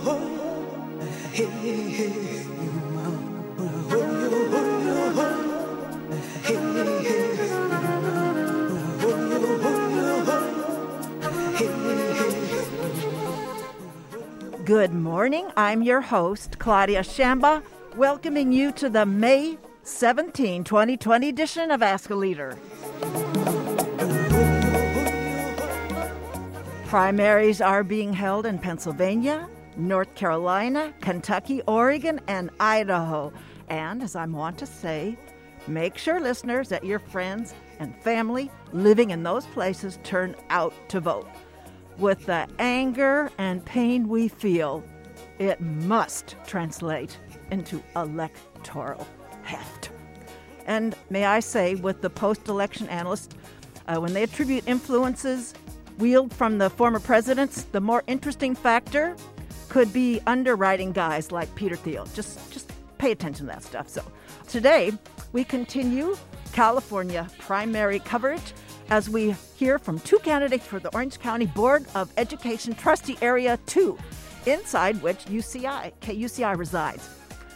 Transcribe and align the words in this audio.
Good 0.00 0.16
morning. 14.94 15.50
I'm 15.56 15.82
your 15.82 16.00
host, 16.00 16.58
Claudia 16.58 17.00
Shamba, 17.00 17.62
welcoming 17.94 18.52
you 18.52 18.72
to 18.72 18.88
the 18.88 19.04
May 19.04 19.58
17, 19.82 20.64
2020 20.64 21.28
edition 21.28 21.70
of 21.70 21.82
Ask 21.82 22.08
a 22.08 22.14
Leader. 22.14 22.56
Primaries 26.86 27.60
are 27.60 27.84
being 27.84 28.14
held 28.14 28.46
in 28.46 28.58
Pennsylvania, 28.58 29.46
North 29.80 30.14
Carolina, 30.14 30.94
Kentucky, 31.00 31.62
Oregon, 31.66 32.20
and 32.28 32.50
Idaho. 32.60 33.32
And 33.68 34.02
as 34.02 34.16
I 34.16 34.26
want 34.26 34.58
to 34.58 34.66
say, 34.66 35.16
make 35.66 35.98
sure, 35.98 36.20
listeners, 36.20 36.68
that 36.68 36.84
your 36.84 36.98
friends 36.98 37.54
and 37.78 37.94
family 38.02 38.50
living 38.72 39.10
in 39.10 39.22
those 39.22 39.46
places 39.46 39.98
turn 40.02 40.36
out 40.50 40.74
to 40.90 41.00
vote. 41.00 41.28
With 41.98 42.26
the 42.26 42.46
anger 42.58 43.30
and 43.38 43.64
pain 43.64 44.08
we 44.08 44.28
feel, 44.28 44.84
it 45.38 45.60
must 45.60 46.36
translate 46.46 47.18
into 47.50 47.82
electoral 47.96 49.06
heft. 49.42 49.90
And 50.66 50.94
may 51.08 51.24
I 51.24 51.40
say, 51.40 51.74
with 51.74 52.00
the 52.00 52.10
post 52.10 52.48
election 52.48 52.88
analysts, 52.88 53.34
uh, 53.88 53.98
when 53.98 54.12
they 54.12 54.22
attribute 54.22 54.64
influences 54.66 55.54
wheeled 55.98 56.32
from 56.32 56.58
the 56.58 56.70
former 56.70 57.00
presidents, 57.00 57.64
the 57.72 57.80
more 57.80 58.02
interesting 58.06 58.54
factor 58.54 59.16
could 59.70 59.92
be 59.92 60.20
underwriting 60.26 60.92
guys 60.92 61.32
like 61.32 61.52
Peter 61.54 61.76
Thiel. 61.76 62.06
Just, 62.12 62.52
just 62.52 62.70
pay 62.98 63.12
attention 63.12 63.46
to 63.46 63.52
that 63.52 63.62
stuff. 63.62 63.88
So 63.88 64.02
today, 64.48 64.92
we 65.32 65.44
continue 65.44 66.16
California 66.52 67.28
primary 67.38 68.00
coverage 68.00 68.52
as 68.90 69.08
we 69.08 69.34
hear 69.56 69.78
from 69.78 70.00
two 70.00 70.18
candidates 70.18 70.66
for 70.66 70.80
the 70.80 70.92
Orange 70.92 71.20
County 71.20 71.46
Board 71.46 71.86
of 71.94 72.12
Education 72.16 72.74
Trustee 72.74 73.16
Area 73.22 73.58
2, 73.66 73.96
inside 74.46 75.00
which 75.02 75.24
UCI, 75.26 75.92
KUCI 76.00 76.58
resides. 76.58 77.08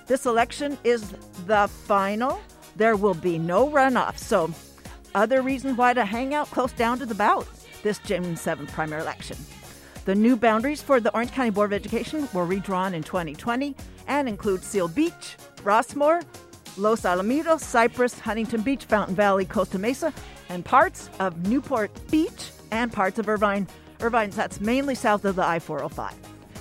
This 0.06 0.24
election 0.24 0.78
is 0.84 1.12
the 1.46 1.66
final. 1.68 2.40
There 2.76 2.96
will 2.96 3.14
be 3.14 3.38
no 3.38 3.68
runoff. 3.68 4.18
So, 4.18 4.52
other 5.16 5.42
reason 5.42 5.76
why 5.76 5.94
to 5.94 6.04
hang 6.04 6.32
out 6.34 6.50
close 6.50 6.72
down 6.72 6.98
to 7.00 7.06
the 7.06 7.14
ballot 7.14 7.48
this 7.82 7.98
June 7.98 8.34
7th 8.34 8.68
primary 8.68 9.02
election. 9.02 9.36
The 10.04 10.14
new 10.14 10.36
boundaries 10.36 10.82
for 10.82 11.00
the 11.00 11.10
Orange 11.14 11.32
County 11.32 11.48
Board 11.48 11.72
of 11.72 11.80
Education 11.80 12.28
were 12.34 12.44
redrawn 12.44 12.92
in 12.92 13.02
2020 13.02 13.74
and 14.06 14.28
include 14.28 14.62
Seal 14.62 14.86
Beach, 14.86 15.36
Rossmoor, 15.62 16.22
Los 16.76 17.02
Alamitos, 17.02 17.60
Cypress, 17.60 18.18
Huntington 18.18 18.60
Beach, 18.60 18.84
Fountain 18.84 19.14
Valley, 19.14 19.46
Costa 19.46 19.78
Mesa, 19.78 20.12
and 20.50 20.62
parts 20.62 21.08
of 21.20 21.48
Newport 21.48 21.90
Beach 22.10 22.50
and 22.70 22.92
parts 22.92 23.18
of 23.18 23.30
Irvine. 23.30 23.66
Irvine, 24.02 24.28
that's 24.28 24.60
mainly 24.60 24.94
south 24.94 25.24
of 25.24 25.36
the 25.36 25.46
I 25.46 25.58
405. 25.58 26.14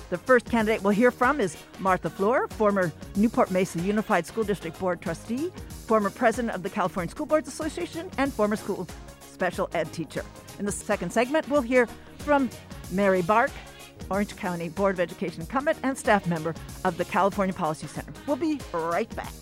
The 0.08 0.16
first 0.16 0.46
candidate 0.46 0.82
we'll 0.82 0.92
hear 0.94 1.10
from 1.10 1.38
is 1.38 1.54
Martha 1.80 2.08
Fluor, 2.08 2.50
former 2.52 2.92
Newport 3.14 3.50
Mesa 3.50 3.78
Unified 3.80 4.24
School 4.24 4.44
District 4.44 4.78
Board 4.78 5.02
trustee, 5.02 5.50
former 5.86 6.08
president 6.08 6.54
of 6.54 6.62
the 6.62 6.70
California 6.70 7.10
School 7.10 7.26
Boards 7.26 7.48
Association, 7.48 8.10
and 8.16 8.32
former 8.32 8.56
school 8.56 8.88
special 9.20 9.68
ed 9.74 9.92
teacher. 9.92 10.24
In 10.58 10.64
the 10.64 10.72
second 10.72 11.12
segment, 11.12 11.46
we'll 11.50 11.60
hear 11.60 11.86
from 12.18 12.48
Mari 12.94 13.22
Barke, 13.22 13.50
Orange 14.08 14.36
County 14.36 14.68
Board 14.68 14.94
of 14.94 15.00
Education 15.00 15.40
incumbent 15.40 15.78
and 15.82 15.98
staff 15.98 16.26
member 16.26 16.54
of 16.84 16.96
the 16.96 17.04
California 17.04 17.52
Policy 17.52 17.88
Center. 17.88 18.12
We'll 18.26 18.36
be 18.36 18.60
right 18.72 19.14
back. 19.16 19.32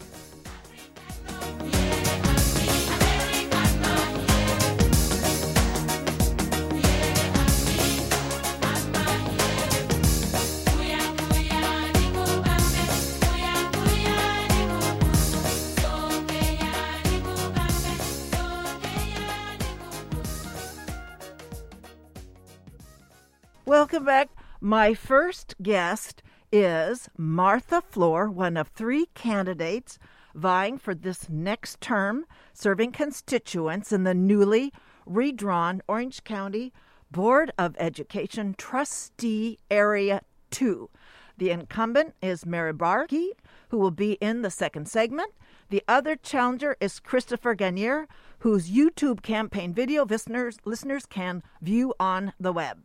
Welcome 23.92 24.06
back. 24.06 24.30
My 24.58 24.94
first 24.94 25.54
guest 25.62 26.22
is 26.50 27.10
Martha 27.18 27.82
Fluor, 27.82 28.32
one 28.32 28.56
of 28.56 28.68
three 28.68 29.04
candidates 29.14 29.98
vying 30.34 30.78
for 30.78 30.94
this 30.94 31.28
next 31.28 31.78
term, 31.82 32.24
serving 32.54 32.92
constituents 32.92 33.92
in 33.92 34.04
the 34.04 34.14
newly 34.14 34.72
redrawn 35.04 35.82
Orange 35.88 36.24
County 36.24 36.72
Board 37.10 37.52
of 37.58 37.76
Education 37.78 38.54
Trustee 38.56 39.58
Area 39.70 40.22
2. 40.52 40.88
The 41.36 41.50
incumbent 41.50 42.14
is 42.22 42.46
Mari 42.46 42.72
Barke, 42.72 43.36
who 43.68 43.76
will 43.76 43.90
be 43.90 44.12
in 44.22 44.40
the 44.40 44.50
second 44.50 44.88
segment. 44.88 45.32
The 45.68 45.84
other 45.86 46.16
challenger 46.16 46.78
is 46.80 46.98
Christopher 46.98 47.54
Ganier, 47.54 48.06
whose 48.38 48.70
YouTube 48.70 49.20
campaign 49.20 49.74
video 49.74 50.06
listeners, 50.06 50.56
listeners 50.64 51.04
can 51.04 51.42
view 51.60 51.92
on 52.00 52.32
the 52.40 52.54
web. 52.54 52.84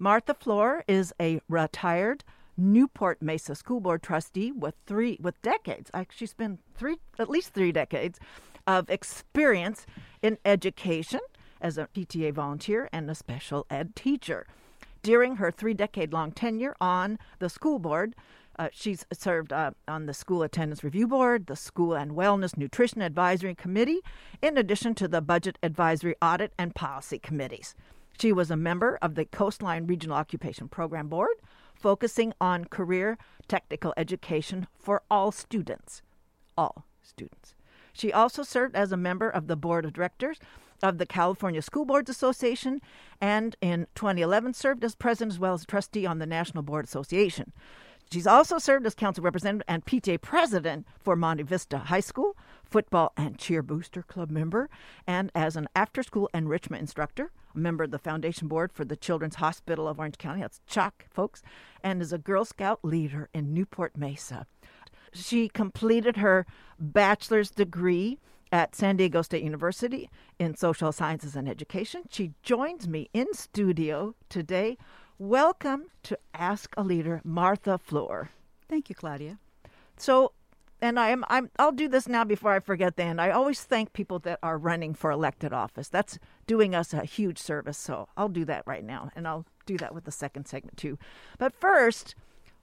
Martha 0.00 0.32
Fluor 0.32 0.82
is 0.86 1.12
a 1.20 1.40
retired 1.48 2.22
Newport 2.56 3.20
Mesa 3.20 3.56
School 3.56 3.80
Board 3.80 4.02
trustee 4.02 4.52
with 4.52 4.76
three 4.86 5.18
with 5.20 5.40
decades. 5.42 5.90
She's 6.10 6.34
been 6.34 6.58
three 6.76 6.98
at 7.18 7.28
least 7.28 7.52
three 7.52 7.72
decades 7.72 8.20
of 8.66 8.88
experience 8.90 9.86
in 10.22 10.38
education 10.44 11.20
as 11.60 11.78
a 11.78 11.88
PTA 11.92 12.32
volunteer 12.32 12.88
and 12.92 13.10
a 13.10 13.14
special 13.14 13.66
ed 13.70 13.96
teacher. 13.96 14.46
During 15.02 15.36
her 15.36 15.50
three 15.50 15.74
decade 15.74 16.12
long 16.12 16.30
tenure 16.30 16.76
on 16.80 17.18
the 17.40 17.48
school 17.48 17.80
board, 17.80 18.14
uh, 18.56 18.68
she's 18.72 19.04
served 19.12 19.52
uh, 19.52 19.72
on 19.86 20.06
the 20.06 20.14
School 20.14 20.42
Attendance 20.42 20.82
Review 20.82 21.06
Board, 21.06 21.46
the 21.46 21.54
School 21.56 21.94
and 21.94 22.12
Wellness 22.12 22.56
Nutrition 22.56 23.02
Advisory 23.02 23.54
Committee, 23.54 24.00
in 24.42 24.58
addition 24.58 24.94
to 24.96 25.06
the 25.06 25.20
Budget 25.20 25.58
Advisory 25.62 26.16
Audit 26.20 26.52
and 26.58 26.74
Policy 26.74 27.20
Committees. 27.20 27.76
She 28.20 28.32
was 28.32 28.50
a 28.50 28.56
member 28.56 28.98
of 29.00 29.14
the 29.14 29.24
Coastline 29.24 29.86
Regional 29.86 30.16
Occupation 30.16 30.68
Program 30.68 31.08
Board, 31.08 31.36
focusing 31.74 32.32
on 32.40 32.64
career 32.64 33.16
technical 33.46 33.94
education 33.96 34.66
for 34.76 35.02
all 35.08 35.30
students. 35.30 36.02
All 36.56 36.84
students. 37.00 37.54
She 37.92 38.12
also 38.12 38.42
served 38.42 38.74
as 38.74 38.90
a 38.90 38.96
member 38.96 39.28
of 39.28 39.46
the 39.46 39.56
board 39.56 39.84
of 39.84 39.92
directors 39.92 40.38
of 40.82 40.98
the 40.98 41.06
California 41.06 41.62
School 41.62 41.84
Boards 41.84 42.10
Association 42.10 42.80
and 43.20 43.56
in 43.60 43.86
2011 43.94 44.54
served 44.54 44.84
as 44.84 44.94
president 44.94 45.34
as 45.34 45.38
well 45.38 45.54
as 45.54 45.64
trustee 45.64 46.06
on 46.06 46.18
the 46.18 46.26
National 46.26 46.62
Board 46.62 46.84
Association. 46.84 47.52
She's 48.10 48.26
also 48.26 48.58
served 48.58 48.86
as 48.86 48.94
council 48.94 49.22
representative 49.22 49.66
and 49.68 49.84
PTA 49.84 50.20
president 50.20 50.86
for 50.98 51.14
Monte 51.14 51.42
Vista 51.42 51.78
High 51.78 52.00
School, 52.00 52.36
football 52.64 53.12
and 53.16 53.38
cheer 53.38 53.62
booster 53.62 54.02
club 54.02 54.30
member, 54.30 54.70
and 55.06 55.30
as 55.34 55.56
an 55.56 55.68
after 55.76 56.02
school 56.02 56.30
enrichment 56.32 56.80
instructor, 56.80 57.32
member 57.58 57.84
of 57.84 57.90
the 57.90 57.98
foundation 57.98 58.48
board 58.48 58.72
for 58.72 58.84
the 58.84 58.96
Children's 58.96 59.36
Hospital 59.36 59.88
of 59.88 59.98
Orange 59.98 60.18
County, 60.18 60.40
that's 60.40 60.60
CHOC, 60.66 61.06
folks, 61.10 61.42
and 61.82 62.00
is 62.00 62.12
a 62.12 62.18
Girl 62.18 62.44
Scout 62.44 62.80
leader 62.82 63.28
in 63.34 63.52
Newport 63.52 63.96
Mesa. 63.96 64.46
She 65.12 65.48
completed 65.48 66.16
her 66.16 66.46
bachelor's 66.78 67.50
degree 67.50 68.18
at 68.52 68.74
San 68.74 68.96
Diego 68.96 69.22
State 69.22 69.42
University 69.42 70.08
in 70.38 70.56
social 70.56 70.92
sciences 70.92 71.36
and 71.36 71.48
education. 71.48 72.02
She 72.10 72.32
joins 72.42 72.88
me 72.88 73.10
in 73.12 73.32
studio 73.34 74.14
today. 74.28 74.78
Welcome 75.18 75.86
to 76.04 76.18
Ask 76.34 76.74
a 76.76 76.82
Leader, 76.82 77.20
Martha 77.24 77.78
Fluor. 77.78 78.28
Thank 78.68 78.88
you, 78.88 78.94
Claudia. 78.94 79.38
So, 79.96 80.32
and 80.80 80.98
I 80.98 81.10
am 81.10 81.24
I'm 81.28 81.50
I'll 81.58 81.72
do 81.72 81.88
this 81.88 82.08
now 82.08 82.24
before 82.24 82.52
I 82.52 82.60
forget 82.60 82.96
the 82.96 83.02
end. 83.02 83.20
I 83.20 83.30
always 83.30 83.62
thank 83.62 83.92
people 83.92 84.18
that 84.20 84.38
are 84.42 84.58
running 84.58 84.94
for 84.94 85.10
elected 85.10 85.52
office. 85.52 85.88
That's 85.88 86.18
doing 86.46 86.74
us 86.74 86.92
a 86.92 87.04
huge 87.04 87.38
service. 87.38 87.78
So 87.78 88.08
I'll 88.16 88.28
do 88.28 88.44
that 88.46 88.64
right 88.66 88.84
now 88.84 89.10
and 89.16 89.26
I'll 89.26 89.46
do 89.66 89.76
that 89.78 89.94
with 89.94 90.04
the 90.04 90.12
second 90.12 90.46
segment 90.46 90.76
too. 90.76 90.98
But 91.38 91.52
first, 91.52 92.14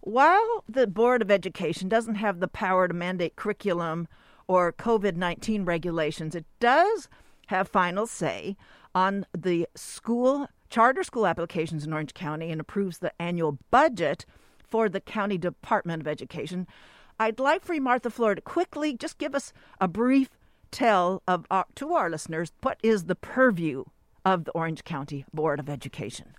while 0.01 0.63
the 0.67 0.88
Board 0.88 1.21
of 1.21 1.31
Education 1.31 1.89
doesn't 1.89 2.15
have 2.15 2.39
the 2.39 2.47
power 2.47 2.88
to 2.88 2.94
mandate 2.94 3.35
curriculum 3.35 4.07
or 4.47 4.71
COVID 4.71 5.15
19 5.15 5.65
regulations, 5.65 6.35
it 6.35 6.45
does 6.59 7.09
have 7.47 7.67
final 7.67 8.07
say 8.07 8.56
on 8.94 9.25
the 9.38 9.67
school 9.75 10.47
charter 10.69 11.03
school 11.03 11.27
applications 11.27 11.85
in 11.85 11.94
Orange 11.94 12.13
County 12.13 12.51
and 12.51 12.59
approves 12.59 13.00
the 13.00 13.12
annual 13.21 13.57
budget 13.71 14.25
for 14.67 14.89
the 14.89 15.00
County 15.00 15.38
Department 15.38 16.01
of 16.01 16.07
Education. 16.07 16.67
I'd 17.19 17.39
like 17.39 17.63
for 17.63 17.73
you, 17.73 17.81
Martha 17.81 18.09
Fluor, 18.09 18.35
to 18.35 18.41
quickly 18.41 18.94
just 18.94 19.17
give 19.17 19.35
us 19.35 19.53
a 19.79 19.88
brief 19.88 20.29
tell 20.71 21.21
of 21.27 21.45
our, 21.50 21.65
to 21.75 21.94
our 21.94 22.09
listeners 22.09 22.51
what 22.62 22.77
is 22.83 23.06
the 23.06 23.15
purview 23.15 23.85
of 24.25 24.45
the 24.45 24.51
Orange 24.51 24.83
County 24.83 25.25
Board 25.33 25.59
of 25.59 25.69
Education. 25.69 26.33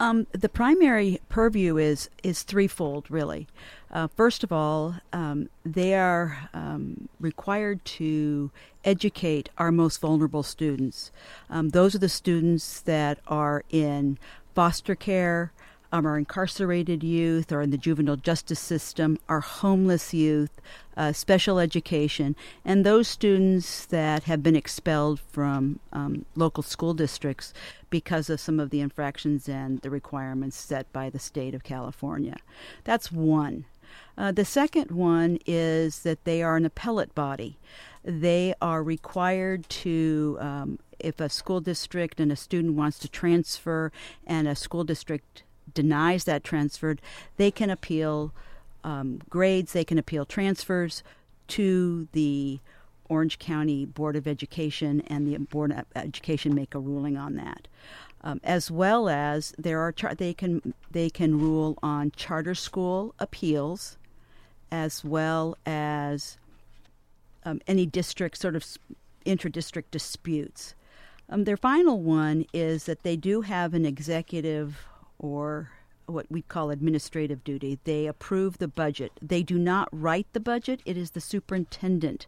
Um, 0.00 0.26
the 0.32 0.48
primary 0.48 1.20
purview 1.28 1.76
is 1.76 2.08
is 2.22 2.42
threefold, 2.42 3.10
really. 3.10 3.48
Uh, 3.90 4.06
first 4.06 4.44
of 4.44 4.52
all, 4.52 4.94
um, 5.12 5.48
they 5.64 5.94
are 5.94 6.48
um, 6.54 7.08
required 7.20 7.84
to 7.84 8.50
educate 8.84 9.48
our 9.58 9.72
most 9.72 10.00
vulnerable 10.00 10.42
students. 10.42 11.10
Um, 11.50 11.70
those 11.70 11.94
are 11.94 11.98
the 11.98 12.08
students 12.08 12.80
that 12.80 13.18
are 13.26 13.64
in 13.70 14.18
foster 14.54 14.94
care, 14.94 15.52
um, 15.92 16.06
our 16.06 16.18
incarcerated 16.18 17.02
youth 17.02 17.50
or 17.50 17.62
in 17.62 17.70
the 17.70 17.78
juvenile 17.78 18.16
justice 18.16 18.60
system, 18.60 19.18
our 19.28 19.40
homeless 19.40 20.12
youth, 20.12 20.60
uh, 20.96 21.12
special 21.12 21.58
education, 21.58 22.36
and 22.64 22.84
those 22.84 23.08
students 23.08 23.86
that 23.86 24.24
have 24.24 24.42
been 24.42 24.56
expelled 24.56 25.20
from 25.20 25.80
um, 25.92 26.24
local 26.34 26.62
school 26.62 26.94
districts 26.94 27.54
because 27.90 28.28
of 28.28 28.40
some 28.40 28.60
of 28.60 28.70
the 28.70 28.80
infractions 28.80 29.48
and 29.48 29.80
the 29.80 29.90
requirements 29.90 30.56
set 30.56 30.92
by 30.92 31.08
the 31.08 31.18
state 31.18 31.54
of 31.54 31.64
California. 31.64 32.36
That's 32.84 33.10
one. 33.10 33.64
Uh, 34.16 34.32
the 34.32 34.44
second 34.44 34.90
one 34.90 35.38
is 35.46 36.00
that 36.00 36.24
they 36.24 36.42
are 36.42 36.56
an 36.56 36.66
appellate 36.66 37.14
body. 37.14 37.56
They 38.04 38.54
are 38.60 38.82
required 38.82 39.68
to 39.68 40.36
um, 40.40 40.78
if 40.98 41.20
a 41.20 41.28
school 41.28 41.60
district 41.60 42.20
and 42.20 42.32
a 42.32 42.36
student 42.36 42.74
wants 42.74 42.98
to 43.00 43.08
transfer 43.08 43.92
and 44.26 44.48
a 44.48 44.56
school 44.56 44.84
district 44.84 45.44
denies 45.74 46.24
that 46.24 46.44
transferred, 46.44 47.00
they 47.36 47.50
can 47.50 47.70
appeal 47.70 48.32
um, 48.84 49.20
grades, 49.28 49.72
they 49.72 49.84
can 49.84 49.98
appeal 49.98 50.24
transfers 50.24 51.02
to 51.48 52.08
the 52.12 52.60
Orange 53.08 53.38
County 53.38 53.84
Board 53.84 54.16
of 54.16 54.26
Education, 54.26 55.02
and 55.06 55.26
the 55.26 55.38
Board 55.38 55.72
of 55.72 55.84
Education 55.96 56.54
make 56.54 56.74
a 56.74 56.78
ruling 56.78 57.16
on 57.16 57.36
that. 57.36 57.66
Um, 58.22 58.40
as 58.42 58.70
well 58.70 59.08
as 59.08 59.54
there 59.56 59.80
are 59.80 59.92
char- 59.92 60.14
they 60.14 60.34
can 60.34 60.74
they 60.90 61.08
can 61.08 61.38
rule 61.38 61.78
on 61.82 62.10
charter 62.16 62.54
school 62.54 63.14
appeals, 63.18 63.96
as 64.72 65.04
well 65.04 65.56
as 65.64 66.36
um, 67.44 67.60
any 67.66 67.86
district 67.86 68.36
sort 68.36 68.56
of 68.56 68.66
inter-district 69.24 69.90
disputes. 69.90 70.74
Um, 71.30 71.44
their 71.44 71.56
final 71.56 72.00
one 72.00 72.46
is 72.52 72.84
that 72.84 73.02
they 73.02 73.16
do 73.16 73.42
have 73.42 73.74
an 73.74 73.84
executive 73.84 74.84
or 75.18 75.70
what 76.06 76.26
we 76.30 76.42
call 76.42 76.70
administrative 76.70 77.44
duty. 77.44 77.78
They 77.84 78.06
approve 78.06 78.58
the 78.58 78.68
budget. 78.68 79.12
They 79.20 79.42
do 79.42 79.58
not 79.58 79.88
write 79.92 80.26
the 80.32 80.40
budget, 80.40 80.80
it 80.84 80.96
is 80.96 81.10
the 81.10 81.20
superintendent 81.20 82.26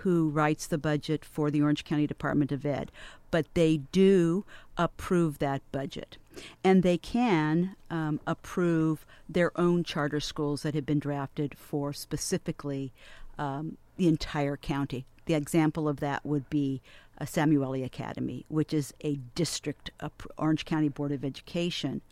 who 0.00 0.28
writes 0.28 0.66
the 0.66 0.78
budget 0.78 1.24
for 1.24 1.50
the 1.50 1.62
Orange 1.62 1.84
County 1.84 2.06
Department 2.06 2.52
of 2.52 2.66
Ed. 2.66 2.92
But 3.30 3.46
they 3.54 3.78
do 3.92 4.44
approve 4.76 5.38
that 5.38 5.62
budget. 5.72 6.18
And 6.62 6.82
they 6.82 6.98
can 6.98 7.76
um, 7.90 8.20
approve 8.26 9.06
their 9.28 9.58
own 9.58 9.84
charter 9.84 10.20
schools 10.20 10.62
that 10.62 10.74
have 10.74 10.84
been 10.84 10.98
drafted 10.98 11.56
for 11.56 11.92
specifically 11.94 12.92
um, 13.38 13.78
the 13.96 14.06
entire 14.06 14.56
county. 14.56 15.06
The 15.24 15.34
example 15.34 15.88
of 15.88 16.00
that 16.00 16.24
would 16.26 16.48
be 16.50 16.82
uh, 17.18 17.24
Samueli 17.24 17.84
Academy, 17.84 18.44
which 18.48 18.74
is 18.74 18.92
a 19.00 19.16
district, 19.34 19.90
uh, 20.00 20.10
Orange 20.36 20.66
County 20.66 20.90
Board 20.90 21.10
of 21.10 21.24
Education 21.24 22.02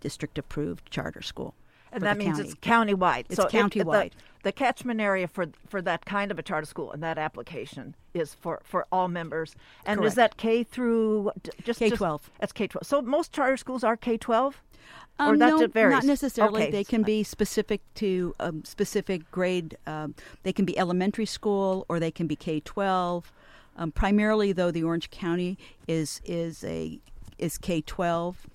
district 0.00 0.38
approved 0.38 0.90
charter 0.90 1.22
school. 1.22 1.54
And 1.92 2.02
that 2.02 2.18
means 2.18 2.36
county. 2.36 2.48
it's 2.50 2.54
countywide. 2.56 3.24
It's 3.28 3.36
so 3.36 3.46
countywide. 3.46 4.06
It, 4.06 4.12
the, 4.12 4.42
the, 4.42 4.52
catchment 4.52 5.00
area 5.00 5.28
for 5.28 5.46
for 5.68 5.80
that 5.82 6.04
kind 6.04 6.30
of 6.30 6.38
a 6.38 6.42
charter 6.42 6.66
school 6.66 6.92
and 6.92 7.02
that 7.02 7.16
application 7.16 7.94
is 8.12 8.34
for, 8.34 8.60
for 8.64 8.86
all 8.92 9.08
members. 9.08 9.54
And 9.86 9.98
Correct. 9.98 10.08
is 10.08 10.14
that 10.16 10.36
K 10.36 10.62
through 10.62 11.30
just 11.64 11.78
K 11.78 11.90
twelve? 11.90 12.30
That's 12.40 12.52
K 12.52 12.66
twelve. 12.66 12.86
So 12.86 13.00
most 13.00 13.32
charter 13.32 13.56
schools 13.56 13.82
are 13.84 13.96
K 13.96 14.18
twelve. 14.18 14.62
Um, 15.18 15.34
or 15.34 15.38
that 15.38 15.48
no, 15.48 15.66
varies? 15.68 15.94
not 15.94 16.04
necessarily. 16.04 16.64
Okay. 16.64 16.70
They 16.70 16.84
can 16.84 17.02
be 17.02 17.22
specific 17.22 17.80
to 17.94 18.34
a 18.38 18.52
specific 18.64 19.30
grade. 19.30 19.78
Um, 19.86 20.14
they 20.42 20.52
can 20.52 20.64
be 20.64 20.78
elementary 20.78 21.24
school 21.24 21.86
or 21.88 21.98
they 21.98 22.10
can 22.10 22.26
be 22.26 22.36
K 22.36 22.60
twelve. 22.60 23.32
Um, 23.78 23.92
primarily, 23.92 24.52
though, 24.52 24.70
the 24.70 24.82
Orange 24.82 25.10
County 25.10 25.58
is 25.86 26.20
is 26.24 26.64
a 26.64 26.98
is 27.38 27.56
K 27.56 27.80
twelve. 27.80 28.46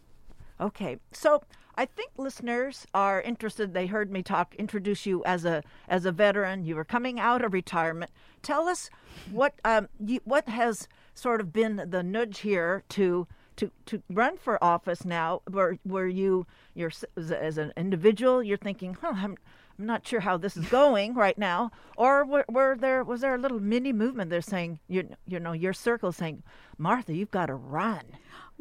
Okay, 0.61 0.97
so 1.11 1.41
I 1.75 1.85
think 1.85 2.11
listeners 2.17 2.85
are 2.93 3.19
interested. 3.21 3.73
They 3.73 3.87
heard 3.87 4.11
me 4.11 4.21
talk, 4.21 4.53
introduce 4.55 5.07
you 5.07 5.23
as 5.25 5.43
a 5.43 5.63
as 5.87 6.05
a 6.05 6.11
veteran. 6.11 6.65
You 6.65 6.75
were 6.75 6.85
coming 6.85 7.19
out 7.19 7.43
of 7.43 7.53
retirement. 7.53 8.11
Tell 8.43 8.67
us 8.67 8.89
what 9.31 9.55
um, 9.65 9.89
you, 9.99 10.19
what 10.23 10.47
has 10.47 10.87
sort 11.15 11.41
of 11.41 11.51
been 11.51 11.87
the 11.89 12.03
nudge 12.03 12.39
here 12.39 12.83
to 12.89 13.27
to 13.55 13.71
to 13.87 14.03
run 14.09 14.37
for 14.37 14.63
office 14.63 15.03
now. 15.03 15.41
Where 15.49 15.79
where 15.83 16.07
you 16.07 16.45
you're 16.75 16.91
as 17.17 17.57
an 17.57 17.73
individual, 17.75 18.43
you're 18.43 18.57
thinking, 18.57 18.97
huh, 19.01 19.13
I'm. 19.15 19.37
I'm 19.79 19.87
not 19.87 20.05
sure 20.05 20.19
how 20.19 20.37
this 20.37 20.55
is 20.55 20.67
going 20.67 21.15
right 21.15 21.37
now. 21.39 21.71
Or 21.97 22.23
were, 22.23 22.45
were, 22.47 22.77
there 22.79 23.03
was 23.03 23.21
there 23.21 23.33
a 23.33 23.37
little 23.39 23.59
mini 23.59 23.91
movement 23.91 24.29
there 24.29 24.41
saying 24.41 24.79
you 24.87 25.09
you 25.25 25.39
know 25.39 25.53
your 25.53 25.73
circle 25.73 26.11
saying, 26.11 26.43
Martha, 26.77 27.15
you've 27.15 27.31
got 27.31 27.47
to 27.47 27.55
run. 27.55 28.03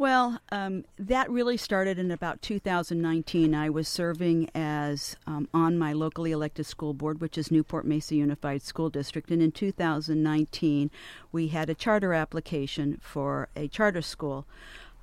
Well, 0.01 0.41
um, 0.51 0.87
that 0.99 1.31
really 1.31 1.59
started 1.59 1.99
in 1.99 2.11
about 2.11 2.41
2019. 2.41 3.55
I 3.55 3.69
was 3.69 3.87
serving 3.87 4.49
as 4.55 5.15
um, 5.27 5.47
on 5.53 5.79
my 5.79 5.93
locally 5.93 6.33
elected 6.33 6.65
school 6.65 6.95
board, 6.95 7.21
which 7.21 7.37
is 7.37 7.51
Newport 7.51 7.85
Mesa 7.85 8.15
Unified 8.15 8.63
School 8.63 8.89
District. 8.89 9.31
And 9.31 9.43
in 9.43 9.53
2019, 9.53 10.91
we 11.33 11.49
had 11.49 11.69
a 11.69 11.75
charter 11.75 12.15
application 12.15 12.99
for 13.03 13.51
a 13.55 13.69
charter 13.69 14.01
school. 14.01 14.47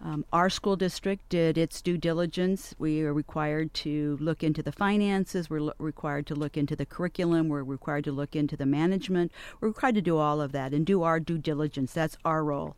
Um, 0.03 0.25
our 0.33 0.49
school 0.49 0.75
district 0.75 1.29
did 1.29 1.59
its 1.59 1.79
due 1.79 1.99
diligence. 1.99 2.73
We 2.79 3.03
are 3.03 3.13
required 3.13 3.75
to 3.75 4.17
look 4.19 4.43
into 4.43 4.63
the 4.63 4.71
finances. 4.71 5.47
We're 5.47 5.61
lo- 5.61 5.73
required 5.77 6.25
to 6.27 6.35
look 6.35 6.57
into 6.57 6.75
the 6.75 6.87
curriculum. 6.87 7.49
We're 7.49 7.61
required 7.61 8.05
to 8.05 8.11
look 8.11 8.35
into 8.35 8.57
the 8.57 8.65
management. 8.65 9.31
We're 9.61 9.67
required 9.67 9.95
to 9.95 10.01
do 10.01 10.17
all 10.17 10.41
of 10.41 10.53
that 10.53 10.73
and 10.73 10.87
do 10.87 11.03
our 11.03 11.19
due 11.19 11.37
diligence. 11.37 11.93
That's 11.93 12.17
our 12.25 12.43
role. 12.43 12.75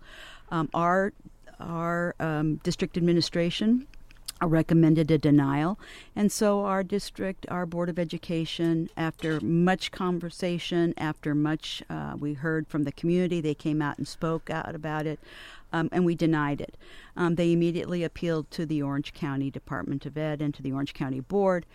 Um, 0.52 0.70
our 0.74 1.14
our 1.60 2.16
um, 2.20 2.56
district 2.64 2.98
administration 2.98 3.88
recommended 4.48 5.12
a 5.12 5.18
denial. 5.18 5.78
And 6.16 6.32
so 6.32 6.62
our 6.62 6.84
district, 6.84 7.46
our 7.50 7.66
Board 7.66 7.90
of 7.90 8.00
Education, 8.00 8.90
after 8.96 9.42
much 9.42 9.92
conversation, 9.92 10.94
after 10.98 11.36
much, 11.36 11.84
uh, 11.90 12.16
we 12.18 12.34
heard 12.34 12.68
from 12.68 12.84
the 12.84 12.92
community, 12.92 13.42
they 13.42 13.54
came 13.54 13.82
out 13.82 13.98
and 13.98 14.08
spoke 14.08 14.50
out 14.50 14.76
about 14.76 15.06
it, 15.06 15.20
um, 15.74 15.90
and 15.92 16.06
we 16.06 16.16
denied 16.16 16.62
it. 16.62 16.76
Um, 17.18 17.36
they 17.36 17.52
immediately 17.52 18.04
appealed 18.04 18.50
to 18.52 18.66
the 18.66 18.82
Orange 18.82 19.14
County 19.14 19.52
Department 19.52 20.06
of 20.06 20.18
Ed 20.18 20.42
and 20.42 20.54
to 20.54 20.62
the 20.62 20.72
Orange 20.72 20.94
County 20.94 21.20
Board. 21.20 21.66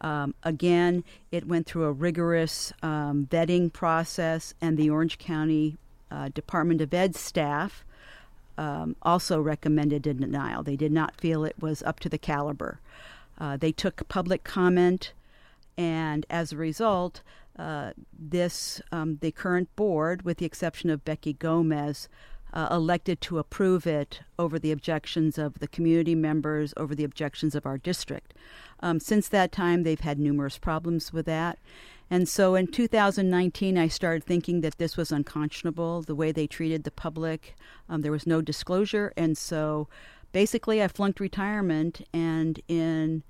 Um, 0.00 0.34
again, 0.42 1.04
it 1.30 1.46
went 1.46 1.66
through 1.66 1.84
a 1.84 1.92
rigorous 1.92 2.72
um, 2.82 3.26
vetting 3.30 3.72
process, 3.72 4.54
and 4.60 4.76
the 4.76 4.90
Orange 4.90 5.18
County 5.18 5.76
uh, 6.10 6.28
Department 6.28 6.80
of 6.80 6.92
Ed 6.92 7.14
staff 7.14 7.84
um, 8.62 8.94
also 9.02 9.40
recommended 9.40 10.06
a 10.06 10.14
denial. 10.14 10.62
They 10.62 10.76
did 10.76 10.92
not 10.92 11.20
feel 11.20 11.44
it 11.44 11.60
was 11.60 11.82
up 11.82 11.98
to 12.00 12.08
the 12.08 12.16
caliber. 12.16 12.78
Uh, 13.36 13.56
they 13.56 13.72
took 13.72 14.06
public 14.06 14.44
comment, 14.44 15.12
and 15.76 16.24
as 16.30 16.52
a 16.52 16.56
result, 16.56 17.22
uh, 17.58 17.90
this 18.16 18.80
um, 18.92 19.18
the 19.20 19.32
current 19.32 19.74
board, 19.74 20.22
with 20.22 20.38
the 20.38 20.46
exception 20.46 20.90
of 20.90 21.04
Beckie 21.04 21.36
Gomez, 21.36 22.08
uh, 22.52 22.68
elected 22.70 23.20
to 23.22 23.38
approve 23.38 23.84
it 23.84 24.20
over 24.38 24.60
the 24.60 24.70
objections 24.70 25.38
of 25.38 25.58
the 25.58 25.66
community 25.66 26.14
members, 26.14 26.72
over 26.76 26.94
the 26.94 27.04
objections 27.04 27.56
of 27.56 27.66
our 27.66 27.78
district. 27.78 28.32
Um, 28.78 29.00
since 29.00 29.26
that 29.28 29.50
time, 29.50 29.82
they've 29.82 29.98
had 29.98 30.20
numerous 30.20 30.58
problems 30.58 31.12
with 31.12 31.26
that. 31.26 31.58
And 32.12 32.28
so 32.28 32.56
in 32.56 32.66
2019, 32.66 33.78
I 33.78 33.88
started 33.88 34.22
thinking 34.22 34.60
that 34.60 34.76
this 34.76 34.98
was 34.98 35.10
unconscionable, 35.10 36.02
the 36.02 36.14
way 36.14 36.30
they 36.30 36.46
treated 36.46 36.84
the 36.84 36.90
public. 36.90 37.56
Um, 37.88 38.02
there 38.02 38.12
was 38.12 38.26
no 38.26 38.42
disclosure. 38.42 39.14
And 39.16 39.38
so 39.38 39.88
basically, 40.30 40.82
I 40.82 40.88
flunked 40.88 41.20
retirement. 41.20 42.06
And 42.12 42.60
in 42.68 43.22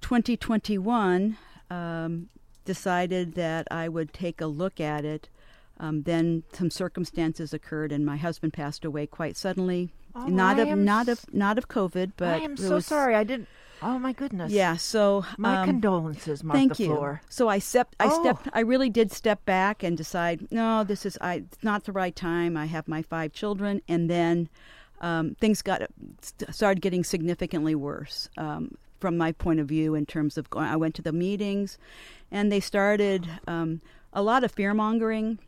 2021, 0.00 1.36
um, 1.70 2.30
decided 2.64 3.34
that 3.34 3.68
I 3.70 3.90
would 3.90 4.14
take 4.14 4.40
a 4.40 4.46
look 4.46 4.80
at 4.80 5.04
it. 5.04 5.28
Um, 5.78 6.04
then 6.04 6.44
some 6.54 6.70
circumstances 6.70 7.52
occurred, 7.52 7.92
and 7.92 8.06
my 8.06 8.16
husband 8.16 8.54
passed 8.54 8.86
away 8.86 9.06
quite 9.06 9.36
suddenly. 9.36 9.90
Oh, 10.14 10.28
not 10.28 10.58
I 10.58 10.62
of 10.62 10.78
not 10.78 11.08
of 11.08 11.26
not 11.34 11.58
of 11.58 11.68
COVID, 11.68 12.12
but 12.16 12.40
I 12.40 12.44
am 12.44 12.56
so 12.56 12.76
was- 12.76 12.86
sorry. 12.86 13.14
I 13.14 13.24
didn't. 13.24 13.48
Oh 13.82 13.98
my 13.98 14.12
goodness. 14.12 14.52
Yeah, 14.52 14.76
so 14.76 15.24
My 15.36 15.62
um, 15.62 15.66
condolences, 15.68 16.42
Martha 16.42 16.58
Thank 16.58 16.78
you. 16.80 16.88
Fluor. 16.88 17.20
So 17.28 17.48
I 17.48 17.58
stepped. 17.58 17.94
I 18.00 18.06
Oh. 18.06 18.20
stepped. 18.22 18.48
I 18.52 18.60
really 18.60 18.88
did 18.90 19.12
step 19.12 19.44
back 19.44 19.82
and 19.82 19.96
decide. 19.96 20.50
No, 20.50 20.82
this 20.84 21.04
is. 21.04 21.18
I. 21.20 21.34
It's 21.36 21.62
not 21.62 21.84
the 21.84 21.92
right 21.92 22.16
time. 22.16 22.56
I 22.56 22.66
have 22.66 22.88
my 22.88 23.02
five 23.02 23.32
children, 23.32 23.82
and 23.88 24.08
then 24.08 24.48
um, 25.00 25.34
things 25.40 25.62
got 25.62 25.82
started 26.50 26.80
getting 26.80 27.04
significantly 27.04 27.74
worse 27.74 28.28
um, 28.38 28.76
from 28.98 29.18
my 29.18 29.32
point 29.32 29.60
of 29.60 29.68
view. 29.68 29.94
In 29.94 30.06
terms 30.06 30.38
of 30.38 30.48
going, 30.48 30.66
I 30.66 30.76
went 30.76 30.94
to 30.96 31.02
the 31.02 31.12
meetings, 31.12 31.78
and 32.30 32.50
they 32.50 32.60
started 32.60 33.28
um, 33.46 33.82
a 34.12 34.22
lot 34.22 34.42
of 34.42 34.52
fear 34.52 34.72
mongering. 34.72 35.38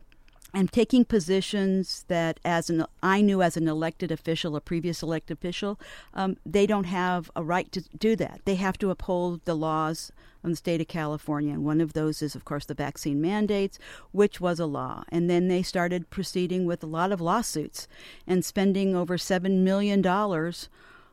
And 0.55 0.73
taking 0.73 1.05
positions 1.05 2.05
that 2.09 2.41
as 2.45 2.71
an 2.71 2.87
I 3.03 3.21
knew 3.21 3.43
as 3.43 3.57
an 3.57 3.69
elected 3.69 4.11
official, 4.11 4.57
a 4.57 4.61
previous 4.61 5.03
elected 5.03 5.37
official, 5.37 5.79
um, 6.15 6.37
they 6.47 6.67
don't 6.67 6.85
have 6.85 7.31
a 7.37 7.45
right 7.45 7.71
to 7.73 7.83
do 7.97 8.17
that. 8.17 8.41
They 8.45 8.55
have 8.55 8.79
to 8.79 8.91
uphold 8.91 9.45
the 9.45 9.55
laws 9.55 10.11
of 10.43 10.51
the 10.51 10.57
state 10.57 10.81
of 10.81 10.89
California, 10.89 11.53
and 11.53 11.65
one 11.65 11.81
of 11.81 11.93
those 11.93 12.23
is, 12.23 12.35
of 12.35 12.45
course, 12.45 12.65
the 12.65 12.75
vaccine 12.75 13.21
mandates, 13.21 13.79
which 14.13 14.41
was 14.41 14.59
a 14.59 14.67
law. 14.67 15.05
And 15.11 15.29
then 15.29 15.49
they 15.49 15.63
started 15.63 16.11
proceeding 16.11 16.65
with 16.65 16.83
a 16.83 16.87
lot 16.87 17.13
of 17.13 17.21
lawsuits 17.21 17.87
and 18.27 18.45
spending 18.45 18.95
over 18.95 19.19
seven 19.19 19.65
million 19.65 20.01
dollars 20.01 20.69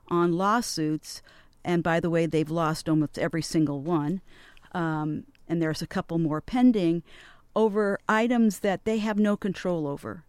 on 0.08 0.34
lawsuits. 0.34 1.22
And 1.64 1.84
by 1.84 2.00
the 2.00 2.12
way, 2.12 2.26
they've 2.26 2.50
lost 2.50 2.88
almost 2.88 3.18
every 3.20 3.42
single 3.42 3.82
one, 3.82 4.22
um, 4.72 5.26
and 5.48 5.62
there's 5.62 5.82
a 5.82 5.88
couple 5.88 6.20
more 6.20 6.40
pending 6.40 7.04
over 7.56 8.00
items 8.08 8.60
that 8.60 8.86
they 8.86 8.98
have 9.00 9.18
no 9.18 9.38
control 9.38 9.88
over. 9.88 10.24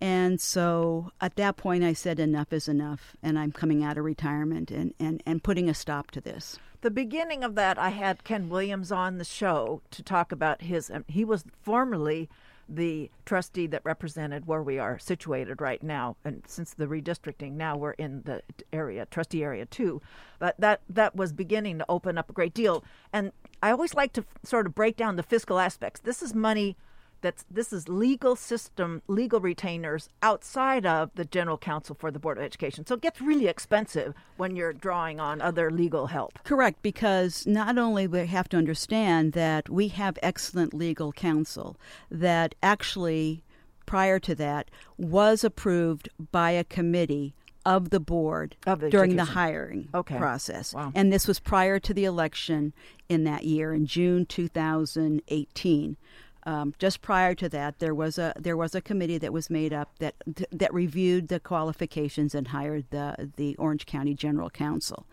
And 0.00 0.40
so 0.40 1.12
at 1.20 1.36
that 1.36 1.56
point, 1.56 1.84
I 1.84 1.92
said, 1.92 2.18
enough 2.18 2.52
is 2.52 2.66
enough, 2.66 3.16
and 3.22 3.38
I'm 3.38 3.52
coming 3.52 3.84
out 3.84 3.96
of 3.96 4.04
retirement 4.04 4.72
and, 4.72 4.94
and, 4.98 5.22
and 5.24 5.44
putting 5.44 5.68
a 5.68 5.74
stop 5.74 6.10
to 6.10 6.20
this. 6.20 6.58
The 6.80 6.90
beginning 6.90 7.44
of 7.44 7.54
that, 7.54 7.78
I 7.78 7.90
had 7.90 8.24
Ken 8.24 8.48
Williams 8.48 8.90
on 8.90 9.18
the 9.18 9.24
show 9.24 9.80
to 9.92 10.02
talk 10.02 10.32
about 10.32 10.62
his. 10.62 10.90
He 11.06 11.24
was 11.24 11.44
formerly 11.62 12.28
the 12.74 13.10
trustee 13.26 13.66
that 13.66 13.82
represented 13.84 14.46
where 14.46 14.62
we 14.62 14.78
are 14.78 14.98
situated 14.98 15.60
right 15.60 15.82
now. 15.82 16.16
And 16.24 16.42
since 16.46 16.74
the 16.74 16.86
redistricting 16.86 17.52
now 17.52 17.76
we're 17.76 17.92
in 17.92 18.22
the 18.22 18.42
area 18.72 19.06
trustee 19.06 19.44
area 19.44 19.66
2 19.66 20.00
but 20.38 20.54
that 20.58 20.80
that 20.88 21.14
was 21.14 21.32
beginning 21.32 21.78
to 21.78 21.84
open 21.88 22.18
up 22.18 22.30
a 22.30 22.32
great 22.32 22.54
deal. 22.54 22.84
And 23.12 23.32
i 23.62 23.70
always 23.70 23.94
like 23.94 24.12
to 24.14 24.24
sort 24.42 24.66
of 24.66 24.74
break 24.74 24.96
down 24.96 25.16
the 25.16 25.22
fiscal 25.22 25.58
aspects. 25.58 26.00
This 26.00 26.22
is 26.22 26.34
money 26.34 26.76
that's 27.22 27.44
this 27.50 27.72
is 27.72 27.88
legal 27.88 28.36
system 28.36 29.00
legal 29.08 29.40
retainers 29.40 30.08
outside 30.22 30.84
of 30.84 31.10
the 31.14 31.24
general 31.24 31.56
counsel 31.56 31.96
for 31.98 32.10
the 32.10 32.18
board 32.18 32.36
of 32.38 32.44
education 32.44 32.84
so 32.84 32.94
it 32.94 33.00
gets 33.00 33.20
really 33.20 33.46
expensive 33.46 34.12
when 34.36 34.54
you're 34.54 34.72
drawing 34.72 35.18
on 35.18 35.40
other 35.40 35.70
legal 35.70 36.08
help 36.08 36.38
correct 36.44 36.82
because 36.82 37.46
not 37.46 37.78
only 37.78 38.06
we 38.06 38.26
have 38.26 38.48
to 38.48 38.56
understand 38.56 39.32
that 39.32 39.68
we 39.70 39.88
have 39.88 40.18
excellent 40.22 40.74
legal 40.74 41.12
counsel 41.12 41.76
that 42.10 42.54
actually 42.62 43.42
prior 43.86 44.18
to 44.18 44.34
that 44.34 44.70
was 44.98 45.42
approved 45.44 46.08
by 46.30 46.50
a 46.50 46.64
committee 46.64 47.34
of 47.64 47.90
the 47.90 48.00
board 48.00 48.56
of 48.66 48.80
the 48.80 48.90
during 48.90 49.14
the 49.16 49.24
hiring 49.24 49.88
Okay. 49.94 50.18
process. 50.18 50.74
Wow. 50.74 50.90
And 50.96 51.12
this 51.12 51.28
was 51.28 51.38
prior 51.38 51.78
to 51.78 51.94
the 51.94 52.04
election 52.04 52.72
in 53.08 53.22
that 53.24 53.44
year, 53.44 53.72
in 53.72 53.86
June 53.86 54.26
2018. 54.26 55.96
Um, 56.44 56.74
just 56.78 57.02
prior 57.02 57.34
to 57.36 57.48
that, 57.50 57.78
there 57.78 57.94
was 57.94 58.18
a 58.18 58.32
there 58.38 58.56
was 58.56 58.74
a 58.74 58.80
committee 58.80 59.18
that 59.18 59.32
was 59.32 59.48
made 59.48 59.72
up 59.72 59.90
that 59.98 60.14
that 60.50 60.74
reviewed 60.74 61.28
the 61.28 61.40
qualifications 61.40 62.34
and 62.34 62.48
hired 62.48 62.86
the 62.90 63.30
the 63.36 63.54
Orange 63.56 63.86
County 63.86 64.14
General 64.14 64.50
Counsel. 64.50 65.06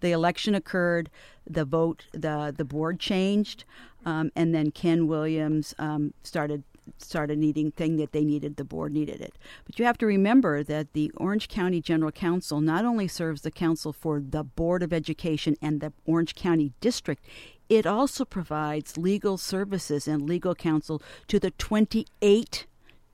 The 0.00 0.12
election 0.12 0.54
occurred, 0.54 1.10
the 1.48 1.64
vote, 1.64 2.06
the 2.12 2.54
the 2.56 2.64
board 2.64 2.98
changed, 2.98 3.64
um, 4.06 4.32
and 4.34 4.54
then 4.54 4.70
Ken 4.70 5.06
Williams 5.06 5.74
um, 5.78 6.14
started 6.22 6.64
started 6.98 7.38
needing 7.38 7.70
thing 7.70 7.96
that 7.96 8.12
they 8.12 8.24
needed 8.24 8.56
the 8.56 8.64
board 8.64 8.92
needed 8.92 9.20
it 9.20 9.36
but 9.64 9.78
you 9.78 9.84
have 9.84 9.98
to 9.98 10.06
remember 10.06 10.64
that 10.64 10.92
the 10.92 11.10
orange 11.16 11.46
county 11.46 11.80
general 11.80 12.10
counsel 12.10 12.60
not 12.60 12.84
only 12.84 13.06
serves 13.06 13.42
the 13.42 13.50
council 13.50 13.92
for 13.92 14.20
the 14.20 14.42
board 14.42 14.82
of 14.82 14.92
education 14.92 15.56
and 15.62 15.80
the 15.80 15.92
orange 16.04 16.34
county 16.34 16.72
district 16.80 17.24
it 17.70 17.86
also 17.86 18.26
provides 18.26 18.98
legal 18.98 19.38
services 19.38 20.08
and 20.08 20.28
legal 20.28 20.56
counsel 20.56 21.00
to 21.28 21.38
the 21.38 21.52
28 21.52 22.66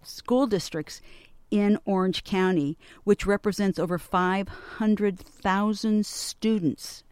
school 0.03 0.47
districts 0.47 1.03
in 1.51 1.79
Orange 1.85 2.25
County, 2.25 2.79
which 3.05 3.27
represents 3.27 3.79
over 3.79 3.99
500,000 3.99 6.07
students. 6.07 7.05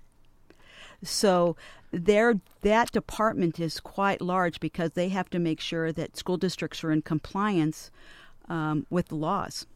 So 1.03 1.55
their 1.93 2.41
that 2.63 2.93
department 2.93 3.61
is 3.61 3.79
quite 3.79 4.23
large 4.23 4.59
because 4.59 4.93
they 4.93 5.11
have 5.11 5.29
to 5.31 5.39
make 5.39 5.61
sure 5.61 5.93
that 5.93 6.17
school 6.17 6.39
districts 6.39 6.83
are 6.83 6.91
in 6.91 7.03
compliance 7.03 7.91
um, 8.49 8.87
with 8.89 9.09
the 9.09 9.17
laws. 9.17 9.67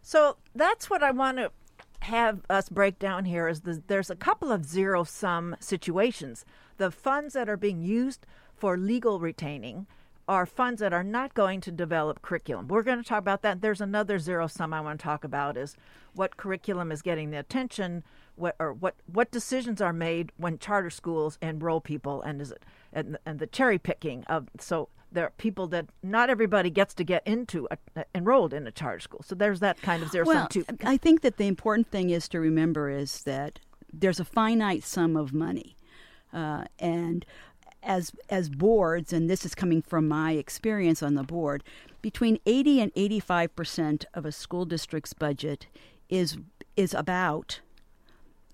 So 0.00 0.38
that's 0.54 0.88
what 0.88 1.02
I 1.02 1.10
want 1.10 1.36
to 1.36 1.52
have 2.00 2.40
us 2.48 2.70
break 2.70 2.98
down 2.98 3.26
here 3.26 3.46
is 3.46 3.60
the, 3.60 3.82
there's 3.86 4.10
a 4.10 4.16
couple 4.16 4.50
of 4.50 4.64
zero 4.64 5.04
sum 5.04 5.54
situations. 5.60 6.46
The 6.76 6.90
funds 6.90 7.34
that 7.34 7.48
are 7.48 7.56
being 7.56 7.82
used 7.82 8.26
for 8.56 8.76
legal 8.76 9.20
retaining 9.20 9.86
are 10.26 10.46
funds 10.46 10.80
that 10.80 10.92
are 10.92 11.04
not 11.04 11.34
going 11.34 11.60
to 11.60 11.70
develop 11.70 12.22
curriculum. 12.22 12.68
We're 12.68 12.82
going 12.82 13.02
to 13.02 13.08
talk 13.08 13.18
about 13.18 13.42
that. 13.42 13.60
There's 13.60 13.80
another 13.80 14.18
zero 14.18 14.46
sum 14.46 14.72
I 14.72 14.80
want 14.80 14.98
to 14.98 15.04
talk 15.04 15.22
about 15.22 15.56
is 15.56 15.76
what 16.14 16.36
curriculum 16.36 16.90
is 16.90 17.02
getting 17.02 17.30
the 17.30 17.38
attention, 17.38 18.04
what 18.36 18.56
or 18.58 18.72
what 18.72 18.94
what 19.06 19.30
decisions 19.30 19.80
are 19.80 19.92
made 19.92 20.32
when 20.36 20.58
charter 20.58 20.90
schools 20.90 21.38
enroll 21.42 21.80
people, 21.80 22.22
and 22.22 22.40
is 22.40 22.52
it 22.52 22.62
and, 22.92 23.18
and 23.26 23.38
the 23.38 23.46
cherry 23.46 23.78
picking 23.78 24.24
of 24.24 24.48
so 24.58 24.88
there 25.12 25.26
are 25.26 25.32
people 25.36 25.66
that 25.68 25.86
not 26.02 26.28
everybody 26.30 26.70
gets 26.70 26.92
to 26.94 27.04
get 27.04 27.24
into 27.26 27.68
a, 27.70 27.76
uh, 27.96 28.04
enrolled 28.14 28.52
in 28.52 28.66
a 28.66 28.72
charter 28.72 29.00
school. 29.00 29.22
So 29.24 29.34
there's 29.34 29.60
that 29.60 29.80
kind 29.80 30.02
of 30.02 30.10
zero 30.10 30.26
well, 30.26 30.48
sum 30.50 30.64
too. 30.64 30.64
I 30.84 30.96
think 30.96 31.20
that 31.20 31.36
the 31.36 31.46
important 31.46 31.90
thing 31.90 32.10
is 32.10 32.28
to 32.28 32.40
remember 32.40 32.90
is 32.90 33.22
that 33.22 33.60
there's 33.92 34.18
a 34.18 34.24
finite 34.24 34.82
sum 34.82 35.16
of 35.16 35.32
money, 35.32 35.76
uh, 36.34 36.64
and 36.78 37.24
as 37.82 38.12
as 38.30 38.48
boards, 38.48 39.12
and 39.12 39.28
this 39.28 39.44
is 39.44 39.54
coming 39.54 39.82
from 39.82 40.08
my 40.08 40.32
experience 40.32 41.02
on 41.02 41.14
the 41.14 41.22
board, 41.22 41.62
between 42.02 42.38
80 42.46 42.80
and 42.80 42.92
85 42.96 43.54
percent 43.56 44.04
of 44.14 44.24
a 44.24 44.32
school 44.32 44.64
district's 44.64 45.12
budget 45.12 45.66
is 46.08 46.38
is 46.76 46.94
about 46.94 47.60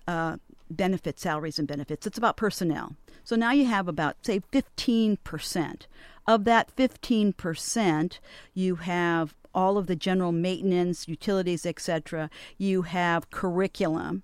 uh, 0.07 0.37
benefits, 0.69 1.21
salaries, 1.21 1.59
and 1.59 1.67
benefits. 1.67 2.05
It's 2.05 2.17
about 2.17 2.37
personnel. 2.37 2.95
So 3.23 3.35
now 3.35 3.51
you 3.51 3.65
have 3.65 3.87
about 3.87 4.17
say 4.25 4.41
15 4.51 5.17
percent. 5.23 5.87
Of 6.27 6.43
that 6.45 6.69
15 6.71 7.33
percent, 7.33 8.19
you 8.53 8.75
have 8.75 9.33
all 9.53 9.77
of 9.77 9.87
the 9.87 9.95
general 9.95 10.31
maintenance, 10.31 11.07
utilities, 11.07 11.65
etc. 11.65 12.29
You 12.57 12.83
have 12.83 13.31
curriculum, 13.31 14.23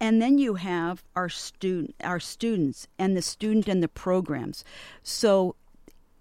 and 0.00 0.20
then 0.20 0.38
you 0.38 0.54
have 0.54 1.04
our 1.14 1.28
student, 1.28 1.94
our 2.02 2.18
students, 2.18 2.88
and 2.98 3.16
the 3.16 3.22
student 3.22 3.68
and 3.68 3.82
the 3.82 3.88
programs. 3.88 4.64
So 5.02 5.56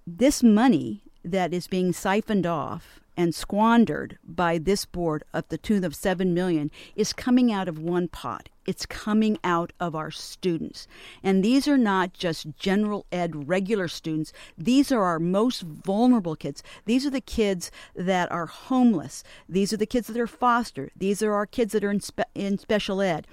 this 0.05 0.43
money 0.43 1.01
that 1.24 1.53
is 1.53 1.67
being 1.67 1.93
siphoned 1.93 2.45
off 2.45 3.00
and 3.15 3.36
squandered 3.36 4.17
by 4.24 4.57
this 4.57 4.86
board 4.86 5.24
of 5.33 5.48
the 5.50 5.57
tune 5.57 5.83
of 5.83 5.93
seven 5.93 6.33
million 6.33 6.71
is 6.95 7.12
coming 7.12 7.51
out 7.51 7.67
of 7.67 7.77
one 7.77 8.07
pot. 8.07 8.48
It's 8.65 8.86
coming 8.86 9.38
out 9.43 9.74
of 9.79 9.93
our 9.93 10.09
students. 10.09 10.88
And 11.21 11.43
these 11.43 11.67
are 11.67 11.77
not 11.77 12.13
just 12.13 12.55
general 12.57 13.05
ed 13.12 13.50
regular 13.50 13.89
students. 13.89 14.31
These 14.57 14.91
are 14.91 15.03
our 15.03 15.19
most 15.19 15.63
vulnerable 15.63 16.38
kids. 16.38 16.63
These 16.86 17.05
are 17.05 17.09
the 17.09 17.19
kids 17.19 17.71
that 17.93 18.31
are 18.31 18.45
homeless. 18.45 19.24
These 19.50 19.74
are 19.74 19.77
the 19.77 19.86
kids 19.86 20.07
that 20.07 20.17
are 20.17 20.27
foster. 20.27 20.89
These 20.95 21.21
are 21.21 21.33
our 21.33 21.45
kids 21.45 21.74
that 21.74 21.83
are 21.83 21.91
in, 21.91 22.00
spe- 22.00 22.21
in 22.36 22.57
special 22.57 23.01
ed 23.01 23.27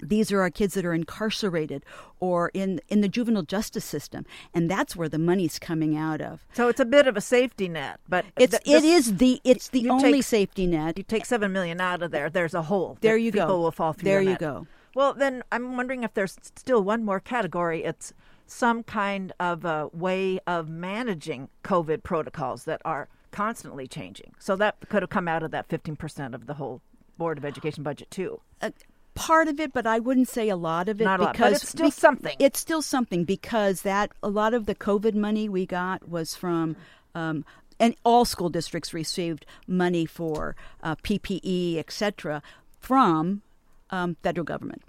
these 0.00 0.30
are 0.32 0.40
our 0.40 0.50
kids 0.50 0.74
that 0.74 0.84
are 0.84 0.94
incarcerated 0.94 1.84
or 2.20 2.50
in 2.54 2.80
in 2.88 3.00
the 3.00 3.08
juvenile 3.08 3.42
justice 3.42 3.84
system 3.84 4.24
and 4.54 4.70
that's 4.70 4.94
where 4.96 5.08
the 5.08 5.18
money's 5.18 5.58
coming 5.58 5.96
out 5.96 6.20
of 6.20 6.44
So 6.54 6.68
it's 6.68 6.80
a 6.80 6.84
bit 6.84 7.06
of 7.06 7.16
a 7.16 7.20
safety 7.20 7.68
net, 7.68 8.00
but 8.08 8.24
it's 8.36 8.58
th- 8.58 8.76
it 8.78 8.84
is 8.84 9.16
the 9.16 9.40
it's 9.44 9.68
the 9.68 9.88
only 9.88 10.12
take- 10.14 10.24
safety 10.24 10.66
net 10.66 10.96
You 10.98 11.04
take 11.04 11.24
seven 11.26 11.52
million 11.52 11.80
out 11.80 12.02
of 12.02 12.10
there. 12.10 12.30
There's 12.30 12.54
a 12.54 12.62
hole. 12.62 12.98
There 13.00 13.16
you 13.16 13.30
go. 13.30 13.40
People 13.46 13.62
will 13.62 13.70
fall 13.72 13.92
through. 13.92 14.04
There 14.10 14.20
you 14.22 14.30
net. 14.30 14.40
go. 14.40 14.66
Well, 14.94 15.14
then 15.14 15.42
I'm 15.52 15.76
wondering 15.76 16.02
if 16.02 16.14
there's 16.14 16.36
still 16.42 16.82
one 16.82 17.04
more 17.04 17.20
category. 17.20 17.84
It's 17.84 18.12
some 18.46 18.82
kind 18.82 19.32
of 19.38 19.64
a 19.64 19.88
way 19.92 20.40
of 20.46 20.68
managing 20.68 21.48
COVID 21.62 22.02
protocols 22.02 22.64
that 22.64 22.80
are 22.84 23.08
constantly 23.30 23.86
changing. 23.86 24.32
So 24.38 24.56
that 24.56 24.76
could 24.88 25.02
have 25.02 25.10
come 25.10 25.28
out 25.28 25.42
of 25.42 25.50
that 25.50 25.68
15% 25.68 26.34
of 26.34 26.46
the 26.46 26.54
whole 26.54 26.80
Board 27.18 27.36
of 27.36 27.44
Education 27.44 27.82
budget 27.82 28.10
too. 28.10 28.40
uh, 28.62 28.70
part 29.18 29.48
of 29.48 29.60
it, 29.60 29.72
but 29.72 29.86
I 29.86 29.98
wouldn't 29.98 30.28
say 30.28 30.48
a 30.48 30.56
lot 30.56 30.88
of 30.88 31.00
it 31.00 31.04
Not 31.04 31.20
lot, 31.20 31.32
because 31.32 31.52
but 31.52 31.62
it's 31.62 31.68
still 31.70 31.90
something. 31.90 32.36
It's 32.38 32.58
still 32.58 32.82
something 32.82 33.24
because 33.24 33.82
that 33.82 34.12
a 34.22 34.28
lot 34.28 34.54
of 34.54 34.66
the 34.66 34.74
COVID 34.74 35.14
money 35.14 35.48
we 35.48 35.66
got 35.66 36.08
was 36.08 36.34
from. 36.34 36.76
Um, 37.14 37.44
and 37.80 37.94
all 38.04 38.24
school 38.24 38.48
districts 38.48 38.92
received 38.92 39.46
money 39.66 40.04
for 40.04 40.56
uh, 40.82 40.96
PPE, 40.96 41.78
etc., 41.78 42.42
from 42.80 43.42
um, 43.90 44.16
federal 44.22 44.44
government. 44.44 44.82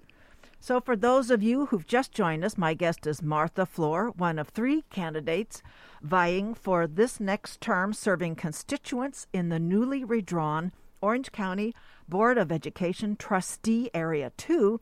So, 0.59 0.81
for 0.81 0.95
those 0.95 1.31
of 1.31 1.41
you 1.41 1.67
who've 1.67 1.87
just 1.87 2.11
joined 2.11 2.43
us, 2.43 2.57
my 2.57 2.73
guest 2.73 3.07
is 3.07 3.21
Martha 3.21 3.65
Fluor, 3.65 4.15
one 4.17 4.37
of 4.37 4.49
three 4.49 4.83
candidates 4.89 5.61
vying 6.01 6.53
for 6.53 6.85
this 6.85 7.19
next 7.19 7.61
term, 7.61 7.93
serving 7.93 8.35
constituents 8.35 9.27
in 9.31 9.49
the 9.49 9.59
newly 9.59 10.03
redrawn 10.03 10.71
Orange 11.01 11.31
County 11.31 11.73
Board 12.09 12.37
of 12.37 12.51
Education 12.51 13.15
Trustee 13.15 13.89
Area 13.93 14.31
2. 14.37 14.79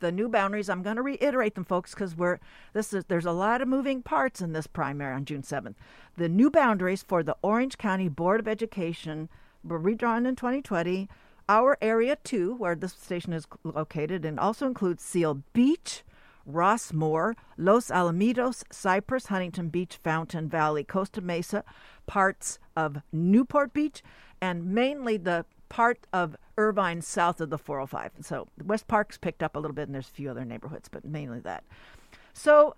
the 0.00 0.10
new 0.10 0.28
boundaries. 0.28 0.68
I'm 0.68 0.82
going 0.82 0.96
to 0.96 1.02
reiterate 1.02 1.54
them, 1.54 1.64
folks, 1.64 1.94
because 1.94 2.16
we're 2.16 2.40
this 2.72 2.92
is 2.92 3.04
there's 3.04 3.26
a 3.26 3.32
lot 3.32 3.62
of 3.62 3.68
moving 3.68 4.02
parts 4.02 4.40
in 4.40 4.52
this 4.52 4.66
primary 4.66 5.14
on 5.14 5.24
June 5.24 5.42
7th. 5.42 5.74
The 6.16 6.28
new 6.28 6.50
boundaries 6.50 7.02
for 7.02 7.22
the 7.22 7.36
Orange 7.42 7.78
County 7.78 8.08
Board 8.08 8.40
of 8.40 8.48
Education 8.48 9.28
were 9.62 9.78
redrawn 9.78 10.26
in 10.26 10.34
2020. 10.34 11.08
Our 11.48 11.76
area 11.82 12.16
two, 12.24 12.54
where 12.54 12.74
this 12.74 12.92
station 12.92 13.32
is 13.32 13.46
located, 13.64 14.24
and 14.24 14.40
also 14.40 14.66
includes 14.66 15.02
Seal 15.02 15.42
Beach, 15.52 16.02
Ross 16.46 16.90
Rossmoor, 16.90 17.34
Los 17.56 17.88
Alamitos, 17.88 18.64
Cypress, 18.72 19.26
Huntington 19.26 19.68
Beach, 19.68 19.96
Fountain 20.02 20.48
Valley, 20.48 20.84
Costa 20.84 21.20
Mesa, 21.20 21.64
parts 22.06 22.58
of 22.76 23.02
Newport 23.12 23.72
Beach, 23.72 24.02
and 24.40 24.74
mainly 24.74 25.16
the 25.16 25.44
part 25.72 26.06
of 26.12 26.36
Irvine 26.58 27.00
south 27.00 27.40
of 27.40 27.48
the 27.48 27.56
405. 27.56 28.12
So 28.20 28.46
West 28.62 28.86
Park's 28.88 29.16
picked 29.16 29.42
up 29.42 29.56
a 29.56 29.58
little 29.58 29.74
bit, 29.74 29.88
and 29.88 29.94
there's 29.94 30.08
a 30.08 30.12
few 30.12 30.30
other 30.30 30.44
neighborhoods, 30.44 30.90
but 30.90 31.02
mainly 31.02 31.40
that. 31.40 31.64
So, 32.34 32.76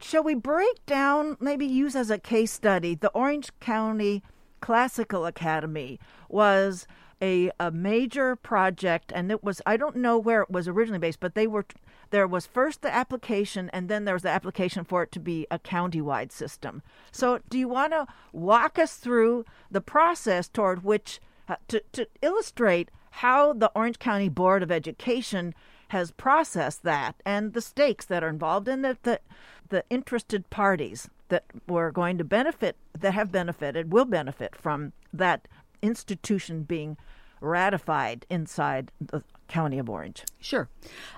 shall 0.00 0.22
we 0.22 0.36
break 0.36 0.86
down, 0.86 1.36
maybe 1.40 1.66
use 1.66 1.96
as 1.96 2.08
a 2.08 2.18
case 2.18 2.52
study, 2.52 2.94
the 2.94 3.10
Orange 3.10 3.50
County 3.58 4.22
Classical 4.60 5.26
Academy 5.26 5.98
was 6.28 6.86
a, 7.20 7.50
a 7.58 7.72
major 7.72 8.36
project, 8.36 9.10
and 9.12 9.32
it 9.32 9.42
was, 9.42 9.60
I 9.66 9.76
don't 9.76 9.96
know 9.96 10.16
where 10.16 10.42
it 10.42 10.52
was 10.52 10.68
originally 10.68 11.00
based, 11.00 11.18
but 11.18 11.34
they 11.34 11.48
were 11.48 11.66
there 12.10 12.28
was 12.28 12.46
first 12.46 12.82
the 12.82 12.92
application 12.92 13.70
and 13.72 13.88
then 13.88 14.04
there 14.04 14.14
was 14.14 14.24
the 14.24 14.28
application 14.28 14.82
for 14.82 15.04
it 15.04 15.12
to 15.12 15.20
be 15.20 15.46
a 15.48 15.60
county-wide 15.60 16.32
system. 16.32 16.82
So 17.12 17.38
do 17.48 17.56
you 17.56 17.68
want 17.68 17.92
to 17.92 18.08
walk 18.32 18.80
us 18.80 18.96
through 18.96 19.44
the 19.70 19.80
process 19.80 20.48
toward 20.48 20.82
which 20.82 21.20
to, 21.68 21.82
to 21.92 22.06
illustrate 22.22 22.90
how 23.10 23.52
the 23.52 23.70
Orange 23.74 23.98
County 23.98 24.28
Board 24.28 24.62
of 24.62 24.70
Education 24.70 25.54
has 25.88 26.12
processed 26.12 26.84
that 26.84 27.16
and 27.26 27.52
the 27.52 27.60
stakes 27.60 28.04
that 28.04 28.22
are 28.22 28.28
involved 28.28 28.68
in 28.68 28.82
the, 28.82 28.96
the, 29.02 29.20
the 29.68 29.84
interested 29.90 30.48
parties 30.50 31.08
that 31.28 31.44
were 31.66 31.90
going 31.90 32.18
to 32.18 32.24
benefit, 32.24 32.76
that 32.98 33.14
have 33.14 33.32
benefited, 33.32 33.92
will 33.92 34.04
benefit 34.04 34.54
from 34.54 34.92
that 35.12 35.48
institution 35.82 36.62
being 36.62 36.96
ratified 37.40 38.26
inside 38.28 38.92
the 39.00 39.22
County 39.48 39.78
of 39.78 39.90
Orange. 39.90 40.24
Sure. 40.38 40.68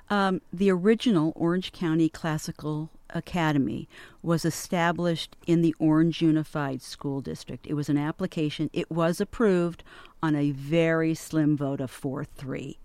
Um, 0.09 0.41
the 0.53 0.71
original 0.71 1.33
Orange 1.37 1.73
County 1.73 2.09
Classical 2.09 2.91
Academy 3.11 3.89
was 4.23 4.45
established 4.45 5.37
in 5.47 5.61
the 5.61 5.75
Orange 5.79 6.23
Unified 6.23 6.81
School 6.81 7.21
District. 7.21 7.67
It 7.67 7.75
was 7.75 7.91
an 7.91 7.99
application, 7.99 8.71
it 8.73 8.91
was 8.91 9.21
approved 9.21 9.85
on 10.23 10.37
a 10.37 10.51
very 10.53 11.15
slim 11.15 11.57
vote 11.57 11.81
of 11.81 11.91
4 11.91 12.25
3. 12.25 12.79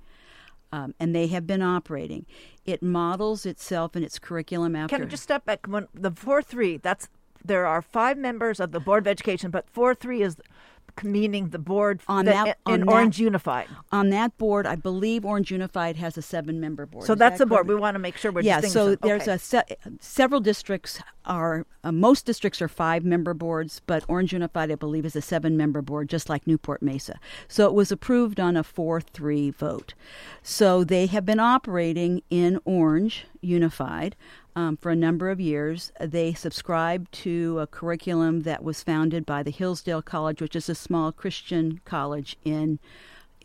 Um, 0.71 0.93
and 0.99 1.15
they 1.15 1.27
have 1.27 1.47
been 1.47 1.61
operating. 1.61 2.25
It 2.65 2.83
models 2.83 3.45
itself 3.45 3.95
and 3.95 4.03
its 4.03 4.19
curriculum 4.19 4.75
after. 4.75 4.97
Can 4.97 5.05
I 5.05 5.09
just 5.09 5.23
step 5.23 5.45
back? 5.45 5.65
When 5.65 5.87
the 5.93 6.11
four 6.11 6.41
three, 6.41 6.75
that's 6.75 7.07
there 7.43 7.65
are 7.65 7.81
five 7.81 8.17
members 8.17 8.59
of 8.59 8.73
the 8.73 8.81
Board 8.81 9.03
of 9.03 9.07
Education, 9.07 9.49
but 9.49 9.69
four 9.69 9.95
three 9.95 10.21
is 10.21 10.35
meaning 11.03 11.49
the 11.49 11.59
board 11.59 12.01
on 12.07 12.25
that, 12.25 12.45
that 12.45 12.73
in 12.73 12.83
on 12.83 12.89
Orange 12.89 13.19
Unified. 13.19 13.67
On 13.91 14.09
that 14.09 14.37
board, 14.37 14.65
I 14.65 14.75
believe 14.75 15.25
Orange 15.25 15.51
Unified 15.51 15.95
has 15.97 16.17
a 16.17 16.21
seven-member 16.21 16.85
board. 16.85 17.05
So 17.05 17.13
Is 17.13 17.19
that's 17.19 17.37
that 17.37 17.45
the 17.45 17.49
board. 17.49 17.67
We 17.67 17.75
want 17.75 17.95
to 17.95 17.99
make 17.99 18.17
sure 18.17 18.31
we're 18.31 18.41
yeah. 18.41 18.61
So 18.61 18.95
distinguishing. 18.95 18.97
there's 19.03 19.27
a 19.27 19.37
se- 19.37 19.77
several 19.99 20.41
districts 20.41 21.01
are 21.25 21.65
uh, 21.83 21.91
most 21.91 22.25
districts 22.25 22.61
are 22.61 22.67
five-member 22.67 23.33
boards, 23.33 23.81
but 23.85 24.03
Orange 24.07 24.33
Unified, 24.33 24.71
I 24.71 24.75
believe, 24.75 25.05
is 25.05 25.15
a 25.15 25.21
seven-member 25.21 25.81
board, 25.81 26.09
just 26.09 26.29
like 26.29 26.47
Newport 26.47 26.81
Mesa. 26.81 27.19
So 27.47 27.65
it 27.67 27.73
was 27.73 27.91
approved 27.91 28.39
on 28.39 28.55
a 28.55 28.63
four-three 28.63 29.51
vote. 29.51 29.93
So 30.41 30.83
they 30.83 31.05
have 31.07 31.25
been 31.25 31.39
operating 31.39 32.21
in 32.29 32.59
Orange 32.65 33.25
Unified 33.41 34.15
um, 34.57 34.75
for 34.75 34.89
a 34.89 34.95
number 34.95 35.29
of 35.29 35.39
years. 35.39 35.91
They 36.01 36.33
subscribed 36.33 37.11
to 37.23 37.59
a 37.59 37.67
curriculum 37.67 38.41
that 38.41 38.63
was 38.63 38.81
founded 38.81 39.23
by 39.23 39.43
the 39.43 39.51
Hillsdale 39.51 40.01
College, 40.01 40.41
which 40.41 40.55
is 40.55 40.67
a 40.67 40.73
small 40.73 41.11
Christian 41.11 41.79
college 41.85 42.35
in 42.43 42.79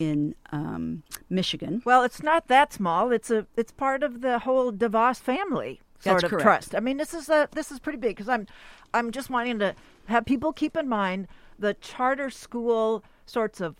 in 0.01 0.35
um, 0.51 1.03
Michigan. 1.29 1.83
Well, 1.85 2.03
it's 2.03 2.23
not 2.23 2.49
that 2.49 2.73
small. 2.73 3.13
It's 3.13 3.31
a 3.31 3.47
it's 3.59 3.73
part 3.73 4.03
of 4.03 4.23
the 4.23 4.39
whole 4.39 4.73
DeVos 4.73 5.21
family 5.21 5.83
sort 6.01 6.15
That's 6.15 6.25
of 6.25 6.31
correct. 6.31 6.43
trust. 6.43 6.75
I 6.75 6.81
mean, 6.81 6.97
this 6.97 7.13
is 7.13 7.29
a 7.29 7.47
this 7.53 7.71
is 7.71 7.79
pretty 7.79 7.99
big 7.99 8.17
because 8.17 8.31
I'm 8.31 8.47
I'm 8.95 9.11
just 9.11 9.29
wanting 9.29 9.59
to 9.59 9.75
have 10.07 10.25
people 10.25 10.55
keep 10.55 10.79
in 10.79 10.89
mind 10.89 11.29
the 11.59 11.75
charter 11.75 12.31
school 12.31 13.05
sorts 13.27 13.61
of 13.61 13.77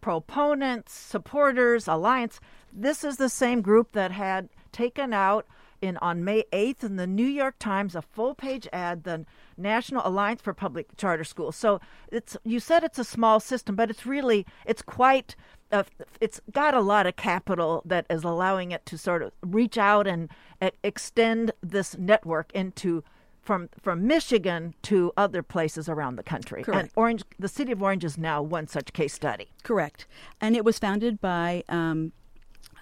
proponents, 0.00 0.94
supporters, 0.94 1.86
alliance. 1.86 2.40
This 2.72 3.04
is 3.04 3.18
the 3.18 3.28
same 3.28 3.60
group 3.60 3.92
that 3.92 4.12
had 4.12 4.48
taken 4.72 5.12
out 5.12 5.46
in 5.84 5.96
on 5.98 6.24
May 6.24 6.44
8th 6.52 6.82
in 6.82 6.96
the 6.96 7.06
New 7.06 7.26
York 7.26 7.56
Times 7.58 7.94
a 7.94 8.02
full 8.02 8.34
page 8.34 8.66
ad 8.72 9.04
the 9.04 9.24
National 9.56 10.06
Alliance 10.06 10.42
for 10.42 10.54
Public 10.54 10.96
Charter 10.96 11.24
Schools. 11.24 11.54
So 11.54 11.80
it's 12.10 12.36
you 12.44 12.58
said 12.58 12.82
it's 12.82 12.98
a 12.98 13.04
small 13.04 13.38
system, 13.38 13.76
but 13.76 13.90
it's 13.90 14.06
really 14.06 14.46
it's 14.66 14.82
quite 14.82 15.36
uh, 15.70 15.84
it's 16.20 16.40
got 16.52 16.74
a 16.74 16.80
lot 16.80 17.06
of 17.06 17.16
capital 17.16 17.82
that 17.84 18.06
is 18.10 18.24
allowing 18.24 18.72
it 18.72 18.84
to 18.86 18.98
sort 18.98 19.22
of 19.22 19.32
reach 19.42 19.78
out 19.78 20.06
and 20.06 20.28
uh, 20.60 20.70
extend 20.82 21.52
this 21.62 21.96
network 21.98 22.50
into 22.52 23.04
from 23.42 23.68
from 23.78 24.06
Michigan 24.06 24.74
to 24.82 25.12
other 25.16 25.42
places 25.42 25.88
around 25.88 26.16
the 26.16 26.22
country. 26.22 26.60
And 26.60 26.66
Correct. 26.66 26.92
Orange, 26.96 27.24
the 27.38 27.48
city 27.48 27.72
of 27.72 27.82
Orange 27.82 28.04
is 28.04 28.16
now 28.16 28.42
one 28.42 28.66
such 28.66 28.92
case 28.92 29.12
study. 29.12 29.48
Correct. 29.62 30.06
And 30.40 30.56
it 30.56 30.64
was 30.64 30.78
founded 30.78 31.20
by 31.20 31.62
um, 31.68 32.12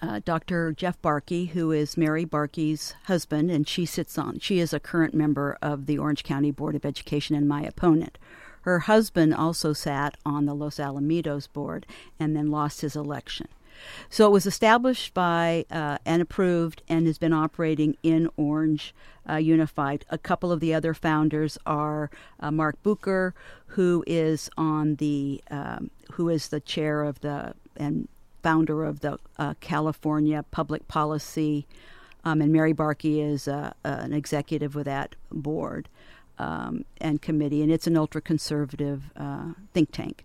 uh, 0.03 0.19
Dr. 0.25 0.73
Jeff 0.73 1.01
Barke, 1.01 1.47
who 1.53 1.71
is 1.71 1.95
Mari 1.95 2.25
Barke's 2.25 2.93
husband, 3.05 3.49
and 3.49 3.67
she 3.67 3.85
sits 3.85 4.17
on, 4.17 4.39
she 4.39 4.59
is 4.59 4.73
a 4.73 4.79
current 4.79 5.13
member 5.13 5.57
of 5.61 5.85
the 5.85 5.97
Orange 5.97 6.23
County 6.23 6.51
Board 6.51 6.75
of 6.75 6.85
Education 6.85 7.35
and 7.37 7.47
my 7.47 7.63
opponent. 7.63 8.17
Her 8.61 8.79
husband 8.79 9.33
also 9.33 9.71
sat 9.71 10.17
on 10.25 10.45
the 10.45 10.53
Los 10.53 10.77
Alamitos 10.77 11.51
board 11.51 11.85
and 12.19 12.35
then 12.35 12.51
lost 12.51 12.81
his 12.81 12.95
election. 12.95 13.47
So 14.09 14.27
it 14.27 14.31
was 14.31 14.45
established 14.45 15.13
by 15.13 15.65
uh, 15.71 15.97
and 16.05 16.21
approved 16.21 16.81
and 16.87 17.07
has 17.07 17.17
been 17.17 17.33
operating 17.33 17.97
in 18.03 18.29
Orange 18.37 18.93
uh, 19.29 19.37
Unified. 19.37 20.05
A 20.09 20.17
couple 20.17 20.51
of 20.51 20.59
the 20.59 20.73
other 20.73 20.93
founders 20.93 21.57
are 21.65 22.09
uh, 22.39 22.51
Mark 22.51 22.81
Bucher, 22.83 23.33
who 23.67 24.03
is 24.05 24.49
on 24.57 24.95
the 24.95 25.41
um, 25.49 25.89
who 26.11 26.29
is 26.29 26.49
the 26.49 26.59
chair 26.59 27.03
of 27.03 27.19
the 27.21 27.55
and 27.75 28.07
founder 28.43 28.83
of 28.83 28.99
the 28.99 29.17
uh, 29.39 29.53
California 29.61 30.45
Public 30.51 30.87
Policy, 30.87 31.65
um, 32.23 32.41
and 32.41 32.53
Mari 32.53 32.73
Barke 32.73 33.05
is 33.05 33.47
uh, 33.47 33.73
uh, 33.83 33.87
an 33.87 34.13
executive 34.13 34.75
with 34.75 34.85
that 34.85 35.15
board 35.31 35.89
um, 36.37 36.85
and 36.99 37.21
committee, 37.21 37.61
and 37.61 37.71
it's 37.71 37.87
an 37.87 37.97
ultra 37.97 38.21
conservative 38.21 39.11
uh, 39.15 39.53
think 39.73 39.91
tank 39.91 40.23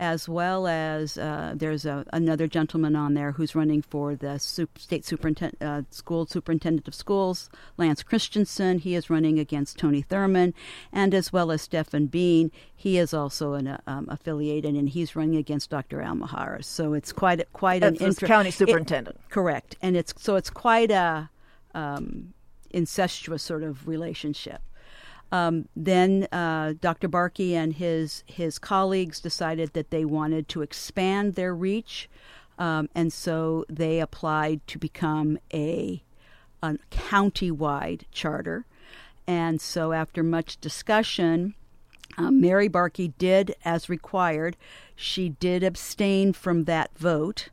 as 0.00 0.26
well 0.26 0.66
as 0.66 1.18
uh, 1.18 1.52
there's 1.54 1.84
a, 1.84 2.06
another 2.10 2.46
gentleman 2.46 2.96
on 2.96 3.12
there 3.12 3.32
who's 3.32 3.54
running 3.54 3.82
for 3.82 4.16
the 4.16 4.38
state 4.38 5.04
superintendent, 5.04 5.62
uh, 5.62 5.82
school 5.90 6.24
superintendent 6.24 6.88
of 6.88 6.94
schools, 6.94 7.50
Lance 7.76 8.02
Christensen. 8.02 8.78
He 8.78 8.94
is 8.94 9.10
running 9.10 9.38
against 9.38 9.78
Tony 9.78 10.02
Thurmond, 10.02 10.54
and 10.90 11.12
as 11.12 11.32
well 11.34 11.52
as 11.52 11.60
Stefan 11.60 12.06
Bean. 12.06 12.50
He 12.74 12.96
is 12.96 13.12
also 13.12 13.52
an 13.52 13.68
uh, 13.68 13.80
um, 13.86 14.06
affiliated, 14.08 14.74
and 14.74 14.88
he's 14.88 15.14
running 15.14 15.36
against 15.36 15.68
Dr. 15.68 16.00
Al 16.00 16.14
Mijares. 16.16 16.64
So 16.64 16.94
it's 16.94 17.12
quite 17.12 17.40
a, 17.40 17.44
quite 17.52 17.84
an 17.84 17.92
That's 17.92 17.98
the 18.00 18.06
inter- 18.06 18.26
county 18.26 18.48
it- 18.48 18.54
superintendent. 18.54 19.20
correct, 19.28 19.76
and 19.82 19.98
it's 19.98 20.14
so 20.16 20.36
it's 20.36 20.48
quite 20.50 20.90
a 20.90 21.28
um, 21.74 22.32
incestuous 22.70 23.42
sort 23.42 23.62
of 23.62 23.86
relationship. 23.86 24.62
Um, 25.32 25.68
then 25.76 26.26
uh, 26.32 26.74
Dr. 26.80 27.08
Barke 27.08 27.40
and 27.40 27.72
his 27.72 28.24
his 28.26 28.58
colleagues 28.58 29.20
decided 29.20 29.72
that 29.74 29.90
they 29.90 30.04
wanted 30.04 30.48
to 30.48 30.62
expand 30.62 31.34
their 31.34 31.54
reach, 31.54 32.08
um, 32.58 32.88
and 32.94 33.12
so 33.12 33.64
they 33.68 34.00
applied 34.00 34.66
to 34.68 34.78
become 34.78 35.38
a 35.52 36.02
a 36.62 36.78
county-wide 36.90 38.06
charter. 38.12 38.66
And 39.26 39.60
so, 39.60 39.92
after 39.92 40.22
much 40.22 40.60
discussion, 40.60 41.54
um, 42.18 42.40
Mari 42.40 42.68
Barke 42.68 43.16
did 43.16 43.54
as 43.64 43.88
required. 43.88 44.56
She 44.96 45.28
did 45.28 45.62
abstain 45.62 46.32
from 46.32 46.64
that 46.64 46.90
vote. 46.98 47.50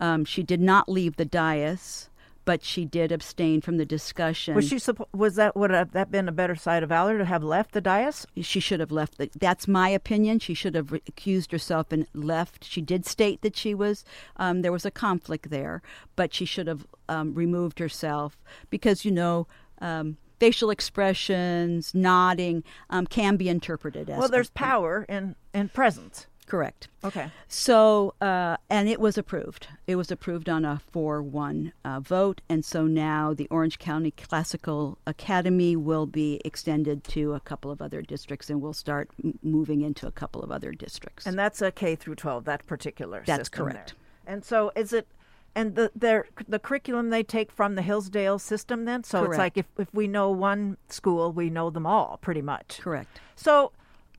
Um, 0.00 0.24
she 0.24 0.42
did 0.42 0.60
not 0.60 0.88
leave 0.88 1.16
the 1.16 1.24
dais, 1.24 2.07
but 2.48 2.64
she 2.64 2.86
did 2.86 3.12
abstain 3.12 3.60
from 3.60 3.76
the 3.76 3.84
discussion. 3.84 4.54
Was 4.54 4.66
she 4.66 4.80
was 5.12 5.34
that 5.34 5.54
would 5.54 5.68
have 5.70 5.92
that 5.92 6.10
been 6.10 6.30
a 6.30 6.32
better 6.32 6.56
side 6.56 6.82
of 6.82 6.88
valor 6.88 7.18
to 7.18 7.26
have 7.26 7.44
left 7.44 7.72
the 7.72 7.80
dais? 7.82 8.26
she 8.40 8.58
should 8.58 8.80
have 8.80 8.90
left. 8.90 9.18
The, 9.18 9.30
that's 9.38 9.68
my 9.68 9.90
opinion. 9.90 10.38
She 10.38 10.54
should 10.54 10.74
have 10.74 10.90
accused 10.94 11.52
herself 11.52 11.92
and 11.92 12.06
left. 12.14 12.64
She 12.64 12.80
did 12.80 13.04
state 13.04 13.42
that 13.42 13.54
she 13.54 13.74
was 13.74 14.02
um, 14.38 14.62
there 14.62 14.72
was 14.72 14.86
a 14.86 14.90
conflict 14.90 15.50
there, 15.50 15.82
but 16.16 16.32
she 16.32 16.46
should 16.46 16.66
have 16.68 16.86
um, 17.06 17.34
removed 17.34 17.78
herself 17.78 18.38
because 18.70 19.04
you 19.04 19.10
know. 19.10 19.46
Um, 19.80 20.16
Facial 20.40 20.70
expressions, 20.70 21.92
nodding, 21.96 22.62
um, 22.90 23.08
can 23.08 23.34
be 23.34 23.48
interpreted 23.48 24.08
as 24.08 24.20
Well, 24.20 24.28
there's 24.28 24.50
power 24.50 25.04
in 25.08 25.34
in 25.52 25.68
presence. 25.68 26.28
Correct. 26.48 26.88
Okay. 27.04 27.30
So, 27.46 28.14
uh, 28.22 28.56
and 28.70 28.88
it 28.88 28.98
was 28.98 29.18
approved. 29.18 29.68
It 29.86 29.96
was 29.96 30.10
approved 30.10 30.48
on 30.48 30.64
a 30.64 30.80
4 30.90 31.22
1 31.22 31.72
uh, 31.84 32.00
vote. 32.00 32.40
And 32.48 32.64
so 32.64 32.86
now 32.86 33.34
the 33.34 33.46
Orange 33.50 33.78
County 33.78 34.12
Classical 34.12 34.96
Academy 35.06 35.76
will 35.76 36.06
be 36.06 36.40
extended 36.46 37.04
to 37.04 37.34
a 37.34 37.40
couple 37.40 37.70
of 37.70 37.82
other 37.82 38.00
districts 38.00 38.48
and 38.48 38.62
we'll 38.62 38.72
start 38.72 39.10
m- 39.22 39.38
moving 39.42 39.82
into 39.82 40.06
a 40.06 40.10
couple 40.10 40.42
of 40.42 40.50
other 40.50 40.72
districts. 40.72 41.26
And 41.26 41.38
that's 41.38 41.60
a 41.60 41.70
K 41.70 41.94
through 41.94 42.14
12, 42.14 42.46
that 42.46 42.66
particular 42.66 43.22
That's 43.26 43.50
correct. 43.50 43.94
there. 44.24 44.34
And 44.34 44.42
so 44.42 44.72
is 44.74 44.94
it, 44.94 45.06
and 45.54 45.74
the 45.74 45.92
their, 45.94 46.26
the 46.48 46.58
curriculum 46.58 47.10
they 47.10 47.22
take 47.22 47.52
from 47.52 47.74
the 47.74 47.82
Hillsdale 47.82 48.38
system 48.38 48.86
then? 48.86 49.04
So 49.04 49.24
it's 49.24 49.36
like 49.36 49.58
if, 49.58 49.66
if 49.76 49.92
we 49.92 50.08
know 50.08 50.30
one 50.30 50.78
school, 50.88 51.30
we 51.30 51.50
know 51.50 51.68
them 51.68 51.84
all 51.84 52.18
pretty 52.22 52.42
much. 52.42 52.78
Correct. 52.80 53.20
So 53.36 53.72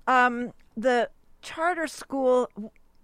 um, 0.06 0.54
the 0.78 1.10
charter 1.42 1.88
school, 1.88 2.50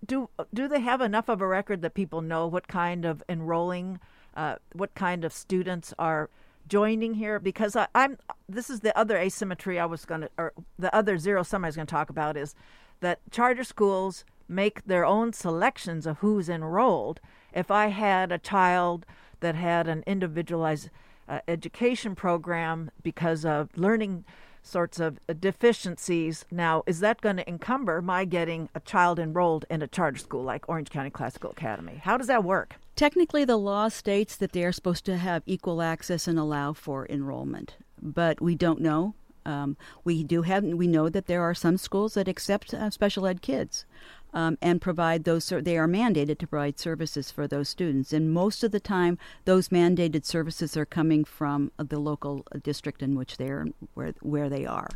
do, 0.06 0.30
do 0.54 0.68
they 0.68 0.82
have 0.82 1.02
enough 1.02 1.30
of 1.30 1.42
a 1.42 1.48
record 1.48 1.82
that 1.82 1.94
people 1.94 2.22
know 2.22 2.48
what 2.48 2.68
kind 2.68 3.06
of 3.06 3.24
enrolling, 3.28 4.00
uh, 4.36 4.56
what 4.74 4.94
kind 4.96 5.24
of 5.24 5.34
students 5.34 5.94
are 5.98 6.30
joining 6.68 7.16
here? 7.16 7.40
Because 7.40 7.76
I, 7.76 7.88
I'm, 7.96 8.18
this 8.48 8.70
is 8.70 8.82
the 8.82 8.98
other 8.98 9.18
asymmetry 9.18 9.80
I 9.80 9.86
was 9.86 10.06
going 10.06 10.22
to, 10.22 10.30
or 10.38 10.54
the 10.78 10.94
other 10.96 11.18
zero 11.18 11.44
sum 11.44 11.64
I 11.64 11.68
was 11.70 11.76
going 11.76 11.88
to 11.88 11.92
talk 11.92 12.10
about 12.10 12.38
is 12.38 12.56
that 13.02 13.20
charter 13.32 13.64
schools 13.64 14.26
make 14.48 14.86
their 14.86 15.06
own 15.06 15.34
selections 15.34 16.06
of 16.06 16.20
who's 16.20 16.50
enrolled. 16.50 17.20
If 17.54 17.72
I 17.72 17.88
had 17.88 18.32
a 18.32 18.38
child 18.38 19.06
that 19.40 19.56
had 19.56 19.88
an 19.88 20.04
individualized 20.06 20.90
uh, 21.28 21.40
education 21.48 22.16
program 22.16 22.92
because 23.02 23.46
of 23.46 23.70
learning 23.76 24.26
sorts 24.66 25.00
of 25.00 25.20
deficiencies, 25.40 26.46
now 26.52 26.84
is 26.86 27.00
that 27.00 27.22
going 27.22 27.38
to 27.38 27.48
encumber 27.48 28.02
my 28.02 28.26
getting 28.26 28.70
a 28.76 28.80
child 28.80 29.20
enrolled 29.20 29.66
in 29.70 29.82
a 29.82 29.88
charter 29.88 30.18
school 30.18 30.44
like 30.44 30.68
Orange 30.68 30.90
County 30.90 31.10
Classical 31.10 31.52
Academy? 31.52 32.02
How 32.04 32.18
does 32.18 32.28
that 32.28 32.44
work? 32.44 32.76
Technically, 32.96 33.46
the 33.46 33.58
law 33.58 33.90
states 33.90 34.36
that 34.38 34.54
they 34.54 34.64
are 34.64 34.72
supposed 34.72 35.06
to 35.06 35.18
have 35.18 35.44
equal 35.46 35.82
access 35.82 36.28
and 36.28 36.40
allow 36.40 36.74
for 36.74 37.06
enrollment, 37.10 37.76
but 38.02 38.42
we 38.42 38.56
don't 38.56 38.82
know. 38.82 39.14
Um, 39.46 39.78
we 40.04 40.24
do 40.24 40.42
have. 40.42 40.64
We 40.64 40.88
know 40.88 41.08
that 41.08 41.28
there 41.28 41.44
are 41.44 41.54
some 41.54 41.78
schools 41.78 42.16
that 42.16 42.28
accept 42.28 42.74
uh, 42.74 42.90
special 42.90 43.28
ed 43.28 43.44
kids 43.44 43.86
um, 44.36 44.58
and 44.62 44.82
provide 44.82 45.24
those. 45.24 45.48
They 45.48 45.78
are 45.78 45.88
mandated 45.88 46.38
to 46.40 46.48
provide 46.48 46.78
services 46.78 47.32
for 47.32 47.48
those 47.48 47.70
students, 47.70 48.14
and 48.14 48.32
most 48.32 48.64
of 48.64 48.72
the 48.72 48.80
time, 48.80 49.18
those 49.46 49.70
mandated 49.70 50.26
services 50.26 50.78
are 50.78 50.86
coming 50.86 51.24
from 51.24 51.72
uh, 51.80 51.86
the 51.88 51.98
local 51.98 52.46
uh, 52.54 52.60
district 52.62 53.02
in 53.02 53.16
which 53.16 53.38
they 53.38 53.48
are 53.48 53.66
where 53.96 54.14
where 54.22 54.50
they 54.50 54.66
are. 54.66 54.90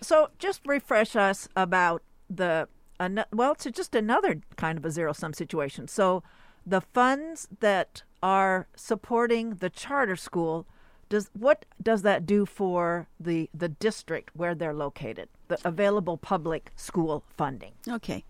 So 0.00 0.30
just 0.38 0.62
refresh 0.66 1.14
us 1.14 1.48
about 1.54 2.02
the 2.28 2.68
well, 3.32 3.52
it's 3.52 3.64
just 3.64 3.94
another 3.94 4.40
kind 4.56 4.78
of 4.78 4.84
a 4.84 4.90
zero 4.90 5.12
sum 5.12 5.32
situation. 5.34 5.88
So 5.88 6.22
the 6.64 6.80
funds 6.80 7.48
that 7.60 8.02
are 8.22 8.68
supporting 8.76 9.56
the 9.56 9.68
charter 9.68 10.16
school 10.16 10.66
does 11.12 11.28
what 11.38 11.66
does 11.82 12.00
that 12.02 12.24
do 12.24 12.46
for 12.46 13.06
the 13.20 13.50
the 13.52 13.68
district 13.68 14.30
where 14.34 14.54
they're 14.54 14.72
located? 14.86 15.28
The 15.48 15.58
available 15.62 16.16
public 16.16 16.72
school 16.74 17.22
funding. 17.36 17.72
Okay, 17.86 18.24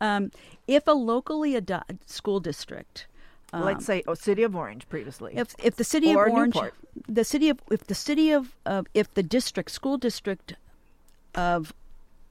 um, 0.00 0.30
if 0.68 0.86
a 0.86 0.92
locally 0.92 1.56
ado- 1.56 1.88
school 2.06 2.38
district. 2.38 3.08
um, 3.52 3.64
Let's 3.64 3.84
say 3.84 4.04
oh, 4.06 4.14
City 4.14 4.44
of 4.44 4.54
Orange 4.54 4.88
previously. 4.88 5.32
If 5.34 5.48
if 5.68 5.74
the 5.74 5.88
city 5.94 6.14
Or 6.14 6.26
of 6.26 6.32
Orange, 6.32 6.54
Newport. 6.54 6.74
the 7.08 7.24
city 7.24 7.48
of 7.48 7.58
if 7.76 7.82
the 7.92 7.96
city 8.08 8.30
of 8.30 8.54
uh, 8.64 8.84
if 8.94 9.12
the 9.18 9.24
district 9.24 9.70
school 9.72 9.96
district 9.98 10.54
of 11.34 11.72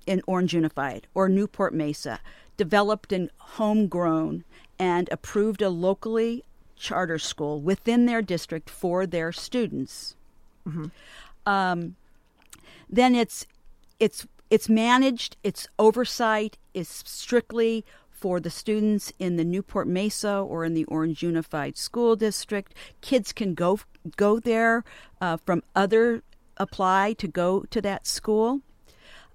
in 0.05 0.21
Orange 0.25 0.53
Unified 0.53 1.01
or 1.13 1.27
Newport 1.27 1.73
Mesa 1.73 2.21
developed 2.55 3.11
and 3.11 3.29
homegrown 3.59 4.45
and 4.79 5.09
approved 5.11 5.61
a 5.61 5.69
locally 5.69 6.45
charter 6.77 7.19
school 7.19 7.61
within 7.61 8.05
their 8.05 8.21
district 8.21 8.69
for 8.69 9.05
their 9.05 9.31
students, 9.31 10.15
um, 11.45 11.95
then 12.89 13.15
it's 13.15 13.45
it's 13.99 14.27
it's 14.49 14.69
managed. 14.69 15.37
Its 15.43 15.67
oversight 15.77 16.57
is 16.73 16.87
strictly 16.87 17.83
for 18.09 18.39
the 18.39 18.49
students 18.49 19.13
in 19.19 19.37
the 19.37 19.43
Newport 19.43 19.87
Mesa 19.87 20.37
or 20.37 20.65
in 20.65 20.73
the 20.73 20.85
Orange 20.85 21.21
Unified 21.21 21.77
School 21.77 22.15
District. 22.15 22.73
Kids 23.01 23.31
can 23.33 23.53
go 23.53 23.79
go 24.15 24.39
there 24.39 24.83
uh, 25.21 25.37
from 25.45 25.63
other 25.75 26.23
apply 26.57 27.13
to 27.13 27.27
go 27.27 27.61
to 27.69 27.81
that 27.81 28.07
school, 28.07 28.61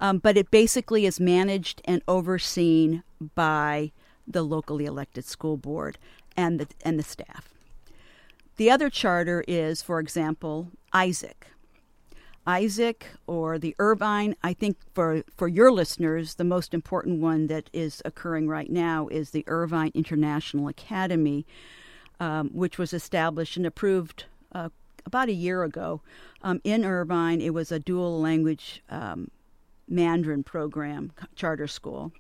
um, 0.00 0.18
but 0.18 0.37
it 0.37 0.50
basically 0.50 1.07
is 1.07 1.20
managed 1.20 1.81
and 1.85 2.02
overseen 2.09 3.02
by 3.35 3.92
the 4.26 4.42
locally 4.42 4.87
elected 4.87 5.24
school 5.24 5.57
board 5.57 5.98
and 6.37 6.61
the 6.61 6.66
and 6.85 6.99
the 6.99 7.03
staff. 7.03 7.53
The 8.57 8.71
other 8.71 8.90
charter 8.90 9.45
is, 9.49 9.83
for 9.83 9.99
example, 9.99 10.68
Isaac. 10.92 11.47
Isaac 12.47 13.07
or 13.27 13.59
the 13.59 13.75
Irvine, 13.79 14.35
I 14.42 14.53
think 14.53 14.77
for, 14.95 15.23
for 15.37 15.47
your 15.47 15.71
listeners, 15.71 16.35
the 16.35 16.45
most 16.45 16.75
important 16.75 17.21
one 17.21 17.47
that 17.47 17.71
is 17.73 18.03
occurring 18.05 18.49
right 18.49 18.71
now 18.71 19.07
is 19.09 19.31
the 19.31 19.45
Irvine 19.47 19.92
International 19.95 20.66
Academy, 20.66 21.47
um, 22.18 22.51
which 22.51 22.79
was 22.79 22.92
established 22.92 23.57
and 23.57 23.64
approved 23.64 24.25
uh, 24.53 24.71
about 25.07 25.29
a 25.29 25.33
year 25.33 25.62
ago. 25.62 26.01
Um, 26.42 26.61
in 26.64 26.85
Irvine, 26.85 27.40
it 27.40 27.55
was 27.55 27.71
a 27.71 27.79
dual 27.79 28.21
language 28.21 28.83
um, 28.90 29.31
Mandarin 29.88 30.42
program, 30.42 31.12
charter 31.37 31.68
school, 31.68 32.12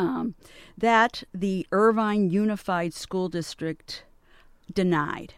um, 0.00 0.34
that 0.78 1.24
the 1.34 1.66
Irvine 1.72 2.30
Unified 2.30 2.94
School 2.94 3.28
District 3.28 4.04
denied. 4.72 5.34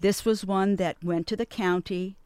This 0.00 0.24
was 0.24 0.44
one 0.44 0.76
that 0.76 1.02
went 1.02 1.26
to 1.28 1.36
the 1.36 1.46
county. 1.46 2.16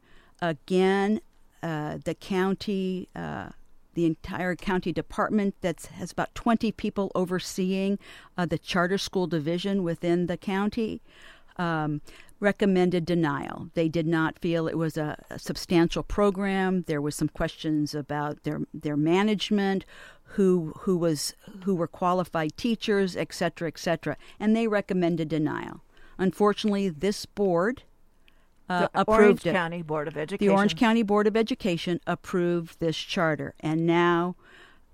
Again, 0.41 1.21
uh, 1.63 1.99
the 2.03 2.13
county, 2.13 3.07
uh, 3.15 3.49
the 3.93 4.05
entire 4.05 4.55
county 4.55 4.91
department 4.91 5.55
that 5.61 5.85
has 5.93 6.11
about 6.11 6.35
20 6.35 6.73
people 6.73 7.09
overseeing 7.15 7.97
uh, 8.37 8.45
the 8.45 8.57
charter 8.57 8.97
school 8.97 9.27
division 9.27 9.81
within 9.83 10.27
the 10.27 10.37
county, 10.37 11.01
um, 11.55 12.01
recommended 12.41 13.05
denial. 13.05 13.69
They 13.75 13.87
did 13.87 14.07
not 14.07 14.39
feel 14.39 14.67
it 14.67 14.77
was 14.77 14.97
a, 14.97 15.23
a 15.29 15.39
substantial 15.39 16.03
program. 16.03 16.83
There 16.87 17.01
was 17.01 17.15
some 17.15 17.29
questions 17.29 17.95
about 17.95 18.43
their 18.43 18.61
their 18.73 18.97
management, 18.97 19.85
who 20.35 20.73
who 20.79 20.97
was 20.97 21.35
who 21.63 21.75
were 21.75 21.87
qualified 21.87 22.55
teachers, 22.57 23.15
et 23.15 23.33
cetera, 23.33 23.67
et 23.67 23.77
cetera, 23.77 24.17
and 24.39 24.55
they 24.55 24.67
recommended 24.67 25.29
denial. 25.29 25.81
Unfortunately, 26.17 26.89
this 26.89 27.25
board 27.25 27.83
uh, 28.69 28.81
the 28.81 29.01
approved 29.01 29.19
Orange 29.19 29.45
it. 29.45 29.53
County 29.53 29.81
Board 29.81 30.07
of 30.07 30.17
Education. 30.17 30.47
The 30.47 30.53
Orange 30.53 30.75
County 30.75 31.03
Board 31.03 31.27
of 31.27 31.35
Education 31.35 31.99
approved 32.07 32.79
this 32.79 32.97
charter, 32.97 33.53
and 33.59 33.85
now 33.85 34.35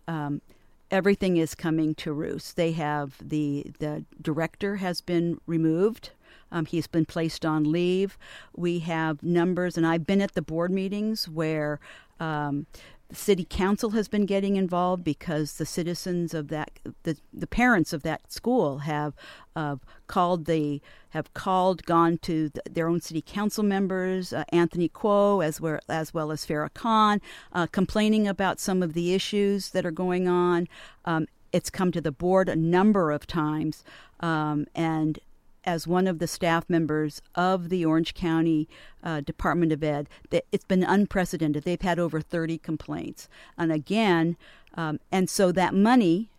um, 0.08 0.41
everything 0.89 1.38
is 1.38 1.54
coming 1.54 1.93
to 1.95 2.13
roost. 2.13 2.56
They 2.56 2.71
have 2.71 3.15
the 3.21 3.71
the 3.80 4.06
director 4.21 4.78
has 4.78 5.02
been 5.02 5.39
removed. 5.45 6.12
Um, 6.52 6.65
he's 6.65 6.88
been 6.88 7.06
placed 7.06 7.45
on 7.45 7.69
leave. 7.71 8.17
We 8.56 8.80
have 8.80 9.21
numbers, 9.21 9.78
and 9.78 9.86
I've 9.86 10.08
been 10.08 10.21
at 10.21 10.34
the 10.34 10.41
board 10.41 10.71
meetings 10.71 11.28
where 11.28 11.80
um, 12.19 12.65
the 13.10 13.15
city 13.15 13.46
council 13.50 13.91
has 13.91 14.08
been 14.08 14.26
getting 14.26 14.58
involved 14.58 15.04
because 15.04 15.54
the 15.54 15.65
citizens 15.65 16.34
of 16.34 16.50
that, 16.50 16.72
the 17.04 17.17
the 17.34 17.48
parents 17.48 17.93
of 17.93 18.04
that 18.04 18.32
school 18.32 18.80
have 18.80 19.13
uh, 19.56 19.78
called 20.08 20.46
the 20.46 20.82
have 21.10 21.34
called, 21.34 21.84
gone 21.86 22.17
to 22.20 22.50
th 22.50 22.62
their 22.70 22.88
own 22.88 23.02
city 23.02 23.22
council 23.22 23.63
members, 23.63 24.34
uh, 24.34 24.43
Anthony 24.50 24.89
Kuo, 24.89 25.43
as 25.43 25.62
well 25.62 25.80
as 25.88 26.13
well 26.13 26.32
as 26.32 26.46
Farrah 26.46 26.74
Khan, 26.74 27.22
uh, 27.54 27.67
complaining 27.67 28.28
about 28.28 28.60
some 28.60 28.84
of 28.84 28.93
the 28.93 29.13
issues 29.13 29.70
that 29.70 29.86
are 29.86 29.91
going 29.91 30.28
on. 30.28 30.67
Um, 31.06 31.28
it's 31.54 31.70
come 31.70 31.91
to 31.93 32.02
the 32.02 32.12
board 32.12 32.50
a 32.50 32.56
number 32.56 33.12
of 33.12 33.26
times, 33.26 33.84
um, 34.20 34.67
and 34.76 35.20
as 35.67 35.86
one 35.86 36.08
of 36.08 36.19
the 36.19 36.27
staff 36.27 36.67
members 36.69 37.21
of 37.36 37.67
the 37.67 37.84
Orange 37.84 38.13
County 38.13 38.69
uh, 39.03 39.19
Department 39.19 39.73
of 39.73 39.84
Ed, 39.84 40.08
that 40.30 40.45
it's 40.51 40.63
been 40.63 40.84
unprecedented. 40.84 41.63
They've 41.63 41.80
had 41.82 41.99
over 41.99 42.21
30 42.21 42.58
complaints. 42.60 43.27
And 43.58 43.71
again, 43.71 44.38
um, 44.75 45.01
and 45.12 45.30
so 45.30 45.51
that 45.51 45.73
money, 45.73 46.30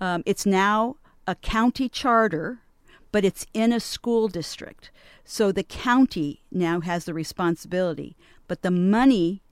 um, 0.00 0.22
it's 0.24 0.46
now 0.46 0.96
a 1.26 1.34
county 1.34 1.90
charter, 1.90 2.60
but 3.12 3.22
it's 3.22 3.46
in 3.52 3.70
a 3.70 3.80
school 3.80 4.28
district. 4.28 4.90
So 5.24 5.52
the 5.52 5.62
county 5.62 6.40
now 6.50 6.80
has 6.80 7.04
the 7.04 7.14
responsibility. 7.14 8.16
But 8.48 8.62
the 8.62 8.70
money 8.70 9.42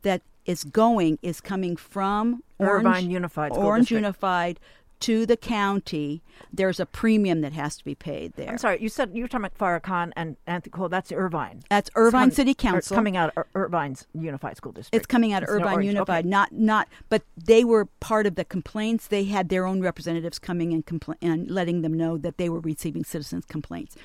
that 0.00 0.22
is 0.46 0.64
going 0.64 1.18
is 1.22 1.40
coming 1.40 1.76
from 1.76 2.42
Orange, 2.58 2.86
Irvine 2.86 3.10
Unified 3.10 3.52
School 3.52 3.64
Orange 3.64 3.82
District. 3.84 4.00
Unified 4.02 4.60
to 5.02 5.26
the 5.26 5.36
county, 5.36 6.22
there's 6.52 6.80
a 6.80 6.86
premium 6.86 7.40
that 7.42 7.52
has 7.52 7.76
to 7.76 7.84
be 7.84 7.94
paid 7.94 8.32
there. 8.34 8.48
I'm 8.48 8.58
sorry, 8.58 8.80
you 8.82 8.88
said 8.88 9.10
you 9.14 9.22
were 9.22 9.28
talking 9.28 9.44
about 9.46 9.58
Farrah 9.58 9.82
Khan 9.82 10.12
and 10.16 10.36
Anthony 10.46 10.70
Cole. 10.72 10.88
That's 10.88 11.12
Irvine. 11.12 11.62
That's 11.70 11.90
Irvine 11.94 12.28
It's 12.28 12.36
City 12.36 12.54
coming- 12.54 12.70
or 12.70 12.76
Council. 12.80 12.94
coming 12.96 13.16
out 13.16 13.30
of 13.36 13.36
Ir- 13.38 13.46
Irvine's 13.64 14.06
Unified 14.14 14.56
School 14.56 14.72
District. 14.72 14.94
It's 14.94 15.06
coming 15.06 15.32
out 15.32 15.42
of 15.42 15.48
It's 15.48 15.52
Irvine. 15.52 15.82
Unified, 15.84 16.24
Okay. 16.24 16.28
not 16.28 16.52
not, 16.52 16.88
but 17.08 17.22
they 17.36 17.64
were 17.64 17.86
part 18.00 18.26
of 18.26 18.34
the 18.34 18.44
complaints. 18.44 19.06
They 19.06 19.24
had 19.24 19.48
their 19.48 19.66
own 19.66 19.80
representatives 19.80 20.38
coming 20.38 20.72
and 20.72 20.84
compla- 20.86 21.16
and 21.22 21.50
letting 21.50 21.82
them 21.82 21.94
know 21.94 22.16
that 22.18 22.38
they 22.38 22.48
were 22.48 22.60
receiving 22.60 23.04
citizens' 23.04 23.44
complaints, 23.44 23.96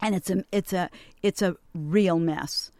and 0.00 0.14
it's 0.14 0.30
a 0.30 0.44
it's 0.52 0.72
a 0.72 0.90
it's 1.22 1.42
a 1.42 1.56
real 1.74 2.18
mess, 2.18 2.70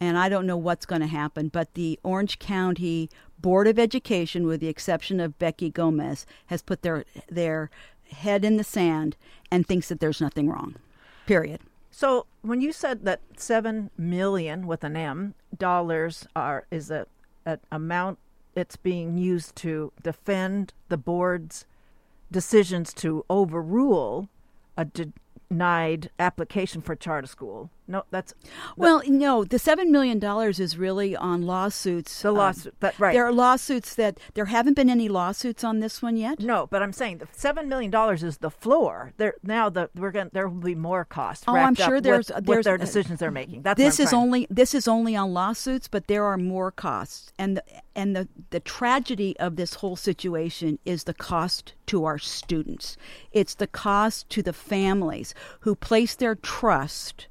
and 0.00 0.16
I 0.18 0.28
don't 0.28 0.46
know 0.46 0.56
what's 0.56 0.86
going 0.86 1.00
to 1.00 1.06
happen. 1.08 1.48
But 1.48 1.74
the 1.74 1.98
Orange 2.02 2.38
County 2.38 3.10
Board 3.40 3.66
of 3.68 3.78
Education, 3.78 4.46
with 4.46 4.60
the 4.60 4.68
exception 4.68 5.20
of 5.20 5.38
Beckie 5.38 5.72
Gomez, 5.72 6.26
has 6.46 6.62
put 6.62 6.82
their 6.82 7.04
their 7.28 7.70
head 8.10 8.44
in 8.44 8.56
the 8.56 8.64
sand 8.64 9.16
and 9.50 9.66
thinks 9.66 9.88
that 9.88 10.00
there's 10.00 10.20
nothing 10.20 10.48
wrong. 10.48 10.76
Period. 11.26 11.60
So 11.90 12.26
when 12.42 12.60
you 12.60 12.72
said 12.72 13.04
that 13.04 13.20
seven 13.36 13.90
million 13.96 14.66
with 14.66 14.84
an 14.84 14.96
M 14.96 15.34
dollars 15.56 16.26
are 16.34 16.66
is 16.70 16.90
a 16.90 17.06
an 17.44 17.60
amount 17.72 18.18
it's 18.54 18.76
being 18.76 19.16
used 19.16 19.54
to 19.56 19.92
defend 20.02 20.72
the 20.88 20.96
board's 20.96 21.64
decisions 22.30 22.92
to 22.92 23.24
overrule 23.30 24.28
a 24.76 24.84
denied 24.84 26.10
application 26.18 26.82
for 26.82 26.94
charter 26.94 27.26
school. 27.26 27.70
No, 27.90 28.04
that's 28.10 28.34
Well, 28.76 29.02
no, 29.06 29.44
the 29.44 29.58
seven 29.58 29.90
million 29.90 30.18
dollars 30.18 30.60
is 30.60 30.76
really 30.76 31.16
on 31.16 31.42
lawsuits. 31.42 32.20
the 32.20 32.28
um, 32.28 32.36
lawsuit. 32.36 32.74
but 32.80 32.94
right. 33.00 33.14
There 33.14 33.24
are 33.26 33.32
lawsuits 33.32 33.94
that 33.94 34.18
there 34.34 34.44
haven't 34.44 34.74
been 34.74 34.90
any 34.90 35.08
lawsuits 35.08 35.64
on 35.64 35.80
this 35.80 36.02
one 36.02 36.16
yet. 36.18 36.38
no, 36.40 36.66
but 36.66 36.82
I'm 36.82 36.92
saying 36.92 37.18
the 37.18 37.28
seven 37.32 37.66
million 37.68 37.90
dollars 37.90 38.22
is 38.22 38.38
the 38.38 38.50
floor. 38.50 39.14
There 39.16 39.34
now 39.42 39.70
the 39.70 39.88
we're 39.96 40.10
going 40.10 40.28
there 40.34 40.48
will 40.48 40.60
be 40.60 40.74
more 40.74 41.06
costs. 41.06 41.44
Oh, 41.48 41.54
I'm 41.56 41.74
sure 41.74 41.94
with- 41.96 42.04
there's- 42.04 42.30
with, 42.34 42.44
there's- 42.44 42.64
their 42.66 42.76
decisions 42.78 43.20
they're 43.20 43.30
making. 43.30 43.62
That's 43.62 43.78
this 43.78 43.98
is 43.98 44.10
trying- 44.10 44.22
only 44.22 44.46
this 44.50 44.74
is 44.74 44.86
only 44.86 45.16
on 45.16 45.32
lawsuits, 45.32 45.88
but 45.88 46.08
there 46.08 46.24
are 46.24 46.36
more 46.36 46.70
costs, 46.70 47.32
and 47.38 47.56
the, 47.56 47.64
and 47.96 48.14
the 48.14 48.28
the 48.50 48.60
tragedy 48.60 49.34
of 49.38 49.56
this 49.56 49.74
whole 49.74 49.96
situation 49.96 50.78
is 50.84 51.04
the 51.04 51.14
cost 51.14 51.72
to 51.86 52.04
our 52.04 52.18
students. 52.18 52.96
It's 53.32 53.54
the 53.54 53.66
cost 53.66 54.28
to 54.30 54.42
the 54.42 54.52
families 54.52 55.34
who 55.60 55.74
place 55.74 56.14
their 56.14 56.34
trust 56.34 57.28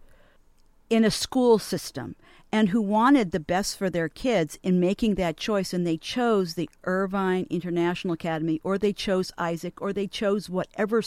in 0.90 1.04
a 1.04 1.12
school 1.12 1.60
system 1.60 2.16
and 2.52 2.70
who 2.70 2.82
wanted 2.82 3.32
the 3.32 3.40
best 3.40 3.78
for 3.78 3.90
their 3.90 4.08
kids 4.08 4.58
in 4.64 4.80
making 4.80 5.16
that 5.16 5.38
choice 5.38 5.74
and 5.74 5.86
they 5.86 5.98
chose 5.98 6.54
the 6.54 6.70
Irvine 6.86 7.46
International 7.50 8.14
Academy 8.14 8.62
or 8.64 8.78
they 8.78 8.94
chose 8.94 9.32
Isaac 9.38 9.82
or 9.82 9.92
they 9.92 10.08
chose 10.08 10.50
whatever 10.50 11.02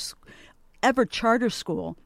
ever 0.83 1.07
charter 1.07 1.51
school 1.51 1.97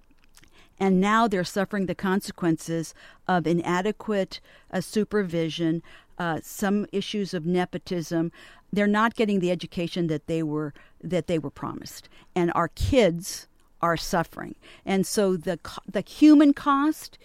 and 0.79 1.01
now 1.01 1.29
they're 1.29 1.45
suffering 1.45 1.87
the 1.87 1.95
consequences 1.95 2.95
of 3.29 3.47
inadequate 3.47 4.41
uh, 4.73 4.81
supervision, 4.81 5.83
uh, 6.19 6.41
some 6.43 6.87
issues 6.93 7.33
of 7.35 7.47
nepotism. 7.47 8.33
They're 8.73 8.87
not 8.87 9.15
getting 9.15 9.41
the 9.41 9.51
education 9.51 10.09
that 10.09 10.27
they 10.27 10.43
were 10.43 10.75
that 11.03 11.27
they 11.27 11.39
were 11.39 11.51
promised, 11.51 12.09
and 12.35 12.51
our 12.55 12.69
kids 12.69 13.47
are 13.81 13.97
suffering. 13.97 14.57
And 14.85 15.07
so 15.07 15.37
the 15.37 15.59
the 15.87 16.01
human 16.01 16.53
cost 16.55 17.19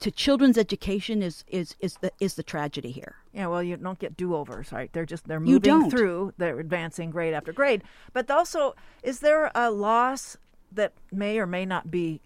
to 0.00 0.10
children's 0.10 0.56
education 0.56 1.22
is 1.22 1.44
is 1.48 1.74
is 1.80 1.96
the 1.96 2.12
is 2.20 2.34
the 2.34 2.42
tragedy 2.42 2.90
here. 2.90 3.16
Yeah, 3.32 3.48
well, 3.48 3.62
you 3.62 3.76
don't 3.76 3.98
get 3.98 4.16
do-overs, 4.16 4.72
right? 4.72 4.92
They're 4.92 5.06
just 5.06 5.26
they're 5.26 5.40
moving 5.40 5.90
through, 5.90 6.34
they're 6.38 6.60
advancing 6.60 7.10
grade 7.10 7.34
after 7.34 7.52
grade. 7.52 7.82
But 8.12 8.30
also, 8.30 8.74
is 9.02 9.20
there 9.20 9.50
a 9.54 9.70
loss 9.70 10.36
that 10.72 10.92
may 11.12 11.38
or 11.38 11.46
may 11.46 11.64
not 11.64 11.90
be 11.90 12.20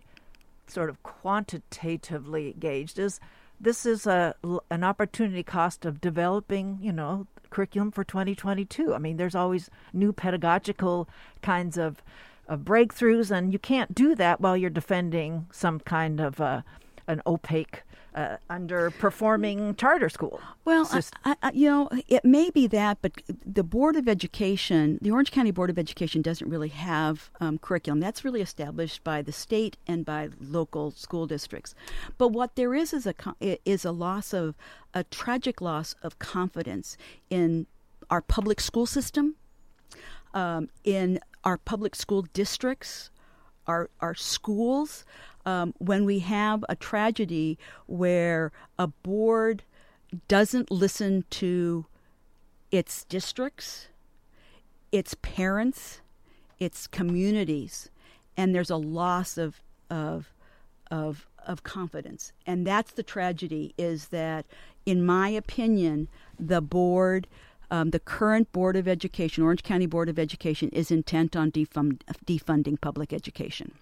sort 0.67 0.91
of 0.91 1.03
quantitatively 1.03 2.55
gauged? 2.59 2.99
Is 2.99 3.21
this 3.61 3.87
is 3.87 4.07
a 4.07 4.35
an 4.71 4.85
opportunity 4.85 5.43
cost 5.43 5.85
of 5.85 6.01
developing, 6.01 6.79
you 6.83 6.93
know, 6.93 7.27
curriculum 7.51 7.91
for 7.91 8.05
2022? 8.05 8.93
I 8.93 8.99
mean, 8.99 9.17
there's 9.17 9.35
always 9.35 9.71
new 9.93 10.13
pedagogical 10.13 11.09
kinds 11.41 11.79
of 11.79 12.03
of 12.49 12.61
breakthroughs, 12.61 13.31
and 13.31 13.53
you 13.53 13.59
can't 13.59 13.95
do 13.95 14.15
that 14.17 14.41
while 14.41 14.57
you're 14.57 14.69
defending 14.69 15.47
some 15.53 15.81
kind 15.81 16.21
of 16.21 16.41
uh, 16.41 16.63
an 17.07 17.23
opaque, 17.27 17.83
uh, 18.15 18.37
underperforming 18.51 19.77
charter 19.77 20.09
school. 20.09 20.41
Well, 20.65 20.85
just- 20.85 21.15
I, 21.25 21.37
I, 21.43 21.51
you 21.53 21.69
know, 21.71 21.89
it 22.09 22.25
may 22.25 22.51
be 22.51 22.67
that, 22.69 22.99
but 23.01 23.13
the 23.45 23.63
Board 23.63 23.97
of 23.97 24.09
Education, 24.09 24.99
the 25.01 25.11
Orange 25.11 25.31
County 25.31 25.51
Board 25.51 25.71
of 25.71 25.79
Education, 25.79 26.21
doesn't 26.23 26.49
really 26.49 26.69
have 26.69 27.31
um, 27.41 27.59
curriculum. 27.59 28.01
That's 28.01 28.25
really 28.25 28.43
established 28.43 29.03
by 29.03 29.23
the 29.23 29.33
state 29.33 29.77
and 29.87 30.05
by 30.05 30.29
local 30.41 30.91
school 30.91 31.27
districts. 31.27 31.75
But 32.19 32.29
what 32.29 32.57
there 32.57 32.75
is 32.75 32.93
is 32.93 33.07
a 33.07 33.15
is 33.65 33.85
a 33.85 33.93
loss 33.93 34.33
of 34.35 34.55
a 34.95 35.05
tragic 35.05 35.61
loss 35.61 35.95
of 36.03 36.19
confidence 36.19 36.97
in 37.31 37.67
our 38.11 38.21
public 38.21 38.61
school 38.61 38.85
system, 38.85 39.37
um, 40.35 40.69
in 40.85 41.19
our 41.45 41.57
public 41.57 41.95
school 41.95 42.27
districts, 42.35 43.11
our 43.67 43.89
our 44.01 44.15
schools. 44.15 45.05
Um, 45.45 45.75
when 45.79 46.05
we 46.05 46.21
have 46.21 46.65
a 46.69 46.77
tragedy 46.77 47.59
where 47.87 48.53
a 48.79 48.87
board 48.87 49.65
doesn't 50.29 50.71
listen 50.71 51.25
to 51.31 51.87
its 52.71 53.05
districts, 53.05 53.89
its 54.93 55.15
parents, 55.21 56.01
its 56.59 56.87
communities, 56.87 57.91
and 58.37 58.55
there's 58.55 58.71
a 58.71 58.77
loss 58.77 59.37
of 59.37 59.61
of 59.91 60.33
of 60.91 61.27
of 61.47 61.65
confidence. 61.65 62.33
And 62.47 62.67
that's 62.67 62.93
the 62.93 63.03
tragedy 63.03 63.75
is 63.77 64.09
that 64.09 64.47
in 64.87 65.05
my 65.05 65.29
opinion, 65.29 66.09
the 66.39 66.61
board 66.61 67.27
um, 67.73 67.89
the 67.89 67.99
current 67.99 68.53
Board 68.53 68.77
of 68.77 68.87
Education, 68.87 69.43
Orange 69.43 69.63
County 69.63 69.87
Board 69.87 70.11
of 70.11 70.19
Education, 70.19 70.69
is 70.75 70.91
intent 70.91 71.35
on 71.35 71.51
defund, 71.51 72.03
defunding 72.27 72.79
public 72.79 73.15
education. 73.15 73.73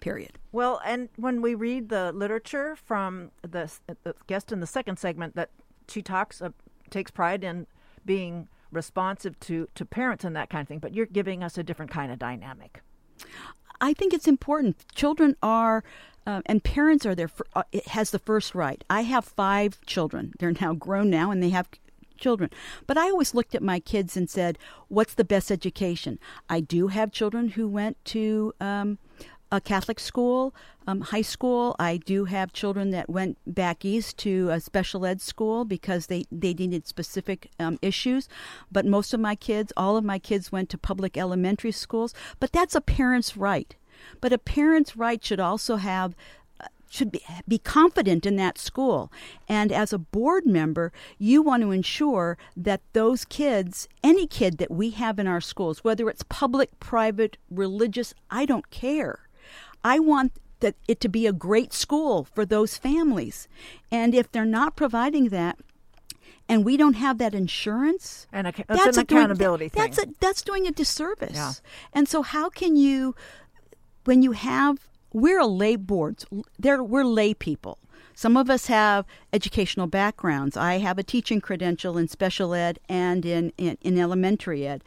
Period. 0.00 0.38
Well, 0.52 0.80
and 0.84 1.08
when 1.16 1.42
we 1.42 1.54
read 1.54 1.88
the 1.90 2.12
literature 2.12 2.76
from 2.76 3.30
the, 3.42 3.70
the 4.02 4.14
guest 4.26 4.50
in 4.50 4.60
the 4.60 4.66
second 4.66 4.98
segment, 4.98 5.36
that 5.36 5.50
she 5.88 6.02
talks, 6.02 6.40
uh, 6.40 6.50
takes 6.88 7.10
pride 7.10 7.44
in 7.44 7.66
being 8.04 8.48
responsive 8.72 9.38
to, 9.40 9.68
to 9.74 9.84
parents 9.84 10.24
and 10.24 10.34
that 10.36 10.48
kind 10.48 10.62
of 10.62 10.68
thing, 10.68 10.78
but 10.78 10.94
you're 10.94 11.06
giving 11.06 11.42
us 11.42 11.58
a 11.58 11.62
different 11.62 11.90
kind 11.90 12.10
of 12.10 12.18
dynamic. 12.18 12.80
I 13.80 13.92
think 13.94 14.12
it's 14.14 14.28
important. 14.28 14.76
Children 14.94 15.36
are, 15.42 15.82
uh, 16.26 16.42
and 16.46 16.62
parents 16.62 17.04
are 17.06 17.14
there. 17.14 17.28
For, 17.28 17.46
uh, 17.54 17.62
it 17.72 17.88
has 17.88 18.10
the 18.10 18.18
first 18.18 18.54
right. 18.54 18.84
I 18.90 19.02
have 19.02 19.24
five 19.24 19.80
children. 19.86 20.32
They're 20.38 20.54
now 20.60 20.74
grown 20.74 21.10
now, 21.10 21.30
and 21.30 21.42
they 21.42 21.50
have 21.50 21.68
children. 22.18 22.50
But 22.86 22.98
I 22.98 23.04
always 23.04 23.34
looked 23.34 23.54
at 23.54 23.62
my 23.62 23.80
kids 23.80 24.16
and 24.16 24.28
said, 24.28 24.58
"What's 24.88 25.14
the 25.14 25.24
best 25.24 25.50
education?" 25.50 26.18
I 26.48 26.60
do 26.60 26.88
have 26.88 27.10
children 27.10 27.50
who 27.50 27.66
went 27.66 28.02
to 28.06 28.52
um, 28.60 28.98
a 29.52 29.60
Catholic 29.60 29.98
school, 29.98 30.54
um, 30.86 31.00
high 31.00 31.22
school. 31.22 31.76
I 31.78 31.96
do 31.96 32.26
have 32.26 32.52
children 32.52 32.90
that 32.90 33.10
went 33.10 33.38
back 33.46 33.84
east 33.84 34.16
to 34.18 34.50
a 34.50 34.60
special 34.60 35.04
ed 35.04 35.20
school 35.20 35.64
because 35.64 36.06
they, 36.06 36.24
they 36.30 36.54
needed 36.54 36.86
specific 36.86 37.50
um, 37.58 37.78
issues. 37.82 38.28
But 38.70 38.86
most 38.86 39.12
of 39.12 39.20
my 39.20 39.34
kids, 39.34 39.72
all 39.76 39.96
of 39.96 40.04
my 40.04 40.18
kids 40.18 40.52
went 40.52 40.68
to 40.70 40.78
public 40.78 41.16
elementary 41.16 41.72
schools. 41.72 42.14
But 42.38 42.52
that's 42.52 42.74
a 42.74 42.80
parent's 42.80 43.36
right. 43.36 43.74
But 44.20 44.32
a 44.32 44.38
parent's 44.38 44.96
right 44.96 45.22
should 45.22 45.40
also 45.40 45.76
have 45.76 46.14
should 46.90 47.12
be, 47.12 47.22
be 47.46 47.58
confident 47.58 48.26
in 48.26 48.34
that 48.36 48.58
school. 48.58 49.12
And 49.48 49.70
as 49.70 49.92
a 49.92 49.98
board 49.98 50.44
member, 50.44 50.92
you 51.18 51.40
want 51.40 51.62
to 51.62 51.70
ensure 51.70 52.36
that 52.56 52.82
those 52.92 53.24
kids, 53.24 53.88
any 54.02 54.26
kid 54.26 54.58
that 54.58 54.72
we 54.72 54.90
have 54.90 55.20
in 55.20 55.28
our 55.28 55.40
schools, 55.40 55.84
whether 55.84 56.10
it's 56.10 56.24
public, 56.24 56.78
private, 56.80 57.38
religious, 57.48 58.12
I 58.28 58.44
don't 58.44 58.68
care. 58.70 59.20
I 59.84 59.98
want 59.98 60.32
that 60.60 60.74
it 60.86 61.00
to 61.00 61.08
be 61.08 61.26
a 61.26 61.32
great 61.32 61.72
school 61.72 62.24
for 62.24 62.44
those 62.44 62.76
families. 62.76 63.48
And 63.90 64.14
if 64.14 64.30
they're 64.30 64.44
not 64.44 64.76
providing 64.76 65.30
that, 65.30 65.58
and 66.48 66.64
we 66.64 66.76
don't 66.76 66.94
have 66.94 67.18
that 67.18 67.34
insurance, 67.34 68.26
And 68.32 68.46
that's 68.46 68.58
it's 68.68 68.96
an 68.98 69.02
a 69.02 69.06
doing- 69.06 69.22
accountability 69.22 69.68
thing. 69.68 69.82
That's 69.82 69.98
a, 69.98 70.06
that's 70.20 70.42
doing 70.42 70.66
a 70.66 70.70
disservice. 70.72 71.34
Yeah. 71.36 71.52
And 71.92 72.08
so, 72.08 72.22
how 72.22 72.50
can 72.50 72.76
you, 72.76 73.14
when 74.04 74.22
you 74.22 74.32
have, 74.32 74.78
we're 75.12 75.38
a 75.40 75.46
lay 75.46 75.76
board. 75.76 76.24
There, 76.58 76.82
we're 76.82 77.04
lay 77.04 77.34
people. 77.34 77.78
Some 78.14 78.36
of 78.36 78.50
us 78.50 78.66
have 78.66 79.06
educational 79.32 79.86
backgrounds. 79.86 80.56
I 80.56 80.78
have 80.78 80.98
a 80.98 81.02
teaching 81.02 81.40
credential 81.40 81.96
in 81.96 82.06
special 82.08 82.52
ed 82.52 82.78
and 82.88 83.24
in, 83.24 83.52
in, 83.56 83.78
in 83.80 83.98
elementary 83.98 84.66
ed. 84.66 84.84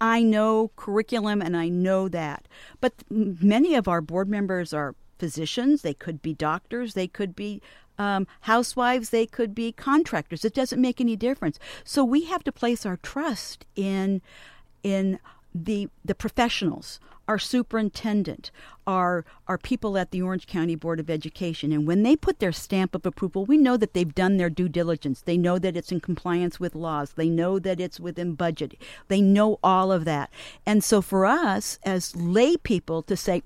I- 0.00 0.22
know 0.22 0.70
curriculum 0.76 1.42
and 1.42 1.56
I 1.56 1.68
know 1.68 2.08
that. 2.08 2.46
But 2.80 2.94
many 3.10 3.74
of 3.74 3.88
our 3.88 4.00
board 4.00 4.28
members 4.28 4.72
are 4.72 4.94
physicians, 5.18 5.82
they 5.82 5.94
could 5.94 6.22
be 6.22 6.34
doctors, 6.34 6.94
they 6.94 7.06
could 7.06 7.34
be 7.36 7.60
um, 7.98 8.26
housewives, 8.42 9.10
they 9.10 9.26
could 9.26 9.54
be 9.54 9.72
contractors. 9.72 10.44
It 10.44 10.54
doesn't 10.54 10.80
make 10.80 11.00
any 11.00 11.16
difference. 11.16 11.58
So 11.84 12.04
we 12.04 12.24
have 12.24 12.42
to 12.44 12.52
place 12.52 12.84
our 12.86 12.96
trust 12.96 13.66
in 13.76 14.22
in 14.82 15.18
the 15.54 15.88
the 16.04 16.14
professionals, 16.14 16.98
our 17.32 17.38
superintendent, 17.38 18.50
our 18.86 19.24
our 19.48 19.56
people 19.56 19.96
at 19.96 20.10
the 20.10 20.20
Orange 20.20 20.46
County 20.46 20.74
Board 20.74 21.00
of 21.00 21.08
Education, 21.08 21.72
and 21.72 21.86
when 21.86 22.02
they 22.02 22.14
put 22.14 22.40
their 22.40 22.52
stamp 22.52 22.94
of 22.94 23.06
approval, 23.06 23.46
we 23.46 23.56
know 23.56 23.78
that 23.78 23.94
they've 23.94 24.14
done 24.14 24.36
their 24.36 24.50
due 24.50 24.68
diligence. 24.68 25.22
They 25.22 25.38
know 25.38 25.58
that 25.58 25.74
it's 25.74 25.90
in 25.90 26.00
compliance 26.00 26.60
with 26.60 26.74
laws. 26.74 27.14
They 27.14 27.30
know 27.30 27.58
that 27.58 27.80
it's 27.80 27.98
within 27.98 28.34
budget. 28.34 28.74
They 29.08 29.22
know 29.22 29.58
all 29.62 29.90
of 29.90 30.04
that. 30.04 30.30
And 30.66 30.84
so 30.84 31.00
for 31.00 31.24
us 31.24 31.78
as 31.84 32.14
lay 32.14 32.58
people 32.58 33.00
to 33.04 33.16
say 33.16 33.42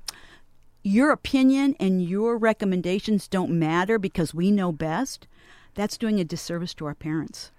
your 0.83 1.13
opinion 1.13 1.77
and 1.79 2.03
your 2.03 2.37
recommendations 2.37 3.29
don't 3.29 3.57
matter 3.57 4.01
because 4.01 4.35
we 4.35 4.51
know 4.51 4.73
best, 4.73 5.29
that's 5.77 5.97
doing 5.97 6.19
a 6.19 6.25
disservice 6.25 6.75
to 6.75 6.87
our 6.87 6.95
parents. 6.97 7.53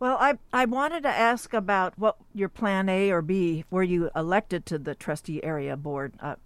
Well, 0.00 0.16
I 0.18 0.38
I 0.50 0.64
wanted 0.64 1.02
to 1.02 1.10
ask 1.10 1.52
about 1.52 1.98
what 1.98 2.16
your 2.32 2.48
plan 2.48 2.88
A 2.88 3.10
or 3.10 3.20
B 3.20 3.66
were 3.70 3.82
you 3.82 4.10
elected 4.16 4.64
to 4.66 4.78
the 4.78 4.94
trustee 4.94 5.44
area 5.44 5.76
board 5.76 6.14
uh, 6.20 6.36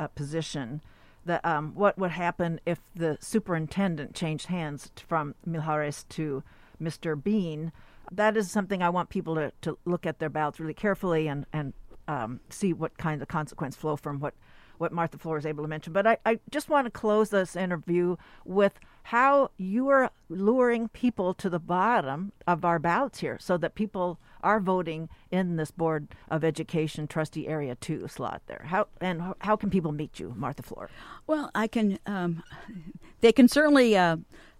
uh, 0.00 0.08
position. 0.08 0.82
The, 1.24 1.48
um, 1.48 1.76
what 1.76 1.96
would 1.96 2.10
happen 2.10 2.60
if 2.66 2.80
the 2.96 3.16
superintendent 3.20 4.16
changed 4.16 4.46
hands 4.46 4.90
from 5.06 5.36
Mijares 5.48 6.04
to 6.08 6.42
Mr. 6.82 7.22
Bean? 7.22 7.70
That 8.10 8.36
is 8.36 8.50
something 8.50 8.82
I 8.82 8.88
want 8.88 9.10
people 9.10 9.36
to, 9.36 9.52
to 9.60 9.78
look 9.84 10.04
at 10.04 10.18
their 10.18 10.28
ballots 10.28 10.58
really 10.58 10.74
carefully 10.74 11.28
and 11.28 11.46
and 11.52 11.74
um, 12.08 12.40
see 12.50 12.72
what 12.72 12.98
kind 12.98 13.22
of 13.22 13.28
consequence 13.28 13.76
flow 13.76 13.94
from 13.94 14.18
what 14.18 14.34
what 14.78 14.90
Martha 14.90 15.18
Fluor 15.18 15.38
is 15.38 15.46
able 15.46 15.62
to 15.62 15.68
mention. 15.68 15.92
But 15.92 16.08
I, 16.08 16.18
I 16.26 16.40
just 16.50 16.68
want 16.68 16.86
to 16.86 16.90
close 16.90 17.30
this 17.30 17.54
interview 17.54 18.16
with 18.44 18.80
how 19.04 19.50
you 19.56 19.88
are 19.88 20.10
luring 20.28 20.88
people 20.88 21.34
to 21.34 21.50
the 21.50 21.58
bottom 21.58 22.32
of 22.46 22.64
our 22.64 22.78
ballots 22.78 23.20
here 23.20 23.38
so 23.40 23.56
that 23.58 23.74
people 23.74 24.18
are 24.42 24.60
voting 24.60 25.08
in 25.30 25.56
this 25.56 25.70
Board 25.70 26.08
of 26.30 26.44
Education 26.44 27.06
trustee 27.06 27.46
area 27.46 27.74
two 27.74 28.08
slot 28.08 28.42
there. 28.46 28.64
How 28.66 28.88
and 29.00 29.34
how 29.40 29.56
can 29.56 29.70
people 29.70 29.92
meet 29.92 30.18
you, 30.18 30.34
Martha 30.36 30.62
Fluor? 30.62 30.88
Well, 31.26 31.50
I 31.54 31.66
can. 31.66 31.98
Um, 32.06 32.42
they 33.20 33.32
can 33.32 33.48
certainly 33.48 33.96
uh, 33.96 34.16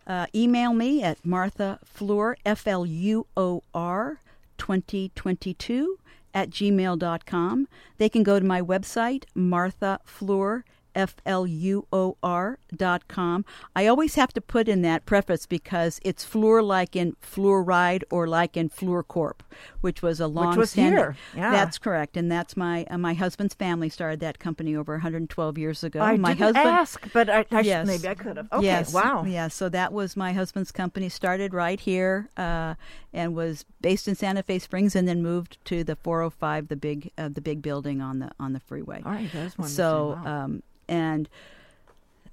uh, 0.06 0.26
email 0.34 0.72
me 0.72 1.02
at 1.02 1.24
Martha 1.24 1.80
Fluor 1.84 2.36
F 2.46 2.66
L 2.66 2.86
U 2.86 3.26
O 3.36 3.62
R 3.74 4.20
twenty 4.58 5.10
twenty 5.14 5.54
two 5.54 5.98
at 6.34 6.50
gmail.com. 6.50 7.68
They 7.98 8.08
can 8.08 8.22
go 8.22 8.38
to 8.38 8.44
my 8.44 8.62
website, 8.62 9.24
Martha 9.34 10.00
Fluor 10.06 10.62
F 10.94 11.16
L 11.26 11.46
U 11.46 11.86
O 11.92 12.16
R 12.22 12.58
dot 12.74 13.08
com. 13.08 13.44
I 13.76 13.86
always 13.86 14.14
have 14.16 14.32
to 14.34 14.40
put 14.40 14.68
in 14.68 14.82
that 14.82 15.06
preface 15.06 15.46
because 15.46 16.00
it's 16.04 16.24
Fluor 16.24 16.62
like 16.62 16.94
in 16.96 17.16
fluoride 17.22 18.02
or 18.10 18.26
like 18.26 18.56
in 18.56 18.68
Fluorcorp, 18.68 19.40
which 19.80 20.02
was 20.02 20.20
a 20.20 20.26
long 20.26 20.50
which 20.50 20.56
was 20.58 20.70
standing. 20.70 20.98
here. 20.98 21.16
Yeah. 21.36 21.50
That's 21.50 21.78
correct, 21.78 22.16
and 22.16 22.30
that's 22.30 22.56
my 22.56 22.84
uh, 22.90 22.98
my 22.98 23.14
husband's 23.14 23.54
family 23.54 23.88
started 23.88 24.20
that 24.20 24.38
company 24.38 24.74
over 24.76 24.94
112 24.94 25.58
years 25.58 25.84
ago. 25.84 26.00
I 26.00 26.16
my 26.16 26.30
didn't 26.34 26.40
husband 26.56 26.68
ask, 26.68 27.12
but 27.12 27.28
I, 27.30 27.44
I 27.50 27.60
Yes. 27.60 27.86
maybe 27.86 28.08
I 28.08 28.14
could 28.14 28.36
have. 28.36 28.48
Okay, 28.52 28.66
Yes. 28.66 28.92
wow. 28.92 29.24
Yeah, 29.24 29.48
so 29.48 29.68
that 29.68 29.92
was 29.92 30.16
my 30.16 30.32
husband's 30.32 30.72
company. 30.72 31.08
Started 31.08 31.54
right 31.54 31.80
here 31.80 32.28
uh, 32.36 32.74
and 33.12 33.34
was 33.34 33.64
based 33.80 34.08
in 34.08 34.14
Santa 34.14 34.42
Fe 34.42 34.58
Springs, 34.58 34.94
and 34.96 35.06
then 35.08 35.22
moved 35.22 35.58
to 35.66 35.84
the 35.84 35.96
405, 35.96 36.68
the 36.68 36.76
big 36.76 37.10
uh, 37.18 37.28
the 37.28 37.40
big 37.40 37.62
building 37.62 38.00
on 38.00 38.18
the 38.18 38.30
on 38.38 38.52
the 38.52 38.60
freeway. 38.60 39.02
All 39.04 39.12
right, 39.12 39.30
that's 39.32 39.56
wonderful. 39.58 39.68
So 39.68 40.20
Wow. 40.24 40.44
um, 40.44 40.62
and 40.88 41.28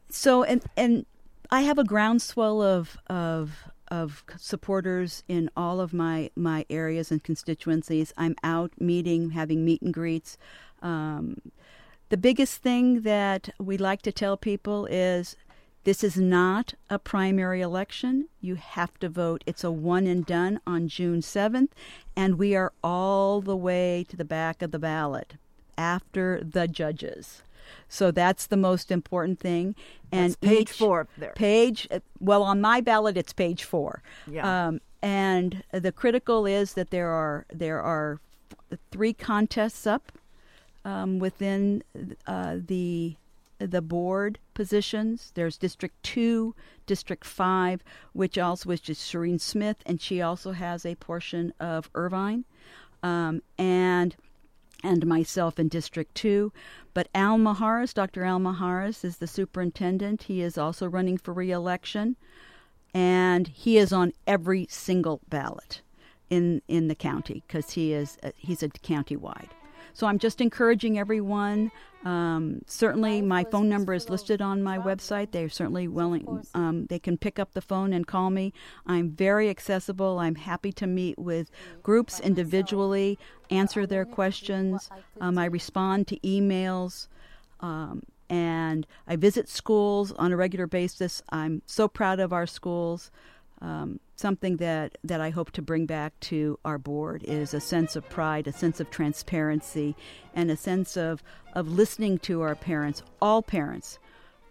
so 0.10 0.44
and 0.44 0.64
and 0.76 1.06
I 1.52 1.62
have 1.62 1.78
a 1.78 1.84
groundswell 1.84 2.62
of 2.62 2.98
of 3.08 3.70
of 3.90 4.24
supporters 4.38 5.24
in 5.28 5.50
all 5.58 5.80
of 5.80 5.94
my 5.94 6.30
my 6.36 6.66
areas 6.70 7.12
and 7.12 7.24
constituencies. 7.24 8.14
I'm 8.18 8.36
out 8.44 8.72
meeting, 8.80 9.32
having 9.32 9.66
meet 9.66 9.82
and 9.82 9.94
greets. 9.94 10.38
Um, 10.82 11.42
the 12.10 12.18
biggest 12.18 12.62
thing 12.62 13.02
that 13.02 13.50
we 13.60 13.78
like 13.78 14.02
to 14.04 14.12
tell 14.12 14.38
people 14.38 14.86
is 14.88 15.36
this 15.84 16.04
is 16.04 16.18
not 16.18 16.74
a 16.90 17.00
primary 17.00 17.62
election. 17.62 18.28
You 18.42 18.56
have 18.56 19.00
to 19.00 19.10
vote. 19.10 19.44
It's 19.46 19.64
a 19.64 19.72
one 19.72 20.08
and 20.08 20.26
done 20.26 20.60
on 20.68 20.88
June 20.88 21.22
7th, 21.22 21.70
and 22.16 22.38
we 22.38 22.56
are 22.56 22.74
all 22.84 23.42
the 23.42 23.56
way 23.56 24.06
to 24.10 24.18
the 24.18 24.26
back 24.26 24.62
of 24.62 24.72
the 24.72 24.80
ballot 24.80 25.36
after 25.78 26.42
the 26.44 26.68
judges. 26.68 27.44
So 27.88 28.12
that's 28.12 28.48
the 28.48 28.58
most 28.58 28.92
important 28.92 29.40
thing. 29.40 29.76
And 30.12 30.32
That's 30.32 30.36
page 30.38 30.62
each- 30.62 30.78
four 30.78 31.08
there. 31.18 31.34
Page, 31.36 31.88
well, 32.20 32.44
on 32.44 32.62
my 32.62 32.82
ballot, 32.82 33.18
it's 33.18 33.34
page 33.34 33.64
four. 33.64 34.02
Yeah. 34.28 34.68
Um, 34.68 34.82
and 35.02 35.64
the 35.72 35.92
critical 35.92 36.46
is 36.46 36.74
that 36.74 36.90
there 36.90 37.10
are 37.10 37.46
there 37.54 37.82
are 37.82 38.20
three 38.92 39.14
contests 39.14 39.88
up 39.88 40.12
um, 40.84 41.20
within 41.20 41.84
uh, 42.28 42.58
the 42.66 43.16
the 43.60 43.82
board 43.82 44.40
positions. 44.54 45.32
There's 45.36 45.58
District 45.58 45.96
Two, 46.04 46.56
District 46.86 47.24
Five, 47.26 47.84
which 48.14 48.38
also 48.38 48.68
which 48.70 48.90
is 48.90 48.98
just 48.98 49.12
Shireen 49.14 49.40
Smith, 49.40 49.78
and 49.86 50.02
she 50.02 50.22
also 50.22 50.52
has 50.52 50.86
a 50.86 50.96
portion 50.96 51.54
of 51.60 51.90
Irvine, 51.96 52.46
um, 53.04 53.42
and 53.58 54.16
and 54.84 55.06
myself 55.06 55.60
in 55.60 55.68
District 55.68 56.14
2. 56.16 56.52
But 56.94 57.10
Al 57.14 57.38
Mijares, 57.38 57.94
Dr. 57.94 58.24
Al 58.24 58.40
Mijares, 58.40 59.04
is 59.04 59.18
the 59.18 59.28
superintendent. 59.28 60.24
He 60.24 60.42
is 60.42 60.58
also 60.58 60.88
running 60.88 61.18
for 61.18 61.34
reelection, 61.34 62.16
and 62.94 63.48
he 63.48 63.78
is 63.78 63.94
on 63.94 64.14
every 64.26 64.68
single 64.70 65.22
ballot 65.30 65.82
in 66.30 66.62
in 66.68 66.88
the 66.88 66.96
county 66.96 67.44
because 67.48 67.72
he 67.72 67.94
is 67.94 68.18
uh, 68.24 68.32
he's 68.36 68.64
a 68.64 68.70
county-wide. 68.70 69.50
So 69.94 70.08
I'm 70.08 70.20
just 70.20 70.42
encouraging 70.42 70.98
everyone. 70.98 71.72
Um, 72.06 72.62
certainly, 72.66 73.22
my 73.22 73.44
phone 73.44 73.68
number 73.68 73.94
is 73.94 74.10
listed 74.10 74.42
on 74.42 74.64
my 74.64 74.78
website. 74.78 75.32
They're 75.32 75.50
certainly 75.50 75.88
willing. 75.88 76.46
Um, 76.54 76.86
they 76.86 77.00
can 77.00 77.18
pick 77.18 77.40
up 77.40 77.54
the 77.54 77.62
phone 77.62 77.92
and 77.92 78.08
call 78.08 78.30
me. 78.30 78.54
I'm 78.86 79.12
very 79.12 79.50
accessible. 79.50 80.20
I'm 80.20 80.36
happy 80.36 80.72
to 80.74 80.88
meet 80.88 81.20
with 81.20 81.52
groups 81.84 82.20
individually, 82.20 83.20
answer 83.50 83.86
their 83.86 84.06
questions. 84.06 84.90
Um, 85.20 85.38
I 85.38 85.46
respond 85.46 86.08
to 86.08 86.20
emails. 86.20 87.08
Um, 87.60 88.04
and 88.30 88.86
I 89.08 89.16
visit 89.16 89.50
schools 89.50 90.12
on 90.14 90.32
a 90.32 90.38
regular 90.38 90.68
basis. 90.68 91.24
I'm 91.30 91.62
so 91.66 91.88
proud 91.88 92.20
of 92.20 92.32
our 92.32 92.46
schools. 92.46 93.12
Um, 93.60 94.00
something 94.20 94.58
that, 94.58 94.98
that 95.04 95.22
I 95.22 95.30
hope 95.30 95.52
to 95.52 95.62
bring 95.62 95.86
back 95.86 96.20
to 96.22 96.60
our 96.66 96.78
board 96.78 97.24
is 97.24 97.54
a 97.54 97.62
sense 97.62 97.96
of 97.96 98.08
pride, 98.10 98.48
a 98.48 98.52
sense 98.52 98.80
of 98.80 98.92
transparency, 98.92 99.96
and 100.34 100.52
a 100.52 100.58
sense 100.58 100.98
of, 100.98 101.24
of 101.54 101.70
listening 101.70 102.20
to 102.20 102.42
our 102.42 102.56
parents, 102.56 103.02
all 103.22 103.42
parents, 103.42 103.98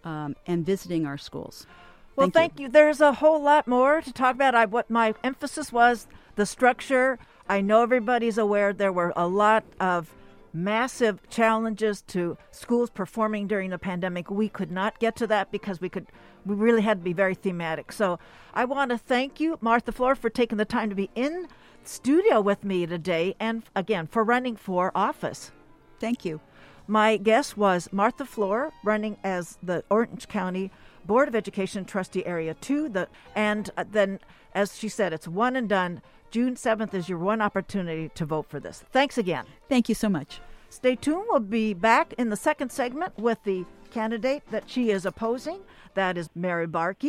um, 0.03 0.35
and 0.47 0.65
visiting 0.65 1.05
our 1.05 1.17
schools. 1.17 1.67
Well, 2.15 2.25
Thank 2.25 2.55
thank, 2.55 2.59
you. 2.59 2.69
There's 2.69 2.99
a 2.99 3.13
whole 3.13 3.41
lot 3.41 3.67
more 3.67 4.01
to 4.01 4.11
talk 4.11 4.35
about. 4.35 4.55
I, 4.55 4.65
what 4.65 4.89
my 4.89 5.13
emphasis 5.23 5.71
was 5.71 6.07
the 6.35 6.45
structure. 6.45 7.19
I 7.47 7.61
know 7.61 7.83
everybody's 7.83 8.37
aware 8.37 8.73
there 8.73 8.91
were 8.91 9.13
a 9.15 9.27
lot 9.27 9.63
of 9.79 10.13
massive 10.51 11.29
challenges 11.29 12.01
to 12.01 12.37
schools 12.51 12.89
performing 12.89 13.47
during 13.47 13.69
the 13.69 13.77
pandemic. 13.77 14.29
We 14.31 14.49
could 14.49 14.71
not 14.71 14.99
get 14.99 15.15
to 15.17 15.27
that 15.27 15.51
because 15.51 15.79
we 15.79 15.89
could 15.89 16.07
we 16.45 16.55
really 16.55 16.81
had 16.81 16.99
to 16.99 17.03
be 17.03 17.13
very 17.13 17.35
thematic. 17.35 17.91
So 17.91 18.19
I 18.53 18.65
want 18.65 18.91
to 18.91 18.97
thank 18.97 19.39
you, 19.39 19.57
Martha 19.61 19.91
Fluor, 19.91 20.15
for 20.15 20.29
taking 20.29 20.57
the 20.57 20.65
time 20.65 20.89
to 20.89 20.95
be 20.95 21.09
in 21.15 21.47
studio 21.83 22.41
with 22.41 22.63
me 22.63 22.85
today 22.85 23.35
and 23.39 23.63
again 23.75 24.07
for 24.07 24.23
running 24.23 24.55
for 24.55 24.91
office. 24.95 25.51
Thank 25.99 26.25
you. 26.25 26.39
My 26.87 27.17
guest 27.17 27.55
was 27.55 27.87
Martha 27.91 28.25
Fluor, 28.25 28.71
running 28.83 29.17
as 29.23 29.59
the 29.61 29.83
Orange 29.91 30.27
County 30.27 30.71
Board 31.05 31.27
of 31.27 31.35
Education 31.35 31.85
Trustee 31.85 32.25
Area 32.25 32.55
2. 32.55 32.89
The, 32.89 33.07
and 33.35 33.69
uh, 33.77 33.85
then, 33.91 34.19
as 34.55 34.75
she 34.75 34.89
said, 34.89 35.13
it's 35.13 35.27
one 35.27 35.55
and 35.55 35.69
done. 35.69 36.01
June 36.31 36.55
7th 36.55 36.93
is 36.93 37.07
your 37.07 37.19
one 37.19 37.41
opportunity 37.41 38.09
to 38.15 38.25
vote 38.25 38.47
for 38.49 38.59
this. 38.59 38.83
Thanks 38.91 39.17
again. 39.17 39.45
Thank 39.67 39.87
you 39.87 39.95
so 39.95 40.09
much. 40.09 40.41
Stay 40.69 40.95
tuned. 40.95 41.25
We'll 41.29 41.39
be 41.39 41.73
back 41.73 42.13
in 42.17 42.29
the 42.29 42.35
second 42.35 42.71
segment 42.71 43.17
with 43.17 43.43
the 43.43 43.65
candidate 43.91 44.43
that 44.51 44.69
she 44.69 44.91
is 44.91 45.05
opposing. 45.05 45.59
That 45.93 46.17
is 46.17 46.29
Mari 46.35 46.67
Barke. 46.67 47.03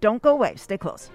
Don't 0.00 0.22
go 0.22 0.32
away. 0.32 0.56
Stay 0.56 0.78
close. 0.78 1.10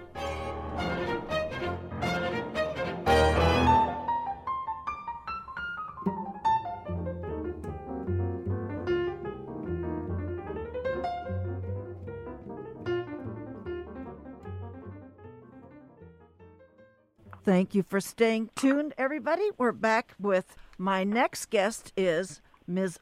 Thank 17.44 17.74
you 17.74 17.82
for 17.82 18.00
staying 18.00 18.50
tuned, 18.54 18.94
everybody. 18.96 19.50
We're 19.58 19.72
back 19.72 20.14
with 20.18 20.56
my 20.78 21.02
next 21.02 21.50
guest 21.50 21.92
is 21.96 22.40
Ms. 22.68 23.00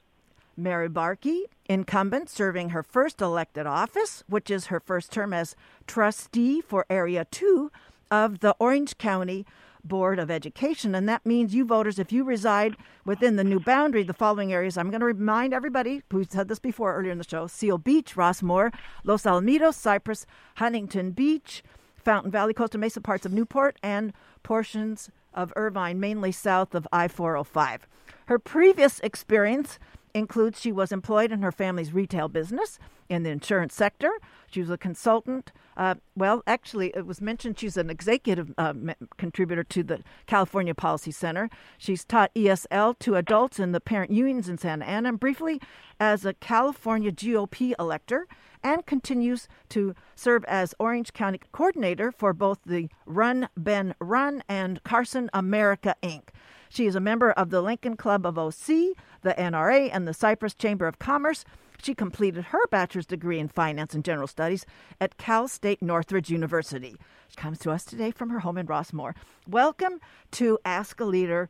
Mari 0.57 0.89
Barke, 0.89 1.49
incumbent, 1.67 2.29
serving 2.29 2.71
her 2.71 2.83
first 2.83 3.21
elected 3.21 3.67
office, 3.67 4.23
which 4.29 4.51
is 4.51 4.67
her 4.67 4.81
first 4.81 5.13
term 5.13 5.33
as 5.33 5.57
trustee 5.87 6.61
for 6.61 6.87
Area 6.91 7.27
2 7.31 7.71
of 8.11 8.41
the 8.41 8.55
Orange 8.59 8.99
County 8.99 9.47
Board 9.85 10.19
of 10.19 10.31
Education. 10.31 10.95
And 10.95 11.09
that 11.09 11.25
means 11.25 11.55
you 11.55 11.65
voters, 11.65 11.99
if 11.99 12.13
you 12.13 12.25
reside 12.25 12.77
within 13.05 13.37
the 13.37 13.45
new 13.45 13.61
boundary, 13.61 14.03
the 14.03 14.13
following 14.13 14.53
areas, 14.53 14.77
I'm 14.77 14.91
going 14.91 15.01
to 15.01 15.07
remind 15.07 15.55
everybody 15.55 16.03
who 16.11 16.25
said 16.25 16.49
this 16.49 16.59
before 16.59 16.95
earlier 16.95 17.13
in 17.13 17.19
the 17.19 17.25
show 17.29 17.47
Seal 17.47 17.79
Beach, 17.79 18.15
Rossmoor, 18.15 18.73
Los 19.05 19.23
Alamitos, 19.23 19.75
Cypress, 19.75 20.27
Huntington 20.57 21.13
Beach, 21.13 21.63
Fountain 21.97 22.31
Valley, 22.31 22.55
Costa 22.55 22.79
Mesa, 22.79 23.01
parts 23.01 23.27
of 23.27 23.33
Newport, 23.33 23.77
and 23.83 24.13
portions 24.43 25.11
of 25.33 25.53
Irvine, 25.57 26.01
mainly 26.01 26.33
south 26.33 26.75
of 26.75 26.87
I 26.93 27.09
405. 27.09 27.87
Her 28.27 28.39
previous 28.39 29.01
experience 29.01 29.79
includes 30.15 30.61
she 30.61 30.73
was 30.73 30.93
employed 30.93 31.33
in 31.33 31.43
her 31.43 31.53
family's 31.53 31.93
retail 31.93 32.29
business 32.29 32.79
in 33.09 33.25
the 33.25 33.31
insurance 33.31 33.75
sector. 33.75 34.11
She 34.51 34.61
was 34.61 34.71
a 34.71 34.79
consultant. 34.79 35.53
Uh, 35.77 35.97
well, 36.17 36.43
actually, 36.47 36.93
it 36.95 37.07
was 37.07 37.21
mentioned 37.21 37.59
she's 37.59 37.77
an 37.77 37.91
executive 37.91 38.53
uh, 38.57 38.75
contributor 39.17 39.65
to 39.65 39.83
the 39.83 40.03
California 40.27 40.75
Policy 40.75 41.11
Center. 41.11 41.51
She's 41.77 42.05
taught 42.05 42.35
ESL 42.35 42.99
to 43.01 43.17
adults 43.17 43.59
in 43.59 43.73
the 43.73 43.81
parent 43.81 44.13
unions 44.13 44.49
in 44.49 44.59
Santa 44.59 44.85
Ana, 44.85 45.11
and 45.11 45.21
briefly 45.21 45.61
as 45.99 46.25
a 46.25 46.35
California 46.35 47.13
GOP 47.13 47.75
elector, 47.79 48.27
and 48.63 48.85
continues 48.87 49.49
to 49.71 49.95
serve 50.15 50.45
as 50.45 50.75
Orange 50.79 51.13
County 51.13 51.41
coordinator 51.53 52.13
for 52.13 52.33
both 52.33 52.59
the 52.65 52.89
Run 53.07 53.49
Ben 53.57 53.95
Run 54.01 54.43
and 54.49 54.83
Carson 54.85 55.31
America 55.33 55.97
Inc. 56.03 56.29
She 56.73 56.87
is 56.87 56.95
a 56.95 57.01
member 57.01 57.33
of 57.33 57.51
the 57.51 57.61
Lincoln 57.61 57.97
Club 57.97 58.25
of 58.25 58.39
OC, 58.39 58.95
the 59.23 59.35
NRA, 59.37 59.91
and 59.93 60.07
the 60.07 60.15
Cypress 60.15 60.55
Chamber 60.55 60.87
of 60.87 61.01
Commerce. 61.01 61.45
She 61.83 61.97
completed 61.97 62.45
her 62.45 62.65
bachelor's 62.69 63.07
degree 63.07 63.41
in 63.41 63.49
finance 63.49 63.93
and 63.93 64.05
general 64.05 64.29
studies 64.29 64.65
at 65.01 65.17
Cal 65.17 65.49
State 65.49 65.83
Northridge 65.83 66.31
University. 66.31 66.95
She 67.29 67.35
comes 67.35 67.59
to 67.61 67.73
us 67.73 67.85
today 67.85 68.13
from 68.13 68.31
her 68.31 68.39
home 68.39 68.57
in 68.57 68.69
Rossmoor. 68.69 69.15
Welcome 69.49 69.99
to 70.33 70.61
Ask 70.65 71.01
a 71.01 71.05
Leader, 71.05 71.49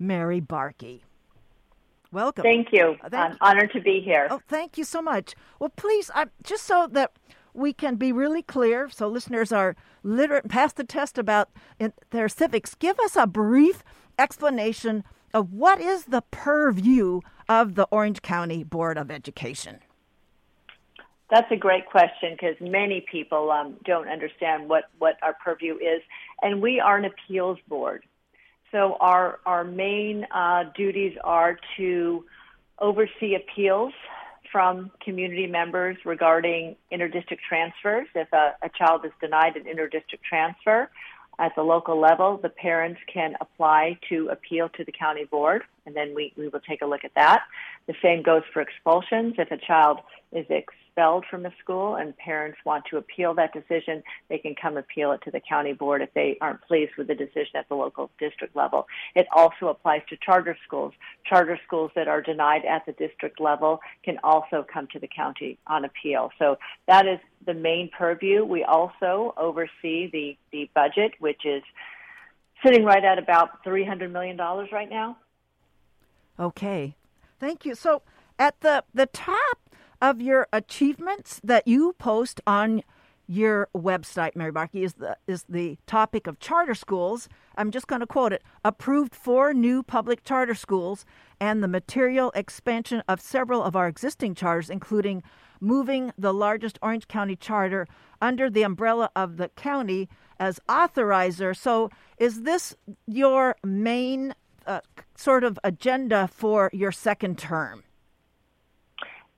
Mari 0.00 0.40
Barke. 0.40 1.02
Welcome. 2.10 2.42
Thank 2.42 2.72
you. 2.72 2.96
Uh, 3.04 3.08
thank 3.08 3.14
I'm 3.14 3.36
honored 3.40 3.70
to 3.72 3.80
be 3.80 4.00
here. 4.00 4.26
Oh, 4.32 4.40
thank 4.48 4.76
you 4.76 4.82
so 4.82 5.00
much. 5.00 5.36
Well, 5.60 5.70
please, 5.76 6.10
I, 6.12 6.26
just 6.42 6.64
so 6.64 6.88
that 6.90 7.12
we 7.54 7.72
can 7.72 7.94
be 7.94 8.10
really 8.10 8.42
clear, 8.42 8.88
so 8.88 9.06
listeners 9.06 9.52
are 9.52 9.76
literate 10.02 10.44
and 10.44 10.50
pass 10.50 10.72
the 10.72 10.84
test 10.84 11.18
about 11.18 11.50
their 12.10 12.28
civics, 12.28 12.74
give 12.74 12.98
us 12.98 13.14
a 13.14 13.28
brief 13.28 13.84
explanation 14.18 15.04
of 15.34 15.52
what 15.52 15.80
is 15.80 16.06
the 16.06 16.22
purview 16.30 17.20
of 17.48 17.74
the 17.74 17.86
Orange 17.90 18.22
County 18.22 18.64
Board 18.64 18.96
of 18.98 19.10
Education? 19.10 19.80
That's 21.30 21.50
a 21.50 21.56
great 21.56 21.86
question 21.86 22.32
because 22.32 22.56
many 22.60 23.04
people 23.10 23.50
um, 23.50 23.76
don't 23.84 24.08
understand 24.08 24.68
what, 24.68 24.84
what 24.98 25.16
our 25.22 25.34
purview 25.44 25.74
is. 25.74 26.00
And 26.40 26.62
we 26.62 26.78
are 26.78 26.96
an 26.96 27.04
appeals 27.04 27.58
board. 27.68 28.04
So 28.70 28.96
our, 29.00 29.40
our 29.44 29.64
main 29.64 30.26
uh, 30.32 30.64
duties 30.76 31.16
are 31.24 31.58
to 31.76 32.24
oversee 32.78 33.34
appeals 33.34 33.92
from 34.52 34.90
community 35.04 35.46
members 35.46 35.96
regarding 36.04 36.76
interdistrict 36.92 37.40
transfers. 37.48 38.06
If 38.14 38.32
a, 38.32 38.54
a 38.62 38.70
child 38.78 39.04
is 39.04 39.12
denied 39.20 39.56
an 39.56 39.64
interdistrict 39.64 40.22
transfer, 40.28 40.90
at 41.38 41.54
the 41.54 41.62
local 41.62 42.00
level, 42.00 42.38
the 42.42 42.48
parents 42.48 43.00
can 43.12 43.34
apply 43.40 43.98
to 44.08 44.28
appeal 44.28 44.68
to 44.70 44.84
the 44.84 44.92
county 44.92 45.24
board, 45.24 45.62
and 45.86 45.94
then 45.94 46.14
we, 46.14 46.32
we 46.36 46.48
will 46.48 46.60
take 46.60 46.82
a 46.82 46.86
look 46.86 47.04
at 47.04 47.14
that. 47.14 47.42
The 47.86 47.94
same 48.02 48.22
goes 48.22 48.42
for 48.52 48.60
expulsions. 48.60 49.34
If 49.38 49.50
a 49.50 49.56
child 49.56 50.00
is 50.32 50.46
expelled 50.50 51.24
from 51.30 51.46
a 51.46 51.52
school 51.62 51.96
and 51.96 52.16
parents 52.16 52.58
want 52.64 52.84
to 52.90 52.96
appeal 52.96 53.34
that 53.34 53.52
decision, 53.52 54.02
they 54.28 54.38
can 54.38 54.54
come 54.60 54.76
appeal 54.76 55.12
it 55.12 55.20
to 55.24 55.30
the 55.30 55.40
county 55.40 55.72
board 55.72 56.02
if 56.02 56.12
they 56.14 56.36
aren't 56.40 56.62
pleased 56.62 56.92
with 56.98 57.06
the 57.06 57.14
decision 57.14 57.56
at 57.56 57.68
the 57.68 57.74
local 57.74 58.10
district 58.18 58.56
level. 58.56 58.86
It 59.14 59.26
also 59.34 59.68
applies 59.68 60.02
to 60.08 60.16
charter 60.16 60.56
schools. 60.66 60.92
Charter 61.24 61.58
schools 61.66 61.92
that 61.94 62.08
are 62.08 62.20
denied 62.20 62.64
at 62.64 62.84
the 62.86 62.92
district 62.92 63.40
level 63.40 63.80
can 64.04 64.18
also 64.24 64.66
come 64.72 64.88
to 64.92 64.98
the 64.98 65.08
county 65.08 65.58
on 65.66 65.84
appeal. 65.84 66.30
So 66.38 66.58
that 66.88 67.06
is 67.06 67.18
the 67.46 67.54
main 67.54 67.90
purview. 67.96 68.44
We 68.44 68.64
also 68.64 69.34
oversee 69.36 70.10
the, 70.10 70.36
the 70.50 70.68
budget, 70.74 71.12
which 71.20 71.44
is 71.44 71.62
sitting 72.64 72.84
right 72.84 73.04
at 73.04 73.18
about 73.18 73.64
$300 73.64 74.10
million 74.10 74.36
right 74.36 74.88
now. 74.88 75.16
Okay. 76.38 76.96
Thank 77.38 77.64
you. 77.64 77.74
So 77.74 78.02
at 78.38 78.60
the, 78.60 78.84
the 78.94 79.06
top 79.06 79.58
of 80.00 80.20
your 80.20 80.46
achievements 80.52 81.40
that 81.42 81.66
you 81.66 81.94
post 81.98 82.40
on 82.46 82.82
your 83.28 83.68
website, 83.74 84.36
Mari 84.36 84.52
Barke, 84.52 84.74
is 84.74 84.94
the 84.94 85.16
is 85.26 85.44
the 85.48 85.78
topic 85.86 86.26
of 86.26 86.38
charter 86.38 86.74
schools. 86.74 87.28
I'm 87.56 87.70
just 87.70 87.88
going 87.88 88.00
to 88.00 88.06
quote 88.06 88.32
it: 88.32 88.42
approved 88.64 89.14
four 89.14 89.52
new 89.52 89.82
public 89.82 90.22
charter 90.22 90.54
schools 90.54 91.04
and 91.40 91.62
the 91.62 91.68
material 91.68 92.30
expansion 92.34 93.02
of 93.08 93.20
several 93.20 93.62
of 93.62 93.74
our 93.74 93.88
existing 93.88 94.34
charters, 94.34 94.70
including 94.70 95.22
moving 95.60 96.12
the 96.16 96.32
largest 96.32 96.78
Orange 96.82 97.08
County 97.08 97.36
charter 97.36 97.86
under 98.20 98.48
the 98.48 98.62
umbrella 98.62 99.10
of 99.16 99.36
the 99.36 99.48
county 99.48 100.08
as 100.38 100.60
authorizer. 100.68 101.56
So, 101.56 101.90
is 102.18 102.42
this 102.42 102.76
your 103.06 103.56
main 103.64 104.34
sort 105.14 105.44
of 105.44 105.58
agenda 105.64 106.28
for 106.28 106.70
your 106.72 106.92
second 106.92 107.38
term? 107.38 107.82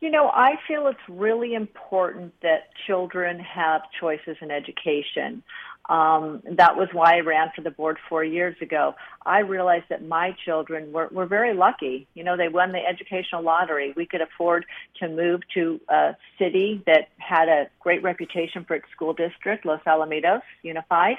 You 0.01 0.11
know, 0.11 0.29
I 0.29 0.53
feel 0.69 0.87
it's 0.87 0.99
really 1.09 1.55
important 1.55 2.33
that 2.43 2.69
children 2.87 3.41
have 3.41 3.83
choices 3.99 4.37
in 4.41 4.51
education. 4.51 5.43
Um, 5.89 6.43
that 6.53 6.77
was 6.77 6.89
why 6.93 7.17
I 7.17 7.21
ran 7.21 7.51
for 7.57 7.63
the 7.63 7.71
board 7.71 7.97
four 8.09 8.23
years 8.23 8.55
ago. 8.61 8.95
I 9.25 9.41
realized 9.41 9.87
that 9.89 10.07
my 10.07 10.37
children 10.45 10.93
were, 10.93 11.09
were 11.11 11.27
very 11.27 11.55
lucky. 11.55 12.07
You 12.15 12.23
know, 12.25 12.37
they 12.37 12.49
won 12.49 12.73
the 12.73 12.79
educational 12.79 13.43
lottery. 13.43 13.93
We 13.97 14.07
could 14.07 14.21
afford 14.21 14.67
to 15.01 15.09
move 15.09 15.41
to 15.55 15.81
a 15.89 16.15
city 16.39 16.83
that 16.87 17.09
had 17.17 17.49
a 17.49 17.69
great 17.81 18.03
reputation 18.03 18.65
for 18.65 18.77
its 18.77 18.87
school 18.95 19.15
district, 19.15 19.65
Los 19.65 19.81
Alamitos 19.85 20.43
Unified. 20.63 21.17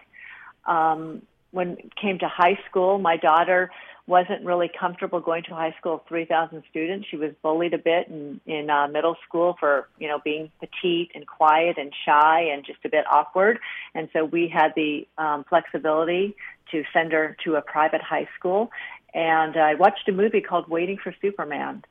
Um, 0.65 1.23
when 1.51 1.71
it 1.71 1.95
came 1.95 2.19
to 2.19 2.27
high 2.27 2.59
school, 2.69 2.99
my 2.99 3.17
daughter 3.17 3.71
wasn't 4.09 4.43
really 4.43 4.69
comfortable 4.79 5.19
going 5.19 5.43
to 5.43 5.53
high 5.53 5.73
school 5.79 5.95
of 5.95 6.01
3,000 6.07 6.63
students. 6.69 7.07
She 7.09 7.15
was 7.15 7.31
bullied 7.43 7.75
a 7.75 7.77
bit 7.77 8.07
in, 8.07 8.41
in 8.47 8.69
uh, 8.69 8.87
middle 8.87 9.15
school 9.27 9.55
for, 9.59 9.87
you 9.99 10.07
know, 10.07 10.19
being 10.23 10.51
petite 10.59 11.11
and 11.13 11.27
quiet 11.27 11.77
and 11.77 11.93
shy 12.05 12.49
and 12.51 12.65
just 12.65 12.79
a 12.85 12.89
bit 12.89 13.05
awkward. 13.09 13.59
And 13.93 14.09
so 14.11 14.25
we 14.25 14.47
had 14.47 14.73
the 14.75 15.07
um, 15.19 15.45
flexibility 15.47 16.35
to 16.71 16.83
send 16.91 17.11
her 17.11 17.37
to 17.43 17.55
a 17.55 17.61
private 17.61 18.01
high 18.01 18.27
school. 18.37 18.71
And 19.13 19.55
I 19.55 19.75
watched 19.75 20.09
a 20.09 20.11
movie 20.11 20.41
called 20.41 20.67
Waiting 20.67 20.97
for 20.97 21.13
Superman. 21.21 21.83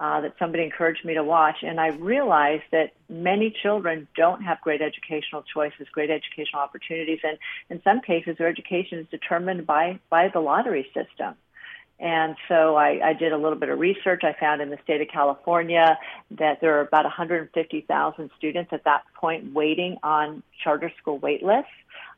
Uh, 0.00 0.22
that 0.22 0.34
somebody 0.38 0.64
encouraged 0.64 1.04
me 1.04 1.12
to 1.12 1.22
watch, 1.22 1.56
and 1.60 1.78
I 1.78 1.88
realized 1.88 2.62
that 2.72 2.94
many 3.10 3.54
children 3.62 4.08
don't 4.16 4.40
have 4.40 4.58
great 4.62 4.80
educational 4.80 5.42
choices, 5.42 5.88
great 5.92 6.08
educational 6.08 6.62
opportunities, 6.62 7.18
and 7.22 7.36
in 7.68 7.82
some 7.82 8.00
cases, 8.00 8.38
their 8.38 8.48
education 8.48 9.00
is 9.00 9.06
determined 9.10 9.66
by 9.66 10.00
by 10.08 10.28
the 10.28 10.40
lottery 10.40 10.86
system. 10.94 11.34
And 11.98 12.36
so 12.48 12.76
I, 12.76 13.10
I 13.10 13.12
did 13.12 13.32
a 13.32 13.36
little 13.36 13.58
bit 13.58 13.68
of 13.68 13.78
research. 13.78 14.22
I 14.24 14.32
found 14.32 14.62
in 14.62 14.70
the 14.70 14.78
state 14.82 15.02
of 15.02 15.08
California 15.08 15.98
that 16.30 16.62
there 16.62 16.78
are 16.78 16.80
about 16.80 17.04
150,000 17.04 18.30
students 18.38 18.72
at 18.72 18.84
that 18.84 19.02
point 19.14 19.52
waiting 19.52 19.98
on 20.02 20.42
charter 20.64 20.90
school 20.98 21.18
wait 21.18 21.42
lists. 21.42 21.68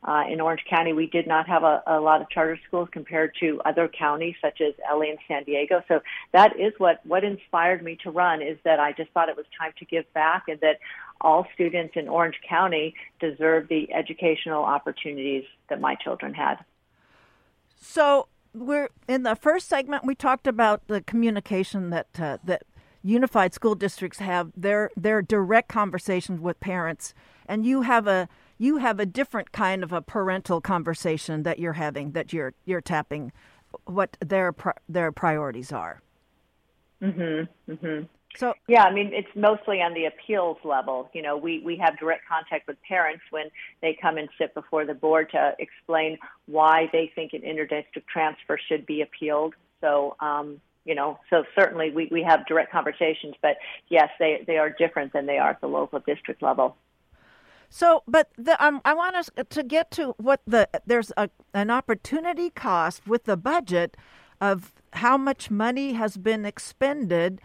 Uh, 0.05 0.25
in 0.29 0.41
Orange 0.41 0.65
County, 0.69 0.93
we 0.93 1.07
did 1.07 1.29
not 1.29 1.49
have 1.49 1.63
a, 1.63 1.81
a 1.87 2.01
lot 2.01 2.21
of 2.21 2.29
charter 2.29 2.59
schools 2.67 2.89
compared 2.91 3.33
to 3.39 3.61
other 3.65 3.89
counties 3.89 4.35
such 4.43 4.61
as 4.61 4.75
LA 4.93 5.11
and 5.11 5.19
San 5.29 5.45
Diego. 5.45 5.83
So 5.87 6.01
that 6.33 6.59
is 6.59 6.73
what, 6.79 7.05
what 7.07 7.23
inspired 7.23 7.85
me 7.85 7.97
to 8.03 8.11
run 8.11 8.43
is 8.43 8.59
that 8.65 8.81
I 8.81 8.93
just 8.93 9.11
thought 9.13 9.29
it 9.29 9.37
was 9.37 9.47
time 9.57 9.73
to 9.79 9.85
give 9.85 10.13
back 10.13 10.45
and 10.49 10.59
that 10.61 10.79
all 11.21 11.47
students 11.55 11.95
in 11.97 12.09
Orange 12.09 12.41
County 12.49 12.97
deserve 13.21 13.69
the 13.69 13.93
educational 13.93 14.65
opportunities 14.65 15.45
that 15.69 15.81
my 15.81 15.95
children 15.95 16.35
had. 16.35 16.57
So 17.81 18.27
we're 18.55 18.89
in 19.09 19.23
the 19.23 19.37
first 19.37 19.69
segment. 19.69 20.05
We 20.05 20.15
talked 20.15 20.47
about 20.47 20.89
the 20.89 21.01
communication 21.01 21.91
that 21.91 22.09
uh, 22.19 22.39
that 22.45 22.65
unified 23.03 23.55
school 23.55 23.75
districts 23.75 24.19
have 24.19 24.53
their 24.57 24.91
their 24.97 25.23
direct 25.23 25.69
conversations 25.69 26.41
with 26.41 26.61
parents, 26.61 27.15
and 27.47 27.65
you 27.65 27.83
have 27.83 28.07
a 28.07 28.29
you 28.59 28.79
have 28.79 29.01
a 29.01 29.07
different 29.07 29.53
kind 29.53 29.83
of 29.83 29.93
a 29.93 30.03
parental 30.03 30.61
conversation 30.61 31.43
that 31.43 31.59
you're 31.59 31.75
having 31.75 32.13
that 32.13 32.33
you're 32.33 32.55
you're 32.65 32.81
tapping 32.81 33.33
what 33.85 34.17
their 34.21 34.55
their 34.89 35.13
priorities 35.13 35.73
are. 35.73 36.01
Mhm. 37.01 37.49
Mhm. 37.69 38.09
So 38.37 38.55
yeah, 38.67 38.85
I 38.85 38.93
mean 38.93 39.13
it's 39.13 39.35
mostly 39.35 39.83
on 39.83 39.95
the 39.95 40.07
appeals 40.07 40.59
level. 40.65 41.11
You 41.13 41.23
know, 41.23 41.37
we 41.37 41.61
we 41.61 41.77
have 41.77 41.99
direct 41.99 42.27
contact 42.27 42.67
with 42.67 42.81
parents 42.83 43.23
when 43.31 43.51
they 43.81 43.95
come 44.01 44.17
and 44.17 44.29
sit 44.39 44.55
before 44.55 44.85
the 44.85 44.95
board 44.95 45.31
to 45.33 45.55
explain 45.59 46.19
why 46.47 46.89
they 46.93 47.13
think 47.15 47.33
an 47.33 47.43
interdistrict 47.43 48.07
transfer 48.11 48.59
should 48.69 48.87
be 48.87 49.03
appealed. 49.03 49.55
So 49.81 50.17
um, 50.21 50.61
you 50.85 50.95
know, 50.95 51.19
so 51.31 51.45
certainly 51.55 51.91
we, 51.91 52.09
we 52.11 52.23
have 52.23 52.47
direct 52.47 52.73
conversations, 52.73 53.35
but 53.41 53.57
yes, 53.89 54.09
they 54.19 54.43
they 54.47 54.59
are 54.59 54.71
different 54.71 55.13
than 55.13 55.27
they 55.27 55.39
are 55.39 55.51
at 55.51 55.61
the 55.61 55.69
local 55.69 56.01
district 56.01 56.43
level. 56.43 56.77
So, 57.75 58.03
but 58.07 58.29
the, 58.37 58.63
um, 58.63 58.83
I 58.85 58.93
want 58.93 59.17
us 59.17 59.31
to 59.49 59.63
get 59.63 59.91
to 59.93 60.15
what 60.19 60.43
the 60.47 60.69
there's 60.85 61.11
a, 61.17 61.31
an 61.55 61.71
opportunity 61.71 62.51
cost 62.51 63.07
with 63.07 63.25
the 63.25 63.35
budget 63.35 63.97
of 64.43 64.75
how 64.93 65.17
much 65.17 65.51
money 65.51 65.95
has 65.95 66.19
been 66.19 66.45
expended 66.45 67.41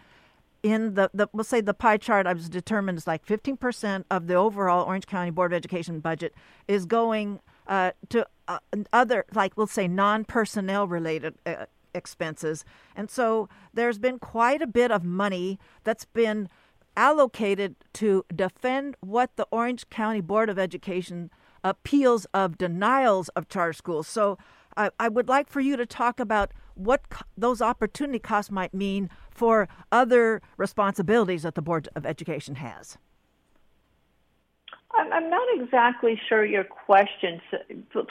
in 0.62 0.92
the, 0.94 1.10
the 1.14 1.30
we'll 1.32 1.44
say 1.44 1.62
the 1.62 1.72
pie 1.72 1.96
chart 1.96 2.26
I 2.26 2.34
was 2.34 2.50
determined 2.50 2.98
is 2.98 3.06
like 3.06 3.24
15% 3.24 4.04
of 4.10 4.26
the 4.26 4.34
overall 4.34 4.84
Orange 4.84 5.06
County 5.06 5.30
Board 5.30 5.54
of 5.54 5.56
Education 5.56 6.00
budget 6.00 6.34
is 6.68 6.84
going 6.84 7.40
uh, 7.66 7.92
to 8.10 8.26
uh, 8.48 8.58
other 8.92 9.24
like 9.34 9.56
we'll 9.56 9.66
say 9.66 9.88
non-personnel 9.88 10.88
related 10.88 11.36
uh, 11.46 11.64
expenses. 11.94 12.66
And 12.94 13.10
so 13.10 13.48
there's 13.72 13.98
been 13.98 14.18
quite 14.18 14.60
a 14.60 14.66
bit 14.66 14.90
of 14.90 15.04
money 15.04 15.58
that's 15.84 16.04
been 16.04 16.50
allocated 16.98 17.76
to 17.94 18.24
defend 18.34 18.96
what 19.00 19.36
the 19.36 19.46
Orange 19.52 19.88
County 19.88 20.20
Board 20.20 20.50
of 20.50 20.58
Education 20.58 21.30
appeals 21.62 22.26
of 22.34 22.58
denials 22.58 23.28
of 23.30 23.48
charter 23.48 23.72
schools. 23.72 24.08
So 24.08 24.36
I, 24.76 24.90
I 24.98 25.08
would 25.08 25.28
like 25.28 25.48
for 25.48 25.60
you 25.60 25.76
to 25.76 25.86
talk 25.86 26.18
about 26.18 26.52
what 26.74 27.08
co- 27.08 27.24
those 27.36 27.62
opportunity 27.62 28.18
costs 28.18 28.50
might 28.50 28.74
mean 28.74 29.10
for 29.30 29.68
other 29.92 30.42
responsibilities 30.56 31.44
that 31.44 31.54
the 31.54 31.62
Board 31.62 31.88
of 31.94 32.04
Education 32.04 32.56
has. 32.56 32.98
I'm 34.90 35.30
not 35.30 35.46
exactly 35.54 36.20
sure 36.28 36.44
your 36.44 36.64
question. 36.64 37.40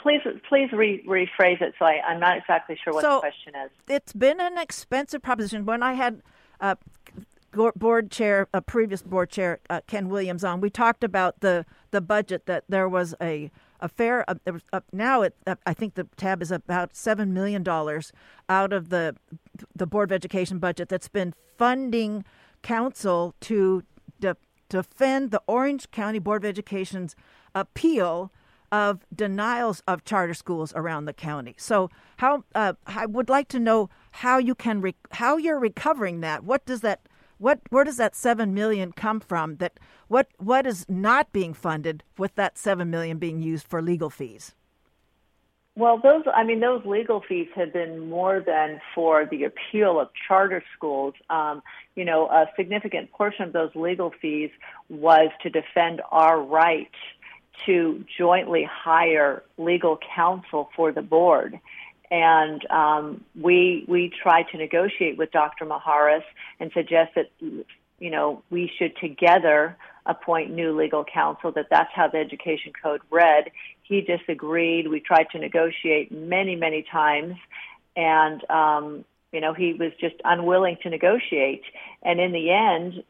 Please, 0.00 0.20
please 0.48 0.70
re- 0.72 1.04
rephrase 1.06 1.60
it. 1.60 1.74
So 1.78 1.84
I, 1.84 2.00
am 2.08 2.20
not 2.20 2.38
exactly 2.38 2.78
sure 2.82 2.94
what 2.94 3.02
so 3.02 3.16
the 3.16 3.20
question 3.20 3.52
is. 3.66 3.70
It's 3.88 4.12
been 4.14 4.40
an 4.40 4.56
expensive 4.56 5.20
proposition. 5.20 5.66
When 5.66 5.82
I 5.82 5.94
had 5.94 6.22
uh, 6.60 6.76
board 7.76 8.10
chair, 8.10 8.48
a 8.52 8.60
previous 8.62 9.02
board 9.02 9.30
chair, 9.30 9.60
uh, 9.68 9.80
Ken 9.86 10.08
Williams, 10.08 10.44
on, 10.44 10.60
we 10.60 10.70
talked 10.70 11.04
about 11.04 11.40
the 11.40 11.64
the 11.90 12.00
budget 12.00 12.46
that 12.46 12.64
there 12.68 12.88
was 12.88 13.14
a 13.20 13.50
a 13.80 13.88
fair. 13.88 14.28
Uh, 14.28 14.34
was, 14.46 14.62
uh, 14.72 14.80
now 14.92 15.22
it, 15.22 15.34
uh, 15.46 15.56
I 15.66 15.74
think 15.74 15.94
the 15.94 16.08
tab 16.16 16.42
is 16.42 16.50
about 16.50 16.96
seven 16.96 17.32
million 17.32 17.62
dollars 17.62 18.12
out 18.48 18.72
of 18.72 18.88
the 18.90 19.16
the 19.74 19.86
board 19.86 20.10
of 20.10 20.14
education 20.14 20.58
budget 20.58 20.88
that's 20.88 21.08
been 21.08 21.34
funding 21.56 22.24
council 22.62 23.34
to 23.40 23.82
de- 24.20 24.36
defend 24.68 25.30
the 25.30 25.42
Orange 25.46 25.90
County 25.90 26.18
Board 26.18 26.44
of 26.44 26.48
Education's 26.48 27.14
appeal 27.54 28.32
of 28.70 29.00
denials 29.14 29.82
of 29.86 30.04
charter 30.04 30.34
schools 30.34 30.72
around 30.76 31.06
the 31.06 31.12
county. 31.12 31.54
So, 31.56 31.90
how 32.18 32.44
uh, 32.54 32.74
I 32.86 33.06
would 33.06 33.28
like 33.28 33.48
to 33.48 33.58
know 33.58 33.88
how 34.12 34.38
you 34.38 34.54
can 34.54 34.80
re- 34.80 34.94
how 35.12 35.36
you're 35.36 35.58
recovering 35.58 36.20
that. 36.20 36.44
What 36.44 36.66
does 36.66 36.80
that 36.82 37.00
what 37.38 37.60
where 37.70 37.84
does 37.84 37.96
that 37.96 38.14
seven 38.14 38.52
million 38.52 38.92
come 38.92 39.20
from? 39.20 39.56
That 39.56 39.80
what 40.08 40.28
what 40.38 40.66
is 40.66 40.84
not 40.88 41.32
being 41.32 41.54
funded 41.54 42.02
with 42.16 42.34
that 42.34 42.58
seven 42.58 42.90
million 42.90 43.18
being 43.18 43.40
used 43.40 43.66
for 43.66 43.80
legal 43.80 44.10
fees? 44.10 44.54
Well, 45.76 46.00
those 46.02 46.24
I 46.34 46.42
mean 46.42 46.60
those 46.60 46.84
legal 46.84 47.22
fees 47.26 47.48
have 47.54 47.72
been 47.72 48.08
more 48.08 48.40
than 48.40 48.80
for 48.94 49.26
the 49.26 49.44
appeal 49.44 50.00
of 50.00 50.08
charter 50.26 50.62
schools. 50.76 51.14
Um, 51.30 51.62
you 51.94 52.04
know, 52.04 52.26
a 52.28 52.46
significant 52.56 53.12
portion 53.12 53.44
of 53.44 53.52
those 53.52 53.70
legal 53.76 54.12
fees 54.20 54.50
was 54.88 55.30
to 55.42 55.50
defend 55.50 56.02
our 56.10 56.40
right 56.40 56.90
to 57.66 58.04
jointly 58.16 58.68
hire 58.70 59.42
legal 59.56 59.98
counsel 60.14 60.70
for 60.76 60.92
the 60.92 61.02
board 61.02 61.58
and 62.10 62.68
um, 62.70 63.24
we 63.40 63.84
we 63.86 64.10
tried 64.22 64.46
to 64.52 64.58
negotiate 64.58 65.18
with 65.18 65.30
Dr. 65.30 65.66
Mijares 65.66 66.22
and 66.60 66.70
suggest 66.72 67.14
that 67.14 67.30
you 67.40 68.10
know 68.10 68.42
we 68.50 68.70
should 68.78 68.96
together 68.96 69.76
appoint 70.06 70.50
new 70.50 70.76
legal 70.76 71.04
counsel. 71.04 71.52
That 71.52 71.66
that's 71.70 71.90
how 71.94 72.08
the 72.08 72.18
education 72.18 72.72
code 72.82 73.02
read. 73.10 73.50
He 73.82 74.00
disagreed. 74.00 74.88
We 74.88 75.00
tried 75.00 75.28
to 75.32 75.38
negotiate 75.38 76.10
many 76.10 76.56
many 76.56 76.84
times, 76.90 77.36
and 77.96 78.48
um, 78.50 79.04
you 79.32 79.40
know 79.40 79.52
he 79.52 79.74
was 79.74 79.92
just 80.00 80.16
unwilling 80.24 80.78
to 80.82 80.90
negotiate. 80.90 81.62
And 82.02 82.20
in 82.20 82.32
the 82.32 82.50
end, 82.50 83.02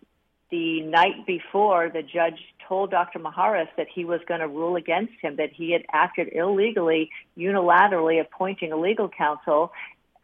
the 0.51 0.81
night 0.83 1.27
before, 1.27 1.91
the 1.91 2.03
judge 2.03 2.41
told 2.69 2.91
Dr. 2.91 3.19
Mijares 3.19 3.69
that 3.77 3.87
he 3.93 4.05
was 4.05 4.21
going 4.29 4.41
to 4.41 4.49
rule 4.49 4.77
against 4.77 5.15
him, 5.21 5.37
that 5.37 5.51
he 5.53 5.73
had 5.73 5.85
acted 5.93 6.29
illegally, 6.33 7.11
unilaterally 7.37 8.21
appointing 8.21 8.73
a 8.73 8.77
legal 8.77 9.09
counsel, 9.09 9.73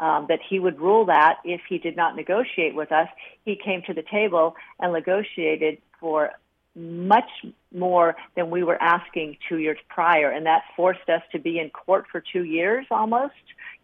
um, 0.00 0.26
that 0.28 0.40
he 0.48 0.58
would 0.58 0.78
rule 0.80 1.06
that 1.06 1.38
if 1.44 1.60
he 1.68 1.78
did 1.78 1.96
not 1.96 2.16
negotiate 2.16 2.74
with 2.74 2.92
us. 2.92 3.08
He 3.44 3.56
came 3.56 3.82
to 3.86 3.94
the 3.94 4.02
table 4.02 4.56
and 4.78 4.92
negotiated 4.92 5.78
for 6.00 6.32
much 6.76 7.30
more 7.72 8.16
than 8.34 8.50
we 8.50 8.64
were 8.64 8.80
asking 8.82 9.36
two 9.48 9.58
years 9.58 9.78
prior, 9.88 10.30
and 10.30 10.46
that 10.46 10.62
forced 10.76 11.08
us 11.08 11.22
to 11.30 11.38
be 11.38 11.58
in 11.58 11.70
court 11.70 12.06
for 12.10 12.20
two 12.20 12.44
years 12.44 12.84
almost. 12.90 13.34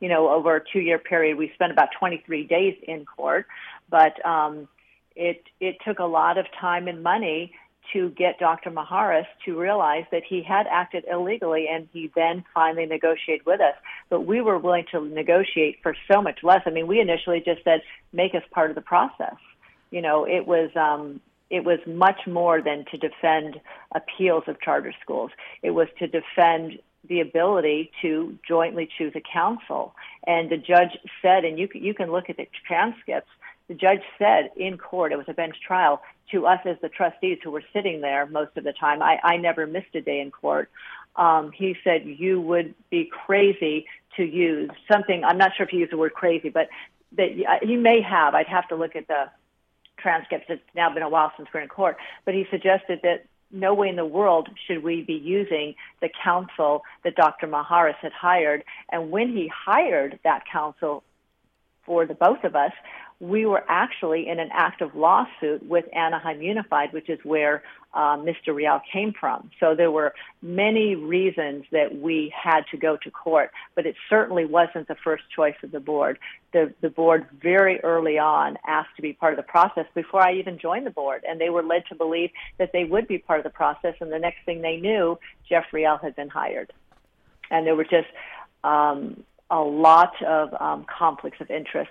You 0.00 0.08
know, 0.08 0.28
over 0.28 0.56
a 0.56 0.60
two-year 0.72 0.98
period, 0.98 1.36
we 1.36 1.52
spent 1.54 1.70
about 1.70 1.90
23 1.98 2.44
days 2.44 2.76
in 2.86 3.04
court, 3.04 3.46
but 3.88 4.24
um, 4.26 4.68
it 5.14 5.44
it 5.60 5.76
took 5.86 6.00
a 6.00 6.04
lot 6.04 6.36
of 6.38 6.46
time 6.60 6.88
and 6.88 7.02
money 7.02 7.52
to 7.92 8.10
get 8.10 8.38
Dr. 8.38 8.70
Mijares 8.70 9.26
to 9.44 9.58
realize 9.58 10.04
that 10.12 10.22
he 10.28 10.42
had 10.42 10.66
acted 10.70 11.04
illegally 11.10 11.66
and 11.68 11.88
he 11.92 12.10
then 12.14 12.44
finally 12.54 12.86
negotiated 12.86 13.44
with 13.46 13.60
us. 13.60 13.74
But 14.08 14.22
we 14.22 14.40
were 14.40 14.58
willing 14.58 14.84
to 14.92 15.00
negotiate 15.00 15.78
for 15.82 15.96
so 16.10 16.22
much 16.22 16.40
less. 16.42 16.62
I 16.66 16.70
mean, 16.70 16.86
we 16.86 17.00
initially 17.00 17.42
just 17.44 17.64
said, 17.64 17.82
make 18.12 18.34
us 18.34 18.42
part 18.50 18.70
of 18.70 18.76
the 18.76 18.82
process. 18.82 19.36
You 19.90 20.02
know, 20.02 20.24
it 20.24 20.46
was, 20.46 20.70
um, 20.76 21.20
it 21.50 21.64
was 21.64 21.80
much 21.86 22.26
more 22.26 22.62
than 22.62 22.84
to 22.92 22.96
defend 22.96 23.60
appeals 23.92 24.44
of 24.46 24.60
charter 24.60 24.94
schools. 25.02 25.32
It 25.62 25.70
was 25.70 25.88
to 25.98 26.06
defend 26.06 26.78
the 27.08 27.20
ability 27.20 27.90
to 28.02 28.38
jointly 28.46 28.88
choose 28.98 29.12
a 29.16 29.20
counsel. 29.20 29.94
And 30.26 30.50
the 30.50 30.56
judge 30.56 30.96
said, 31.22 31.44
and 31.44 31.58
you, 31.58 31.68
you 31.74 31.94
can 31.94 32.12
look 32.12 32.30
at 32.30 32.36
the 32.36 32.46
transcripts, 32.66 33.30
the 33.70 33.76
judge 33.76 34.02
said 34.18 34.50
in 34.56 34.76
court, 34.78 35.12
it 35.12 35.16
was 35.16 35.28
a 35.28 35.32
bench 35.32 35.54
trial, 35.64 36.02
to 36.32 36.44
us 36.44 36.58
as 36.64 36.76
the 36.82 36.88
trustees 36.88 37.38
who 37.44 37.52
were 37.52 37.62
sitting 37.72 38.00
there 38.00 38.26
most 38.26 38.56
of 38.56 38.64
the 38.64 38.72
time, 38.72 39.00
I, 39.00 39.20
I 39.22 39.36
never 39.36 39.64
missed 39.64 39.94
a 39.94 40.00
day 40.00 40.20
in 40.20 40.32
court. 40.32 40.68
Um, 41.14 41.52
he 41.52 41.76
said 41.84 42.02
you 42.04 42.40
would 42.40 42.74
be 42.90 43.04
crazy 43.04 43.86
to 44.16 44.24
use 44.24 44.70
something. 44.90 45.22
I'm 45.22 45.38
not 45.38 45.52
sure 45.56 45.66
if 45.66 45.70
he 45.70 45.76
used 45.76 45.92
the 45.92 45.96
word 45.96 46.14
crazy, 46.14 46.48
but 46.48 46.68
that 47.12 47.60
he 47.62 47.76
may 47.76 48.00
have. 48.00 48.34
I'd 48.34 48.48
have 48.48 48.66
to 48.68 48.74
look 48.74 48.96
at 48.96 49.06
the 49.06 49.30
transcripts. 49.98 50.46
It's 50.48 50.62
now 50.74 50.92
been 50.92 51.04
a 51.04 51.08
while 51.08 51.32
since 51.36 51.48
we're 51.54 51.60
in 51.60 51.68
court, 51.68 51.96
but 52.24 52.34
he 52.34 52.48
suggested 52.50 53.02
that 53.04 53.26
no 53.52 53.72
way 53.72 53.88
in 53.88 53.94
the 53.94 54.04
world 54.04 54.48
should 54.66 54.82
we 54.82 55.02
be 55.02 55.14
using 55.14 55.76
the 56.00 56.08
counsel 56.24 56.82
that 57.04 57.14
Dr. 57.14 57.46
Mijares 57.46 57.94
had 58.02 58.12
hired. 58.12 58.64
And 58.90 59.12
when 59.12 59.28
he 59.28 59.46
hired 59.46 60.18
that 60.24 60.42
counsel 60.52 61.04
for 61.84 62.04
the 62.04 62.14
both 62.14 62.42
of 62.44 62.56
us, 62.56 62.72
we 63.20 63.44
were 63.44 63.62
actually 63.68 64.28
in 64.28 64.38
an 64.38 64.48
active 64.50 64.94
lawsuit 64.94 65.62
with 65.66 65.84
Anaheim 65.94 66.40
Unified, 66.40 66.94
which 66.94 67.10
is 67.10 67.18
where 67.22 67.62
uh, 67.92 68.16
Mr. 68.16 68.54
Real 68.54 68.80
came 68.90 69.12
from. 69.12 69.50
So 69.60 69.74
there 69.74 69.90
were 69.90 70.14
many 70.40 70.94
reasons 70.94 71.64
that 71.70 71.98
we 72.00 72.32
had 72.34 72.62
to 72.70 72.78
go 72.78 72.96
to 72.96 73.10
court, 73.10 73.50
but 73.74 73.84
it 73.84 73.94
certainly 74.08 74.46
wasn't 74.46 74.88
the 74.88 74.94
first 75.04 75.24
choice 75.36 75.56
of 75.62 75.70
the 75.70 75.80
board. 75.80 76.18
The, 76.52 76.72
the 76.80 76.88
board 76.88 77.26
very 77.42 77.78
early 77.80 78.18
on 78.18 78.56
asked 78.66 78.96
to 78.96 79.02
be 79.02 79.12
part 79.12 79.34
of 79.34 79.36
the 79.36 79.50
process 79.50 79.86
before 79.94 80.26
I 80.26 80.34
even 80.34 80.58
joined 80.58 80.86
the 80.86 80.90
board, 80.90 81.22
and 81.28 81.38
they 81.38 81.50
were 81.50 81.62
led 81.62 81.84
to 81.90 81.94
believe 81.94 82.30
that 82.58 82.70
they 82.72 82.84
would 82.84 83.06
be 83.06 83.18
part 83.18 83.40
of 83.40 83.44
the 83.44 83.50
process. 83.50 83.96
And 84.00 84.10
the 84.10 84.18
next 84.18 84.38
thing 84.46 84.62
they 84.62 84.78
knew, 84.78 85.18
Jeff 85.46 85.66
Real 85.72 85.98
had 85.98 86.16
been 86.16 86.30
hired, 86.30 86.72
and 87.50 87.66
there 87.66 87.76
were 87.76 87.84
just 87.84 88.08
um, 88.64 89.24
a 89.50 89.60
lot 89.60 90.14
of 90.22 90.54
um, 90.60 90.86
conflicts 90.86 91.40
of 91.40 91.50
interest 91.50 91.90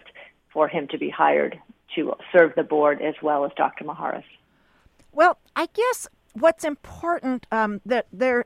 for 0.51 0.67
him 0.67 0.87
to 0.89 0.97
be 0.97 1.09
hired 1.09 1.59
to 1.95 2.13
serve 2.31 2.53
the 2.55 2.63
board 2.63 3.01
as 3.01 3.15
well 3.21 3.45
as 3.45 3.51
Dr. 3.55 3.83
Mijares. 3.83 4.23
Well, 5.11 5.37
I 5.55 5.67
guess 5.73 6.07
what's 6.33 6.63
important 6.63 7.47
um, 7.51 7.81
that 7.85 8.07
there 8.11 8.45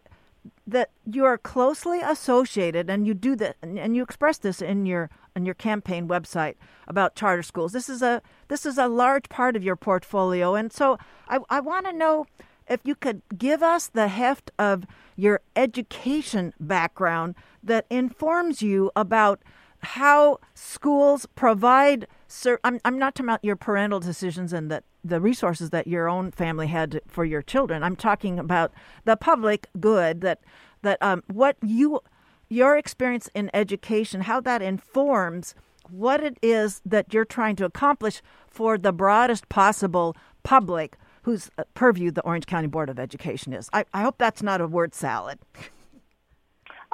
that 0.66 0.89
you 1.06 1.24
are 1.26 1.38
closely 1.38 1.99
associated, 2.01 2.89
and 2.89 3.06
you 3.06 3.14
do 3.14 3.36
that, 3.36 3.56
and 3.62 3.95
you 3.95 4.04
express 4.04 4.38
this 4.38 4.62
in 4.62 4.86
your 4.86 5.10
on 5.36 5.45
your 5.45 5.56
campaign 5.56 6.08
website 6.08 6.56
about 6.88 7.16
charter 7.16 7.43
schools. 7.43 7.72
This 7.74 7.89
is 7.89 8.01
a 8.01 8.22
this 8.47 8.66
is 8.66 8.78
a 8.78 8.88
large 8.88 9.30
part 9.30 9.56
of 9.56 9.64
your 9.64 9.76
portfolio, 9.76 10.56
and 10.56 10.72
so 10.72 10.97
I, 11.28 11.39
I 11.49 11.60
want 11.60 11.86
to 11.86 11.93
know 11.93 12.28
if 12.68 12.80
you 12.84 12.95
could 12.95 13.22
give 13.38 13.62
us 13.62 13.88
the 13.88 14.08
heft 14.08 14.51
of 14.58 14.86
your 15.16 15.41
education 15.56 16.54
background 16.60 17.36
that 17.62 17.86
informs 17.89 18.62
you 18.62 18.91
about 18.95 19.41
how 19.84 20.40
schools 20.54 21.26
provide. 21.36 22.08
Sir, 22.28 22.60
I'm 22.64 22.80
I'm 22.86 22.98
not 22.98 23.16
talking 23.16 23.30
about 23.30 23.44
your 23.44 23.56
parental 23.56 24.00
decisions 24.00 24.54
and 24.54 24.72
that 24.72 24.84
the 25.04 25.20
resources 25.20 25.70
that 25.72 25.88
your 25.88 26.08
own 26.08 26.32
family 26.32 26.68
had 26.68 27.02
for 27.08 27.26
your 27.26 27.42
children. 27.42 27.84
I'm 27.84 27.96
talking 27.96 28.40
about 28.40 28.72
the 29.06 29.16
public 29.16 29.68
good 29.80 30.22
that 30.22 30.40
that 30.82 31.02
um, 31.02 31.24
what 31.28 31.58
you 31.62 32.02
your 32.50 32.78
experience 32.78 33.30
in 33.34 33.50
education, 33.54 34.22
how 34.22 34.40
that 34.42 34.62
informs 34.62 35.56
what 35.90 36.24
it 36.24 36.38
is 36.42 36.82
that 36.86 37.14
you're 37.14 37.26
trying 37.26 37.56
to 37.58 37.66
accomplish 37.66 38.22
for 38.48 38.78
the 38.78 38.94
broadest 38.94 39.50
possible 39.50 40.16
public 40.44 40.98
whose 41.24 41.50
uh, 41.58 41.64
purview 41.74 42.12
the 42.12 42.22
Orange 42.22 42.46
County 42.46 42.68
Board 42.68 42.90
of 42.90 43.00
Education 43.00 43.54
is. 43.54 43.70
I, 43.74 43.86
I 43.94 44.04
hope 44.04 44.18
that's 44.18 44.44
not 44.44 44.62
a 44.62 44.68
word 44.68 44.94
salad. 44.94 45.40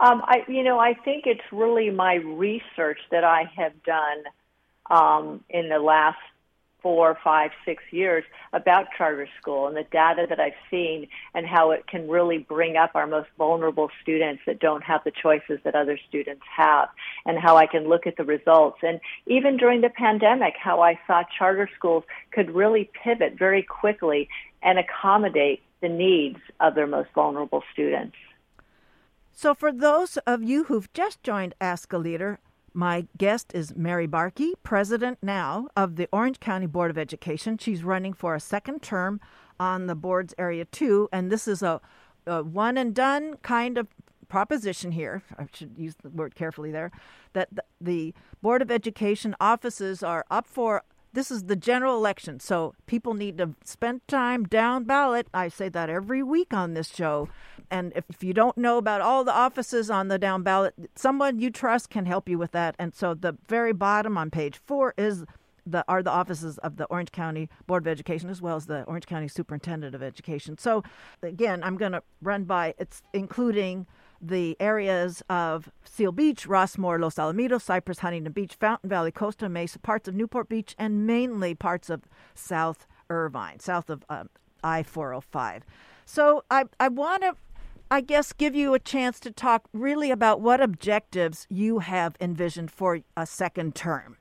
Um, 0.02 0.22
I, 0.24 0.44
you 0.48 0.64
know, 0.64 0.80
I 0.80 0.94
think 0.94 1.26
it's 1.26 1.42
really 1.52 1.90
my 1.90 2.16
research 2.16 3.00
that 3.12 3.24
I 3.24 3.44
have 3.58 3.74
done 3.84 4.24
um, 4.90 5.44
in 5.50 5.68
the 5.68 5.80
last 5.80 6.18
four, 6.82 7.18
five, 7.22 7.52
six 7.66 7.84
years 7.92 8.24
about 8.54 8.86
charter 8.98 9.28
school 9.42 9.68
and 9.68 9.76
the 9.76 9.86
data 9.92 10.26
that 10.30 10.40
I've 10.40 10.54
seen 10.72 11.08
and 11.34 11.46
how 11.46 11.72
it 11.72 11.86
can 11.88 12.08
really 12.08 12.38
bring 12.38 12.78
up 12.78 12.92
our 12.96 13.06
most 13.06 13.28
vulnerable 13.38 13.90
students 14.02 14.42
that 14.48 14.60
don't 14.60 14.84
have 14.84 15.04
the 15.04 15.12
choices 15.12 15.60
that 15.66 15.76
other 15.76 16.00
students 16.08 16.44
have 16.56 16.88
and 17.26 17.38
how 17.38 17.58
I 17.58 17.68
can 17.68 17.90
look 17.90 18.08
at 18.08 18.16
the 18.16 18.24
results. 18.24 18.78
And 18.82 19.02
even 19.28 19.58
during 19.58 19.82
the 19.82 19.90
pandemic, 19.90 20.54
how 20.58 20.82
I 20.82 20.98
saw 21.06 21.24
charter 21.38 21.70
schools 21.76 22.06
could 22.32 22.52
really 22.52 22.90
pivot 23.04 23.38
very 23.38 23.64
quickly 23.64 24.30
and 24.64 24.80
accommodate 24.80 25.62
the 25.82 25.90
needs 25.90 26.40
of 26.62 26.76
their 26.76 26.88
most 26.88 27.10
vulnerable 27.14 27.64
students. 27.74 28.16
So, 29.32 29.54
for 29.54 29.72
those 29.72 30.18
of 30.28 30.44
you 30.44 30.66
who've 30.66 30.92
just 30.94 31.24
joined 31.24 31.56
Ask 31.62 31.94
a 31.94 31.98
Leader, 31.98 32.40
my 32.74 33.08
guest 33.18 33.52
is 33.54 33.76
Mari 33.76 34.06
Barke, 34.08 34.54
president 34.64 35.18
now 35.22 35.68
of 35.76 35.96
the 35.96 36.08
Orange 36.12 36.40
County 36.40 36.66
Board 36.66 36.92
of 36.92 36.98
Education. 36.98 37.58
She's 37.58 37.84
running 37.84 38.14
for 38.14 38.36
a 38.36 38.40
second 38.40 38.82
term 38.82 39.20
on 39.60 39.88
the 39.88 39.96
board's 39.96 40.34
area 40.38 40.66
two, 40.66 41.10
and 41.12 41.32
this 41.32 41.48
is 41.48 41.64
a, 41.64 41.82
a 42.28 42.44
one 42.44 42.78
and 42.78 42.94
done 42.94 43.38
kind 43.38 43.78
of 43.78 43.88
proposition 44.28 44.92
here. 44.92 45.24
I 45.38 45.48
should 45.54 45.78
use 45.78 45.96
the 46.02 46.10
word 46.10 46.36
carefully 46.36 46.72
there. 46.72 46.92
That 47.34 47.50
the 47.82 48.14
Board 48.42 48.62
of 48.62 48.70
Education 48.70 49.36
offices 49.40 50.04
are 50.04 50.26
up 50.30 50.48
for 50.48 50.84
this 51.14 51.32
is 51.32 51.44
the 51.44 51.56
general 51.56 51.96
election, 51.96 52.40
so 52.40 52.74
people 52.86 53.14
need 53.14 53.38
to 53.40 53.56
spend 53.64 54.08
time 54.08 54.44
down 54.44 54.84
ballot. 54.84 55.28
I 55.34 55.50
say 55.50 55.70
that 55.70 55.90
every 55.90 56.24
week 56.24 56.54
on 56.54 56.74
this 56.74 56.88
show 56.88 57.30
and 57.72 57.94
if, 57.96 58.06
if 58.10 58.24
you 58.24 58.34
don't 58.34 58.58
know 58.58 58.78
about 58.78 59.02
all 59.02 59.24
the 59.24 59.34
offices 59.34 59.90
on 59.90 60.08
the 60.08 60.18
down 60.18 60.44
ballot, 60.44 60.74
someone 60.96 61.40
you 61.40 61.50
trust 61.50 61.90
can 61.90 62.06
help 62.06 62.28
you 62.28 62.38
with 62.38 62.52
that. 62.52 62.76
And 62.80 62.94
so 62.96 63.14
the 63.14 63.38
very 63.48 63.74
bottom 63.74 64.18
on 64.18 64.32
page 64.32 64.60
four 64.66 64.94
is 64.98 65.26
the 65.66 65.84
are 65.88 66.02
the 66.02 66.10
offices 66.10 66.58
of 66.60 66.78
the 66.78 66.86
Orange 66.86 67.12
County 67.12 67.50
Board 67.68 67.84
of 67.84 67.88
Education 67.88 68.30
as 68.30 68.42
well 68.42 68.56
as 68.56 68.66
the 68.66 68.84
Orange 68.84 69.06
County 69.06 69.28
Superintendent 69.28 69.94
of 69.94 70.02
Education. 70.02 70.58
So 70.58 70.84
again, 71.22 71.64
I'm 71.64 71.78
going 71.78 71.92
to 71.92 72.02
run 72.22 72.46
by 72.46 72.74
it's 72.80 73.04
including 73.14 73.86
the 74.22 74.58
areas 74.60 75.24
of 75.30 75.72
Seal 75.84 76.12
Beach, 76.12 76.48
Rossmoor, 76.48 77.00
Los 77.00 77.16
Alamitos, 77.16 77.62
Cypress, 77.62 78.00
Huntington 78.00 78.34
Beach, 78.34 78.56
Fountain 78.56 78.90
Valley, 78.90 79.12
Costa 79.12 79.50
Mesa, 79.50 79.80
parts 79.80 80.08
of 80.08 80.16
Newport 80.16 80.50
Beach, 80.50 80.76
and 80.78 81.06
mainly 81.06 81.56
parts 81.56 81.90
of 81.90 82.04
South 82.36 82.88
Irvine, 83.10 83.60
south 83.60 83.90
of 83.90 84.04
um, 84.10 84.30
I 84.64 84.84
405. 84.84 85.64
So 86.06 86.44
I, 86.50 86.66
I 86.80 86.90
want 86.90 87.24
to 87.24 87.36
I 87.92 88.02
guess, 88.02 88.34
give 88.34 88.54
you 88.54 88.76
a 88.76 88.80
chance 88.80 89.20
to 89.22 89.32
talk 89.32 89.68
really 89.74 90.12
about 90.12 90.42
what 90.42 90.62
objectives 90.62 91.48
you 91.50 91.80
have 91.80 92.16
envisioned 92.22 92.70
for 92.70 93.00
a 93.18 93.26
second 93.26 93.74
term. 93.74 94.18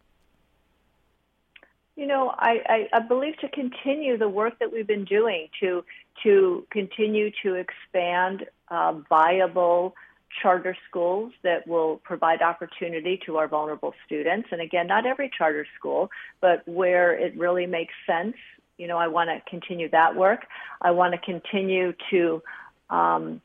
You 1.94 2.06
know, 2.06 2.32
I, 2.38 2.60
I, 2.66 2.88
I 2.94 3.00
believe 3.00 3.36
to 3.38 3.48
continue 3.48 4.16
the 4.16 4.28
work 4.28 4.58
that 4.60 4.72
we've 4.72 4.86
been 4.86 5.04
doing 5.04 5.48
to 5.60 5.84
to 6.22 6.66
continue 6.70 7.30
to 7.42 7.54
expand 7.54 8.46
uh, 8.70 8.92
viable 9.08 9.94
charter 10.42 10.76
schools 10.88 11.32
that 11.42 11.66
will 11.66 11.96
provide 12.04 12.42
opportunity 12.42 13.18
to 13.26 13.38
our 13.38 13.48
vulnerable 13.48 13.94
students. 14.04 14.48
And 14.52 14.60
again, 14.60 14.86
not 14.86 15.06
every 15.06 15.30
charter 15.36 15.66
school, 15.78 16.10
but 16.40 16.66
where 16.66 17.12
it 17.12 17.36
really 17.36 17.66
makes 17.66 17.94
sense. 18.06 18.36
You 18.76 18.86
know, 18.86 18.98
I 18.98 19.08
want 19.08 19.30
to 19.30 19.50
continue 19.50 19.88
that 19.90 20.14
work. 20.14 20.40
I 20.82 20.90
want 20.92 21.14
to 21.14 21.18
continue 21.18 21.94
to 22.10 22.42
um, 22.90 23.40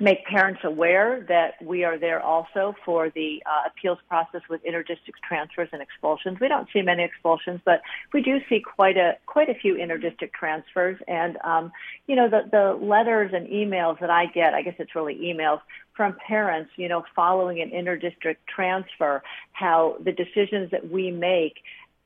make 0.00 0.24
parents 0.24 0.60
aware 0.64 1.24
that 1.28 1.54
we 1.62 1.84
are 1.84 1.98
there 1.98 2.20
also 2.20 2.74
for 2.84 3.10
the 3.10 3.42
uh, 3.46 3.68
appeals 3.68 3.98
process 4.08 4.40
with 4.48 4.62
interdistrict 4.64 5.20
transfers 5.26 5.68
and 5.72 5.82
expulsions. 5.82 6.38
We 6.40 6.48
don't 6.48 6.68
see 6.72 6.82
many 6.82 7.04
expulsions, 7.04 7.60
but 7.64 7.82
we 8.12 8.22
do 8.22 8.38
see 8.48 8.60
quite 8.60 8.96
a 8.96 9.16
quite 9.26 9.48
a 9.48 9.54
few 9.54 9.74
interdistrict 9.74 10.32
transfers. 10.32 10.98
And 11.06 11.36
um, 11.44 11.72
you 12.06 12.16
know, 12.16 12.28
the 12.28 12.48
the 12.50 12.84
letters 12.84 13.32
and 13.34 13.46
emails 13.48 14.00
that 14.00 14.10
I 14.10 14.26
get, 14.26 14.54
I 14.54 14.62
guess 14.62 14.74
it's 14.78 14.94
really 14.94 15.14
emails 15.16 15.60
from 15.94 16.16
parents, 16.26 16.70
you 16.76 16.88
know, 16.88 17.04
following 17.14 17.60
an 17.60 17.70
interdistrict 17.70 18.38
transfer, 18.46 19.22
how 19.52 19.96
the 20.02 20.12
decisions 20.12 20.70
that 20.70 20.90
we 20.90 21.10
make 21.10 21.56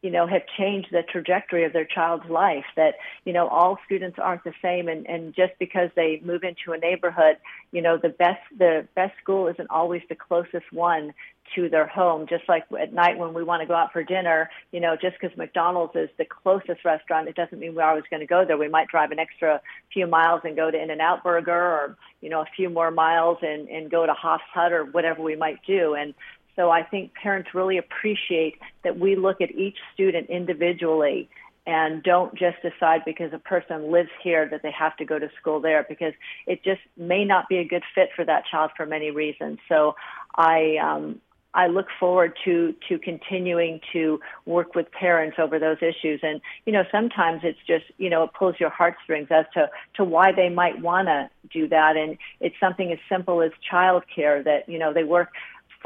you 0.07 0.13
know, 0.13 0.25
have 0.25 0.43
changed 0.57 0.87
the 0.93 1.03
trajectory 1.03 1.65
of 1.65 1.73
their 1.73 1.85
child's 1.85 2.31
life. 2.31 2.65
That, 2.77 2.95
you 3.25 3.33
know, 3.33 3.49
all 3.49 3.77
students 3.87 4.21
aren't 4.23 4.45
the 4.45 4.53
same 4.63 4.87
and, 4.87 5.05
and 5.09 5.35
just 5.35 5.55
because 5.59 5.91
they 5.97 6.23
move 6.25 6.45
into 6.45 6.73
a 6.73 6.79
neighborhood, 6.79 7.39
you 7.73 7.83
know, 7.83 7.99
the 8.01 8.11
best 8.11 8.39
the 8.57 8.87
best 8.95 9.15
school 9.21 9.49
isn't 9.49 9.69
always 9.69 10.03
the 10.09 10.15
closest 10.15 10.71
one 10.71 11.13
to 11.57 11.69
their 11.69 11.89
home. 11.89 12.29
Just 12.29 12.45
like 12.49 12.67
at 12.81 12.93
night 12.93 13.19
when 13.19 13.35
we 13.35 13.43
want 13.43 13.63
to 13.63 13.67
go 13.67 13.75
out 13.75 13.93
for 13.93 14.05
dinner, 14.05 14.49
you 14.71 14.79
know, 14.79 14.95
just 14.95 15.17
because 15.21 15.37
McDonald's 15.37 15.97
is 15.97 16.09
the 16.19 16.25
closest 16.25 16.85
restaurant, 16.85 17.29
it 17.29 17.35
doesn't 17.35 17.59
mean 17.59 17.75
we're 17.75 17.83
always 17.83 18.05
going 18.09 18.21
to 18.21 18.29
go 18.29 18.45
there. 18.47 18.57
We 18.57 18.69
might 18.69 18.87
drive 18.87 19.11
an 19.11 19.19
extra 19.19 19.61
few 19.93 20.07
miles 20.07 20.43
and 20.45 20.55
go 20.55 20.71
to 20.71 20.81
In-N-Out 20.81 21.25
Burger 21.25 21.53
or, 21.53 21.97
you 22.21 22.31
know, 22.31 22.43
a 22.43 22.49
few 22.55 22.71
more 22.71 22.93
miles 22.93 23.39
and, 23.43 23.69
and 23.69 23.91
go 23.91 24.07
to 24.07 24.13
Hof's 24.13 24.45
Hut 24.55 24.73
or 24.73 24.85
whatever 24.85 25.21
we 25.21 25.35
might 25.35 25.59
do. 25.67 25.95
And 25.95 26.15
so 26.57 26.71
I 26.71 26.83
think 26.83 27.13
parents 27.15 27.51
really 27.55 27.79
appreciate 27.79 28.59
that 28.83 28.99
we 28.99 29.15
look 29.15 29.41
at 29.41 29.51
each 29.53 29.77
student 29.95 30.29
individually 30.31 31.29
and 31.67 32.03
don't 32.03 32.35
just 32.35 32.57
decide 32.63 33.03
because 33.05 33.33
a 33.33 33.39
person 33.39 33.91
lives 33.91 34.11
here 34.23 34.49
that 34.49 34.63
they 34.63 34.71
have 34.71 34.97
to 34.97 35.05
go 35.05 35.19
to 35.19 35.29
school 35.41 35.61
there 35.61 35.85
because 35.89 36.13
it 36.47 36.63
just 36.63 36.81
may 36.97 37.25
not 37.25 37.49
be 37.49 37.59
a 37.59 37.65
good 37.65 37.83
fit 37.95 38.11
for 38.15 38.25
that 38.25 38.45
child 38.51 38.71
for 38.77 38.87
many 38.87 39.11
reasons. 39.11 39.59
So 39.69 39.97
I 40.37 40.77
um, 40.77 41.21
I 41.55 41.67
look 41.69 41.87
forward 41.99 42.35
to 42.45 42.75
to 42.89 42.99
continuing 42.99 43.81
to 43.93 44.21
work 44.45 44.75
with 44.75 44.93
parents 44.93 45.39
over 45.41 45.59
those 45.59 45.79
issues. 45.79 46.21
And 46.23 46.41
you 46.67 46.73
know, 46.73 46.85
sometimes 46.93 47.41
it's 47.43 47.59
just 47.67 47.87
you 47.99 48.11
know 48.11 48.23
it 48.25 48.31
pulls 48.39 48.61
your 48.61 48.71
heartstrings 48.71 49.29
as 49.31 49.47
to 49.55 49.69
to 49.95 50.05
why 50.05 50.33
they 50.33 50.51
might 50.51 50.81
want 50.81 51.09
to 51.09 51.29
do 51.51 51.67
that. 51.69 51.97
And 51.97 52.17
it's 52.41 52.57
something 52.61 52.93
as 52.93 52.99
simple 53.09 53.43
as 53.43 53.51
childcare 53.73 54.45
that 54.45 54.69
you 54.69 54.79
know 54.79 54.93
they 54.93 55.05
work 55.05 55.31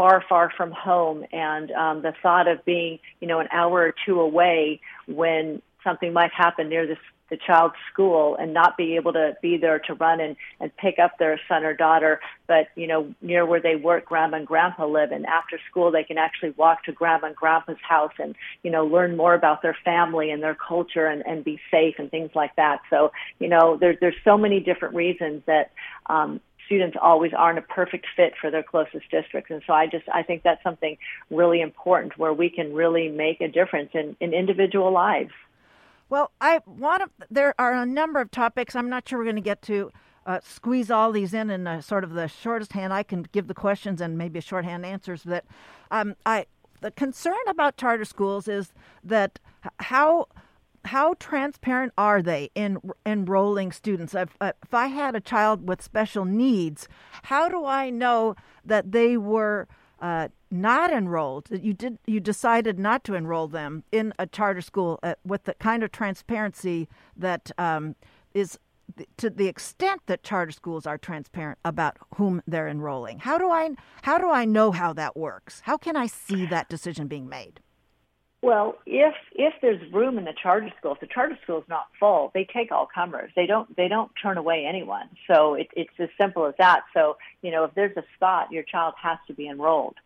far, 0.01 0.24
far 0.26 0.51
from 0.57 0.70
home, 0.70 1.26
and 1.30 1.70
um, 1.72 2.01
the 2.01 2.14
thought 2.22 2.48
of 2.48 2.64
being, 2.64 2.98
you 3.20 3.28
know, 3.28 3.38
an 3.38 3.48
hour 3.53 3.82
or 3.82 3.94
two 4.07 4.18
away 4.18 4.80
when 5.07 5.61
something 5.84 6.11
might 6.14 6.32
happen 6.32 6.70
near 6.70 6.86
this, 6.86 6.96
the 7.28 7.36
child's 7.36 7.74
school 7.92 8.34
and 8.40 8.55
not 8.55 8.78
be 8.78 8.96
able 8.96 9.12
to 9.12 9.36
be 9.42 9.59
there 9.59 9.78
to 9.78 9.92
run 9.92 10.18
and, 10.18 10.36
and 10.59 10.74
pick 10.78 10.98
up 10.98 11.18
their 11.18 11.38
son 11.46 11.64
or 11.64 11.74
daughter, 11.74 12.18
but, 12.46 12.68
you 12.76 12.86
know, 12.86 13.14
near 13.20 13.44
where 13.44 13.61
they 13.61 13.76
work, 13.76 14.07
grandma 14.07 14.38
and 14.38 14.46
grandpa 14.46 14.86
live. 14.86 15.12
And 15.12 15.26
after 15.26 15.61
school, 15.70 15.92
they 15.92 16.03
can 16.03 16.16
actually 16.16 16.55
walk 16.57 16.84
to 16.84 16.92
grandma 16.92 17.26
and 17.26 17.36
grandpa's 17.36 17.76
house 17.86 18.14
and, 18.18 18.34
you 18.62 18.70
know, 18.70 18.86
learn 18.86 19.18
more 19.18 19.34
about 19.34 19.61
their 19.61 19.76
family 19.84 20.30
and 20.30 20.42
their 20.42 20.57
culture 20.57 21.05
and, 21.09 21.22
and 21.26 21.44
be 21.44 21.61
safe 21.70 21.96
and 21.98 22.11
things 22.11 22.30
like 22.34 22.57
that. 22.57 22.80
So, 22.88 23.12
you 23.38 23.48
know, 23.48 23.76
there's, 23.76 23.98
there's 24.01 24.16
so 24.24 24.38
many 24.38 24.61
different 24.61 24.94
reasons 24.94 25.42
that, 25.44 25.72
um, 26.07 26.40
students 26.71 26.97
always 27.03 27.33
aren't 27.37 27.59
a 27.59 27.62
perfect 27.62 28.07
fit 28.14 28.35
for 28.41 28.49
their 28.49 28.62
closest 28.62 29.11
districts. 29.11 29.51
And 29.51 29.61
so 29.66 29.73
I 29.73 29.89
just 29.89 30.09
I 30.09 30.23
think 30.23 30.45
that's 30.45 30.62
something 30.62 30.97
really 31.29 31.61
important 31.61 32.16
where 32.16 32.33
we 32.33 32.49
can 32.49 32.73
really 32.73 33.09
make 33.09 33.41
a 33.41 33.49
difference 33.49 33.91
in, 33.93 34.16
in 34.21 34.33
individual 34.33 34.93
lives. 34.93 35.33
Well, 36.09 36.31
I 36.41 36.61
want 36.66 37.03
to. 37.03 37.27
There 37.29 37.55
are 37.59 37.75
a 37.75 37.85
number 37.85 38.21
of 38.21 38.31
topics. 38.31 38.77
I'm 38.77 38.89
not 38.89 39.09
sure 39.09 39.18
we're 39.18 39.25
going 39.25 39.35
to 39.35 39.43
get 39.43 39.62
to 39.62 39.91
uh, 40.27 40.39
squeeze 40.45 40.93
all 40.93 41.11
these 41.11 41.35
in 41.35 41.51
in 41.51 41.66
a, 41.66 41.83
sort 41.83 42.05
of 42.05 42.12
the 42.12 42.29
shortest 42.29 42.73
hand. 42.73 42.93
I 42.93 43.03
can 43.03 43.27
give 43.33 43.49
the 43.49 43.55
questions 43.55 44.01
and 44.01 44.16
maybe 44.16 44.41
shorthand 44.41 44.87
answers. 44.87 45.23
But 45.25 45.45
um, 45.91 46.14
I 46.25 46.47
the 46.83 46.93
concern 46.93 47.35
about 47.49 47.77
charter 47.77 48.05
schools 48.05 48.47
is 48.47 48.73
that 49.03 49.41
how 49.81 50.29
how 50.87 51.14
transparent 51.18 51.93
are 51.99 52.22
they 52.22 52.51
in 52.55 52.78
enrolling 53.05 53.72
students? 53.72 54.14
If, 54.14 54.37
uh, 54.41 54.53
if 54.62 54.74
I 54.74 54.87
had 54.87 55.14
a 55.14 55.20
child 55.20 55.68
with 55.68 55.83
special 55.83 56.24
needs, 56.24 56.89
how 57.24 57.49
do 57.49 57.64
I 57.64 57.91
know 57.91 58.35
that 58.64 58.93
they 58.93 59.16
were 59.16 59.68
uh, 60.01 60.28
not 60.51 60.93
enrolled? 60.93 61.47
That 61.47 61.62
you 61.62 61.74
did 61.74 61.99
you 62.07 62.20
decided 62.20 62.78
not 62.78 63.05
to 63.05 63.14
enroll 63.14 63.49
them 63.49 63.85
in 63.93 64.14
a 64.18 64.26
charter 64.26 64.62
school 64.62 64.99
uh, 65.03 65.14
with 65.24 65.45
the 65.45 65.55
kind 65.55 65.83
of 65.83 65.93
transparency 65.93 66.89
that 67.16 67.51
um, 67.59 67.95
is 68.35 68.59
to 69.16 69.31
the 69.31 69.47
extent 69.47 70.03
that 70.07 70.22
charter 70.22 70.53
schools 70.53 70.87
are 70.87 70.99
transparent 70.99 71.59
about 71.64 71.97
whom 72.16 72.43
they're 72.47 72.68
enrolling. 72.68 73.18
How 73.20 73.39
do 73.39 73.51
I 73.51 73.70
how 74.03 74.18
do 74.18 74.31
I 74.31 74.45
know 74.45 74.72
how 74.72 74.93
that 74.95 75.16
works? 75.16 75.61
How 75.64 75.76
can 75.76 75.97
I 75.97 76.07
see 76.07 76.47
that 76.47 76.68
decision 76.68 77.07
being 77.07 77.28
made? 77.28 77.61
Well, 78.43 78.78
if 78.86 79.14
if 79.32 79.53
there's 79.61 79.93
room 79.93 80.16
in 80.16 80.24
the 80.24 80.32
charter 80.32 80.72
school, 80.78 80.93
if 80.95 81.01
the 81.01 81.07
charter 81.07 81.38
school 81.43 81.59
is 81.59 81.68
not 81.68 81.88
full, 81.99 82.30
they 82.32 82.45
take 82.51 82.72
all 82.72 82.88
comers. 82.93 83.30
They 83.36 83.47
don't 83.47 83.74
they 83.76 83.86
don't 83.86 84.11
turn 84.20 84.38
away 84.38 84.64
anyone. 84.66 85.11
So 85.26 85.55
it, 85.55 85.68
it's 85.74 85.93
as 85.99 86.09
simple 86.18 86.47
as 86.47 86.55
that. 86.59 86.84
So 86.95 87.18
you 87.43 87.51
know, 87.51 87.64
if 87.64 87.74
there's 87.74 87.97
a 87.99 88.05
spot, 88.16 88.51
your 88.51 88.62
child 88.62 88.95
has 89.03 89.18
to 89.26 89.34
be 89.34 89.47
enrolled. 89.47 89.97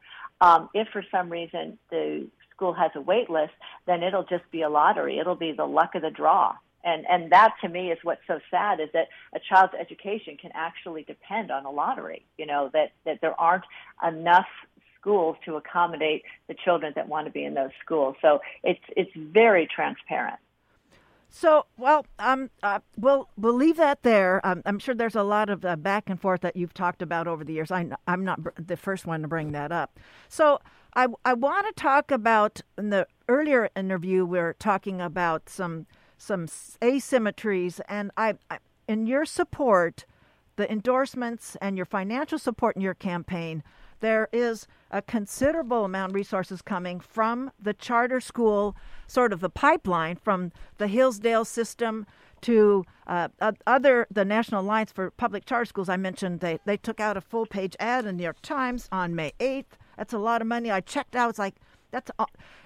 Um, 0.40 0.68
if 0.74 0.88
for 0.88 1.04
some 1.12 1.30
reason 1.30 1.78
the 1.90 2.26
school 2.50 2.72
has 2.72 2.90
a 2.96 3.00
wait 3.00 3.30
list, 3.30 3.52
then 3.86 4.02
it'll 4.02 4.24
just 4.24 4.50
be 4.50 4.62
a 4.62 4.68
lottery. 4.68 5.18
It'll 5.18 5.36
be 5.36 5.52
the 5.52 5.66
luck 5.66 5.94
of 5.94 6.02
the 6.02 6.10
draw. 6.10 6.54
And 6.82 7.06
and 7.08 7.30
that 7.30 7.54
to 7.62 7.68
me 7.68 7.92
is 7.92 7.98
what's 8.02 8.26
so 8.26 8.40
sad 8.50 8.80
is 8.80 8.88
that 8.94 9.08
a 9.32 9.38
child's 9.38 9.74
education 9.78 10.36
can 10.36 10.50
actually 10.54 11.04
depend 11.04 11.52
on 11.52 11.64
a 11.64 11.70
lottery. 11.70 12.26
You 12.36 12.46
know 12.46 12.68
that 12.72 12.92
that 13.04 13.20
there 13.20 13.40
aren't 13.40 13.64
enough 14.06 14.48
schools 15.04 15.36
to 15.44 15.56
accommodate 15.56 16.22
the 16.48 16.54
children 16.64 16.92
that 16.96 17.08
want 17.08 17.26
to 17.26 17.32
be 17.32 17.44
in 17.44 17.54
those 17.54 17.70
schools. 17.84 18.16
So 18.22 18.40
it's 18.62 18.80
it's 18.96 19.10
very 19.14 19.68
transparent. 19.74 20.38
So, 21.28 21.66
well, 21.76 22.06
um, 22.20 22.50
uh, 22.62 22.78
we'll 22.96 23.28
we'll 23.36 23.54
leave 23.54 23.76
that 23.76 24.02
there. 24.02 24.40
Um, 24.46 24.62
I'm 24.64 24.78
sure 24.78 24.94
there's 24.94 25.16
a 25.16 25.24
lot 25.24 25.50
of 25.50 25.64
uh, 25.64 25.74
back 25.74 26.08
and 26.08 26.20
forth 26.20 26.42
that 26.42 26.54
you've 26.54 26.74
talked 26.74 27.02
about 27.02 27.26
over 27.26 27.42
the 27.42 27.52
years. 27.52 27.72
I, 27.72 27.88
am 28.06 28.24
not 28.24 28.38
the 28.66 28.76
first 28.76 29.04
one 29.04 29.22
to 29.22 29.28
bring 29.28 29.50
that 29.52 29.72
up. 29.72 29.98
So, 30.28 30.60
I 30.94 31.08
I 31.24 31.34
want 31.34 31.66
to 31.66 31.72
talk 31.80 32.10
about 32.12 32.60
in 32.78 32.90
the 32.90 33.08
earlier 33.28 33.68
interview 33.74 34.24
we 34.24 34.38
are 34.38 34.54
talking 34.54 35.00
about 35.00 35.48
some 35.48 35.86
some 36.16 36.46
asymmetries, 36.46 37.80
and 37.88 38.12
I, 38.16 38.34
I 38.48 38.58
in 38.86 39.08
your 39.08 39.24
support, 39.24 40.06
the 40.54 40.70
endorsements 40.70 41.56
and 41.60 41.76
your 41.76 41.86
financial 41.86 42.38
support 42.38 42.76
in 42.76 42.82
your 42.82 42.94
campaign 42.94 43.64
there 44.00 44.28
is 44.32 44.66
a 44.90 45.02
considerable 45.02 45.84
amount 45.84 46.10
of 46.10 46.14
resources 46.14 46.62
coming 46.62 47.00
from 47.00 47.50
the 47.60 47.74
charter 47.74 48.20
school, 48.20 48.76
sort 49.06 49.32
of 49.32 49.40
the 49.40 49.50
pipeline 49.50 50.16
from 50.16 50.52
the 50.78 50.86
Hillsdale 50.86 51.44
system 51.44 52.06
to 52.42 52.84
uh, 53.06 53.28
other 53.66 54.06
the 54.10 54.24
National 54.24 54.60
Alliance 54.60 54.92
for 54.92 55.10
Public 55.10 55.46
Charter 55.46 55.64
Schools. 55.64 55.88
I 55.88 55.96
mentioned 55.96 56.40
they 56.40 56.58
they 56.64 56.76
took 56.76 57.00
out 57.00 57.16
a 57.16 57.20
full 57.20 57.46
page 57.46 57.74
ad 57.80 58.00
in 58.00 58.06
the 58.06 58.12
New 58.12 58.22
York 58.22 58.42
Times 58.42 58.88
on 58.92 59.14
May 59.14 59.32
eighth. 59.40 59.78
That's 59.96 60.12
a 60.12 60.18
lot 60.18 60.42
of 60.42 60.46
money. 60.46 60.70
I 60.70 60.80
checked 60.80 61.16
out. 61.16 61.30
It's 61.30 61.38
like 61.38 61.56
that's 61.90 62.10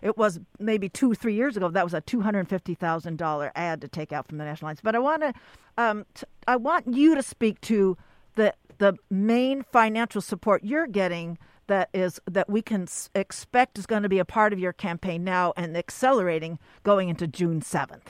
it 0.03 0.17
was 0.17 0.41
maybe 0.59 0.89
two 0.89 1.15
three 1.15 1.35
years 1.35 1.57
ago. 1.57 1.71
That 1.71 1.85
was 1.85 1.95
a 1.95 2.01
two 2.01 2.21
hundred 2.23 2.49
fifty 2.49 2.75
thousand 2.75 3.19
dollar 3.19 3.53
ad 3.55 3.81
to 3.83 3.89
take 3.89 4.13
out 4.13 4.27
from 4.27 4.39
the 4.39 4.45
National 4.45 4.67
Alliance. 4.67 4.81
But 4.83 4.97
I 4.97 4.99
want 4.99 5.23
to 5.23 5.33
um, 5.77 6.05
t- 6.15 6.25
I 6.49 6.57
want 6.57 6.89
you 6.93 7.15
to 7.15 7.23
speak 7.23 7.61
to 7.63 7.97
the 8.35 8.55
the 8.79 8.97
main 9.11 9.65
financial 9.73 10.21
support 10.21 10.63
you're 10.65 10.87
getting 10.87 11.39
that 11.67 11.91
is 11.93 12.21
that 12.31 12.49
we 12.49 12.63
can 12.63 12.89
expect 13.15 13.79
is 13.79 13.87
going 13.87 14.03
to 14.03 14.09
be 14.09 14.19
a 14.19 14.25
part 14.25 14.53
of 14.53 14.59
your 14.59 14.73
campaign 14.73 15.23
now 15.23 15.53
and 15.57 15.77
accelerating 15.77 16.59
going 16.83 17.09
into 17.09 17.27
June 17.27 17.61
7th. 17.61 18.09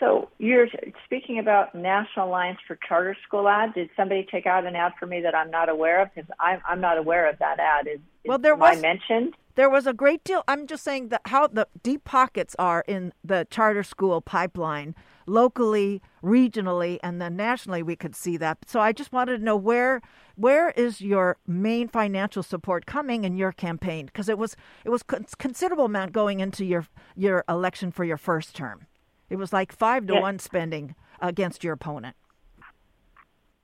So 0.00 0.30
you're 0.38 0.66
speaking 1.04 1.38
about 1.38 1.76
National 1.76 2.26
Alliance 2.26 2.58
for 2.66 2.76
Charter 2.88 3.16
School 3.24 3.48
ad. 3.48 3.74
Did 3.74 3.88
somebody 3.96 4.26
take 4.28 4.46
out 4.46 4.66
an 4.66 4.74
ad 4.74 4.92
for 4.98 5.06
me 5.06 5.20
that 5.20 5.32
I'm 5.32 5.50
not 5.50 5.68
aware 5.68 6.02
of? 6.02 6.08
Because 6.12 6.28
I'm, 6.40 6.60
I'm 6.68 6.80
not 6.80 6.98
aware 6.98 7.28
of 7.30 7.38
that 7.38 7.60
ad. 7.60 7.86
Is, 7.86 8.00
well, 8.24 8.38
there 8.38 8.56
was 8.56 8.82
mentioned. 8.82 9.34
There 9.54 9.68
was 9.68 9.86
a 9.86 9.92
great 9.92 10.24
deal. 10.24 10.42
I'm 10.48 10.66
just 10.66 10.82
saying 10.82 11.08
that 11.08 11.22
how 11.26 11.46
the 11.46 11.68
deep 11.82 12.04
pockets 12.04 12.56
are 12.58 12.84
in 12.88 13.12
the 13.22 13.46
charter 13.50 13.82
school 13.82 14.20
pipeline 14.20 14.94
locally, 15.26 16.00
regionally, 16.22 16.98
and 17.02 17.20
then 17.20 17.36
nationally 17.36 17.82
we 17.82 17.94
could 17.94 18.16
see 18.16 18.36
that. 18.38 18.58
So 18.66 18.80
I 18.80 18.92
just 18.92 19.12
wanted 19.12 19.38
to 19.38 19.44
know 19.44 19.56
where 19.56 20.00
where 20.36 20.70
is 20.70 21.02
your 21.02 21.36
main 21.46 21.88
financial 21.88 22.42
support 22.42 22.86
coming 22.86 23.24
in 23.24 23.36
your 23.36 23.52
campaign 23.52 24.06
because 24.06 24.28
it 24.28 24.38
was 24.38 24.56
it 24.84 24.88
was 24.88 25.02
considerable 25.02 25.84
amount 25.84 26.12
going 26.12 26.40
into 26.40 26.64
your 26.64 26.86
your 27.14 27.44
election 27.48 27.92
for 27.92 28.04
your 28.04 28.16
first 28.16 28.56
term. 28.56 28.86
It 29.28 29.36
was 29.36 29.52
like 29.52 29.72
5 29.72 30.06
to 30.08 30.20
1 30.20 30.38
spending 30.40 30.94
against 31.20 31.64
your 31.64 31.72
opponent. 31.72 32.16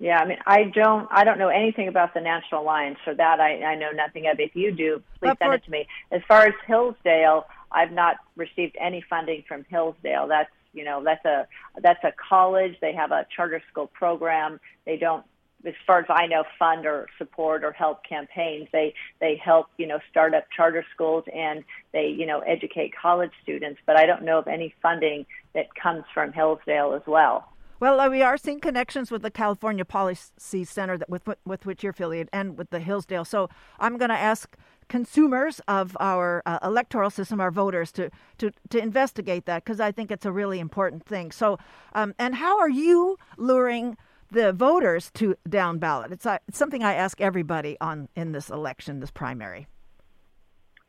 Yeah, 0.00 0.18
I 0.18 0.26
mean, 0.26 0.38
I 0.46 0.64
don't, 0.64 1.08
I 1.10 1.24
don't 1.24 1.38
know 1.38 1.48
anything 1.48 1.88
about 1.88 2.14
the 2.14 2.20
National 2.20 2.62
Alliance, 2.62 2.98
so 3.04 3.14
that 3.14 3.40
I, 3.40 3.64
I 3.64 3.74
know 3.74 3.90
nothing 3.90 4.28
of. 4.28 4.38
If 4.38 4.54
you 4.54 4.70
do, 4.70 5.02
please 5.18 5.32
send 5.40 5.54
it 5.54 5.64
to 5.64 5.70
me. 5.70 5.88
As 6.12 6.22
far 6.28 6.46
as 6.46 6.54
Hillsdale, 6.66 7.46
I've 7.72 7.90
not 7.90 8.16
received 8.36 8.76
any 8.80 9.04
funding 9.10 9.42
from 9.48 9.64
Hillsdale. 9.68 10.28
That's 10.28 10.50
you 10.72 10.84
know 10.84 11.02
that's 11.02 11.24
a 11.24 11.48
that's 11.82 12.02
a 12.04 12.12
college. 12.28 12.76
They 12.80 12.92
have 12.92 13.10
a 13.10 13.26
charter 13.34 13.60
school 13.70 13.88
program. 13.88 14.60
They 14.86 14.96
don't, 14.96 15.24
as 15.66 15.74
far 15.84 15.98
as 15.98 16.06
I 16.08 16.26
know, 16.26 16.44
fund 16.60 16.86
or 16.86 17.08
support 17.18 17.64
or 17.64 17.72
help 17.72 18.04
campaigns. 18.04 18.68
They 18.72 18.94
they 19.20 19.40
help 19.44 19.66
you 19.78 19.88
know 19.88 19.98
start 20.10 20.32
up 20.32 20.46
charter 20.54 20.84
schools 20.94 21.24
and 21.34 21.64
they 21.92 22.06
you 22.06 22.24
know 22.26 22.38
educate 22.40 22.92
college 22.94 23.32
students. 23.42 23.80
But 23.84 23.96
I 23.96 24.06
don't 24.06 24.22
know 24.22 24.38
of 24.38 24.46
any 24.46 24.72
funding 24.80 25.26
that 25.54 25.74
comes 25.74 26.04
from 26.14 26.32
Hillsdale 26.32 26.94
as 26.94 27.02
well. 27.04 27.48
Well, 27.80 28.00
uh, 28.00 28.08
we 28.08 28.22
are 28.22 28.36
seeing 28.36 28.58
connections 28.58 29.12
with 29.12 29.22
the 29.22 29.30
California 29.30 29.84
Policy 29.84 30.64
Center 30.64 30.98
that 30.98 31.08
with 31.08 31.28
with 31.44 31.64
which 31.64 31.84
you're 31.84 31.90
affiliated, 31.90 32.28
and 32.32 32.58
with 32.58 32.70
the 32.70 32.80
Hillsdale. 32.80 33.24
So 33.24 33.48
I'm 33.78 33.98
going 33.98 34.08
to 34.08 34.18
ask 34.18 34.56
consumers 34.88 35.60
of 35.68 35.96
our 36.00 36.42
uh, 36.44 36.58
electoral 36.64 37.10
system, 37.10 37.40
our 37.40 37.52
voters, 37.52 37.92
to 37.92 38.10
to 38.38 38.50
to 38.70 38.78
investigate 38.78 39.46
that 39.46 39.64
because 39.64 39.78
I 39.78 39.92
think 39.92 40.10
it's 40.10 40.26
a 40.26 40.32
really 40.32 40.58
important 40.58 41.04
thing. 41.04 41.30
So, 41.30 41.58
um, 41.92 42.14
and 42.18 42.34
how 42.34 42.58
are 42.58 42.68
you 42.68 43.16
luring 43.36 43.96
the 44.32 44.52
voters 44.52 45.12
to 45.12 45.36
down 45.48 45.78
ballot? 45.78 46.10
It's, 46.10 46.26
uh, 46.26 46.38
it's 46.48 46.58
something 46.58 46.82
I 46.82 46.94
ask 46.94 47.20
everybody 47.20 47.76
on 47.80 48.08
in 48.16 48.32
this 48.32 48.50
election, 48.50 48.98
this 48.98 49.12
primary. 49.12 49.68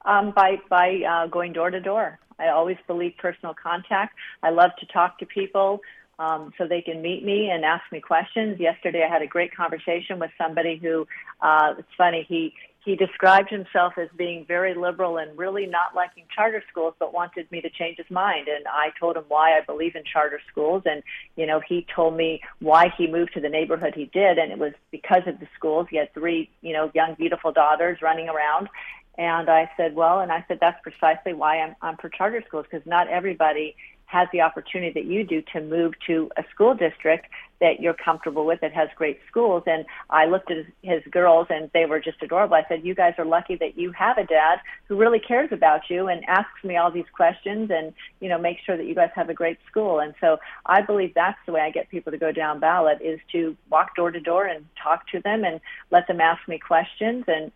Um, 0.05 0.31
by 0.31 0.57
by 0.69 1.01
uh, 1.07 1.27
going 1.27 1.53
door 1.53 1.69
to 1.69 1.79
door. 1.79 2.17
I 2.39 2.47
always 2.47 2.77
believe 2.87 3.13
personal 3.17 3.53
contact. 3.53 4.15
I 4.41 4.49
love 4.49 4.71
to 4.79 4.85
talk 4.87 5.19
to 5.19 5.25
people 5.25 5.81
um, 6.20 6.53
so 6.57 6.67
they 6.67 6.82
can 6.82 7.01
meet 7.01 7.24
me 7.24 7.49
and 7.49 7.65
ask 7.65 7.84
me 7.91 8.01
questions. 8.01 8.59
Yesterday, 8.59 9.03
I 9.07 9.11
had 9.11 9.24
a 9.24 9.28
great 9.28 9.55
conversation 9.55 10.20
with 10.20 10.32
somebody 10.38 10.76
who, 10.78 11.07
uh, 11.41 11.74
it's 11.80 11.95
funny, 11.97 12.26
he 12.28 12.53
he 12.86 12.95
described 12.95 13.49
himself 13.49 13.93
as 13.97 14.07
being 14.17 14.45
very 14.45 14.74
liberal 14.74 15.17
and 15.17 15.38
really 15.38 15.65
not 15.65 15.93
liking 15.93 16.24
charter 16.34 16.63
schools, 16.72 16.93
but 16.97 17.13
wanted 17.13 17.51
me 17.51 17.59
to 17.61 17.70
change 17.70 17.97
his 17.97 18.09
mind. 18.09 18.47
And 18.47 18.65
I 18.67 18.91
told 18.97 19.17
him 19.17 19.26
why 19.28 19.57
I 19.57 19.61
believe 19.61 19.95
in 19.95 20.03
charter 20.05 20.39
schools. 20.49 20.84
And, 20.86 21.03
you 21.36 21.45
know, 21.45 21.59
he 21.67 21.86
told 21.93 22.15
me 22.15 22.41
why 22.59 22.91
he 22.97 23.05
moved 23.05 23.34
to 23.34 23.41
the 23.41 23.49
neighborhood 23.49 23.93
he 23.95 24.05
did. 24.05 24.38
And 24.38 24.49
it 24.51 24.57
was 24.57 24.72
because 24.91 25.24
of 25.28 25.41
the 25.41 25.47
schools. 25.57 25.88
He 25.91 25.97
had 25.97 26.13
three, 26.13 26.49
you 26.61 26.72
know, 26.72 26.89
young, 26.95 27.15
beautiful 27.15 27.51
daughters 27.51 28.01
running 28.01 28.30
around. 28.30 28.70
And 29.17 29.49
I 29.49 29.70
said, 29.76 29.93
well, 29.93 30.22
and 30.22 30.32
I 30.32 30.45
said, 30.47 30.59
that's 30.61 30.82
precisely 30.82 31.34
why 31.34 31.59
I'm, 31.59 31.76
I'm 31.82 31.97
for 31.97 32.07
charter 32.07 32.41
schools, 32.47 32.65
because 32.72 32.88
not 32.88 33.09
everybody 33.09 33.76
has 34.10 34.28
the 34.34 34.41
opportunity 34.41 34.91
that 34.91 35.05
you 35.05 35.24
do 35.24 35.39
to 35.53 35.62
move 35.62 35.93
to 36.07 36.32
a 36.36 36.43
school 36.51 36.74
district 36.74 37.28
that 37.62 37.80
you're 37.80 37.93
comfortable 37.93 38.43
with 38.43 38.60
that 38.62 38.74
has 38.74 38.89
great 38.95 39.20
schools. 39.30 39.62
And 39.68 39.86
I 40.10 40.26
looked 40.26 40.49
at 40.49 40.66
his, 40.82 41.03
girls 41.12 41.47
and 41.49 41.70
they 41.74 41.86
were 41.86 41.99
just 41.99 42.22
adorable. 42.22 42.55
I 42.55 42.66
said, 42.68 42.86
you 42.86 42.95
guys 42.95 43.14
are 43.18 43.26
lucky 43.26 43.55
that 43.55 43.78
you 43.78 43.91
have 43.91 44.18
a 44.18 44.26
dad 44.26 44.60
who 44.88 44.95
really 44.95 45.20
cares 45.20 45.49
about 45.51 45.82
you 45.89 46.07
and 46.07 46.24
asks 46.28 46.64
me 46.64 46.76
all 46.78 46.91
these 46.91 47.05
questions 47.16 47.70
and, 47.72 47.93
you 48.20 48.30
know, 48.30 48.38
make 48.38 48.57
sure 48.66 48.78
that 48.78 48.86
you 48.86 48.95
guys 48.95 49.10
have 49.16 49.30
a 49.30 49.34
great 49.34 49.57
school. 49.70 49.99
And 49.99 50.14
so 50.20 50.38
I 50.66 50.82
believe 50.82 51.14
that's 51.14 51.38
the 51.45 51.51
way 51.51 51.62
I 51.62 51.70
get 51.70 51.89
people 51.89 52.12
to 52.12 52.18
go 52.18 52.32
down 52.32 52.60
ballot 52.60 52.99
is 53.01 53.20
to 53.32 53.55
walk 53.70 53.95
door 53.95 54.12
to 54.12 54.20
door 54.20 54.45
and 54.45 54.66
talk 54.82 55.07
to 55.10 55.20
them 55.22 55.43
and 55.43 55.60
let 55.91 56.07
them 56.07 56.22
ask 56.22 56.47
me 56.47 56.57
questions 56.57 57.26
and 57.28 57.51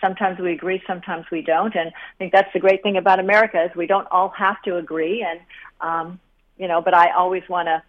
sometimes 0.00 0.38
we 0.38 0.52
agree, 0.52 0.82
sometimes 0.86 1.26
we 1.30 1.42
don't. 1.42 1.74
And 1.74 1.88
I 1.88 2.16
think 2.18 2.32
that's 2.32 2.52
the 2.52 2.60
great 2.60 2.82
thing 2.82 2.96
about 2.96 3.20
America 3.20 3.64
is 3.64 3.70
we 3.76 3.86
don't 3.86 4.08
all 4.10 4.30
have 4.30 4.60
to 4.62 4.76
agree. 4.76 5.26
And 5.28 5.40
um, 5.80 6.20
you 6.56 6.68
know, 6.68 6.80
but 6.80 6.94
I 6.94 7.12
always 7.12 7.42
want 7.48 7.66
to 7.66 7.82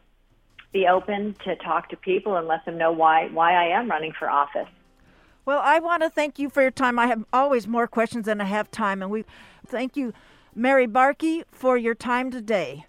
be 0.72 0.88
open 0.88 1.36
to 1.46 1.56
talk 1.58 1.90
to 1.90 1.98
people 1.98 2.36
and 2.36 2.48
let 2.48 2.66
them 2.66 2.78
know 2.78 2.92
why 2.92 3.28
why 3.28 3.54
I 3.54 3.78
am 3.78 3.90
running 3.90 4.14
for 4.18 4.30
office. 4.30 4.68
Well, 5.46 5.62
I 5.62 5.80
want 5.80 6.04
to 6.04 6.10
thank 6.10 6.40
you 6.40 6.50
for 6.50 6.62
your 6.62 6.72
time. 6.72 6.98
I 6.98 7.08
have 7.08 7.26
always 7.34 7.68
more 7.68 7.86
questions 7.86 8.26
than 8.26 8.40
I 8.40 8.46
have 8.46 8.72
time, 8.72 9.02
and 9.02 9.12
we 9.12 9.26
thank 9.68 9.98
you, 9.98 10.14
Mari 10.56 10.88
Barke, 10.88 11.46
for 11.52 11.78
your 11.78 11.96
time 11.96 12.32
today. 12.32 12.86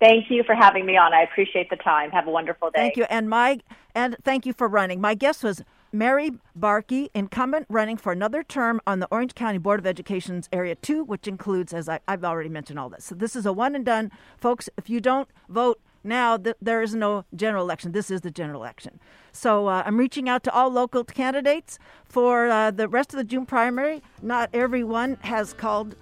Thank 0.00 0.30
you 0.30 0.42
for 0.42 0.54
having 0.54 0.84
me 0.84 0.96
on. 0.96 1.14
I 1.14 1.22
appreciate 1.22 1.70
the 1.70 1.76
time. 1.76 2.10
Have 2.10 2.26
a 2.26 2.30
wonderful 2.30 2.70
day. 2.70 2.80
Thank 2.80 2.96
you, 2.96 3.04
and 3.04 3.30
my 3.30 3.60
and 3.94 4.16
thank 4.24 4.44
you 4.44 4.52
for 4.52 4.68
running. 4.68 5.00
My 5.00 5.14
guest 5.14 5.42
was 5.44 5.62
Mari 5.96 6.32
Barke, 6.54 7.08
incumbent 7.14 7.64
running 7.70 7.96
for 7.96 8.12
another 8.12 8.42
term 8.42 8.82
on 8.86 9.00
the 9.00 9.08
Orange 9.10 9.34
County 9.34 9.56
Board 9.56 9.80
of 9.80 9.86
Education's 9.86 10.46
Area 10.52 10.74
2, 10.74 11.02
which 11.02 11.26
includes, 11.26 11.72
as 11.72 11.88
I, 11.88 12.00
have 12.06 12.22
already 12.22 12.50
mentioned, 12.50 12.78
all 12.78 12.90
this. 12.90 13.06
So 13.06 13.14
this 13.14 13.34
is 13.34 13.46
a 13.46 13.52
one 13.52 13.74
and 13.74 13.84
done. 13.84 14.10
Folks, 14.36 14.68
if 14.76 14.90
you 14.90 15.00
don't 15.00 15.26
vote 15.48 15.80
now, 16.04 16.36
th- 16.36 16.56
there 16.60 16.82
is 16.82 16.94
no 16.94 17.24
general 17.34 17.64
election. 17.64 17.92
This 17.92 18.10
is 18.10 18.20
the 18.20 18.30
general 18.30 18.60
election. 18.62 19.00
So 19.32 19.68
uh, 19.68 19.84
I'm 19.86 19.96
reaching 19.96 20.28
out 20.28 20.42
to 20.44 20.52
all 20.52 20.68
local 20.68 21.02
candidates 21.02 21.78
for 22.04 22.48
uh, 22.48 22.70
the 22.70 22.88
rest 22.88 23.14
of 23.14 23.16
the 23.16 23.24
June 23.24 23.46
primary. 23.46 24.02
Not 24.20 24.50
everyone 24.52 25.16
has 25.22 25.54
called 25.54 25.96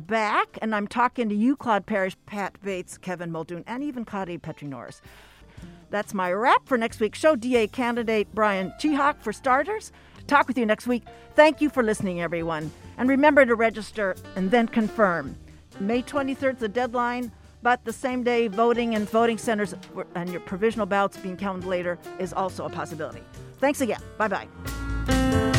back, 0.00 0.58
and 0.60 0.74
I'm 0.74 0.88
talking 0.88 1.28
to 1.28 1.36
you, 1.36 1.54
Claude 1.54 1.86
Parrish, 1.86 2.16
Pat 2.26 2.60
Bates, 2.64 2.98
Kevin 2.98 3.30
Muldoon, 3.30 3.62
and 3.68 3.84
even 3.84 4.04
Claudia 4.04 4.40
Petri 4.40 4.66
Norris. 4.66 5.00
That's 5.90 6.14
my 6.14 6.32
wrap 6.32 6.66
for 6.66 6.76
next 6.76 7.00
week's 7.00 7.18
show. 7.18 7.36
DA 7.36 7.68
candidate 7.68 8.32
Bryan 8.34 8.72
Chehock 8.80 9.20
for 9.20 9.32
starters. 9.32 9.92
Talk 10.26 10.48
with 10.48 10.58
you 10.58 10.66
next 10.66 10.86
week. 10.86 11.04
Thank 11.34 11.60
you 11.60 11.70
for 11.70 11.82
listening, 11.82 12.20
everyone. 12.20 12.70
And 12.98 13.08
remember 13.08 13.46
to 13.46 13.54
register 13.54 14.16
and 14.34 14.50
then 14.50 14.66
confirm. 14.68 15.36
May 15.78 16.02
23rd 16.02 16.54
is 16.54 16.60
the 16.60 16.68
deadline, 16.68 17.30
but 17.62 17.84
the 17.84 17.92
same 17.92 18.22
day 18.22 18.48
voting 18.48 18.94
in 18.94 19.06
voting 19.06 19.38
centers 19.38 19.74
and 20.14 20.30
your 20.30 20.40
provisional 20.40 20.86
ballots 20.86 21.16
being 21.18 21.36
counted 21.36 21.66
later 21.66 21.98
is 22.18 22.32
also 22.32 22.64
a 22.64 22.70
possibility. 22.70 23.22
Thanks 23.58 23.80
again. 23.80 24.00
Bye 24.18 24.28
bye. 24.28 25.52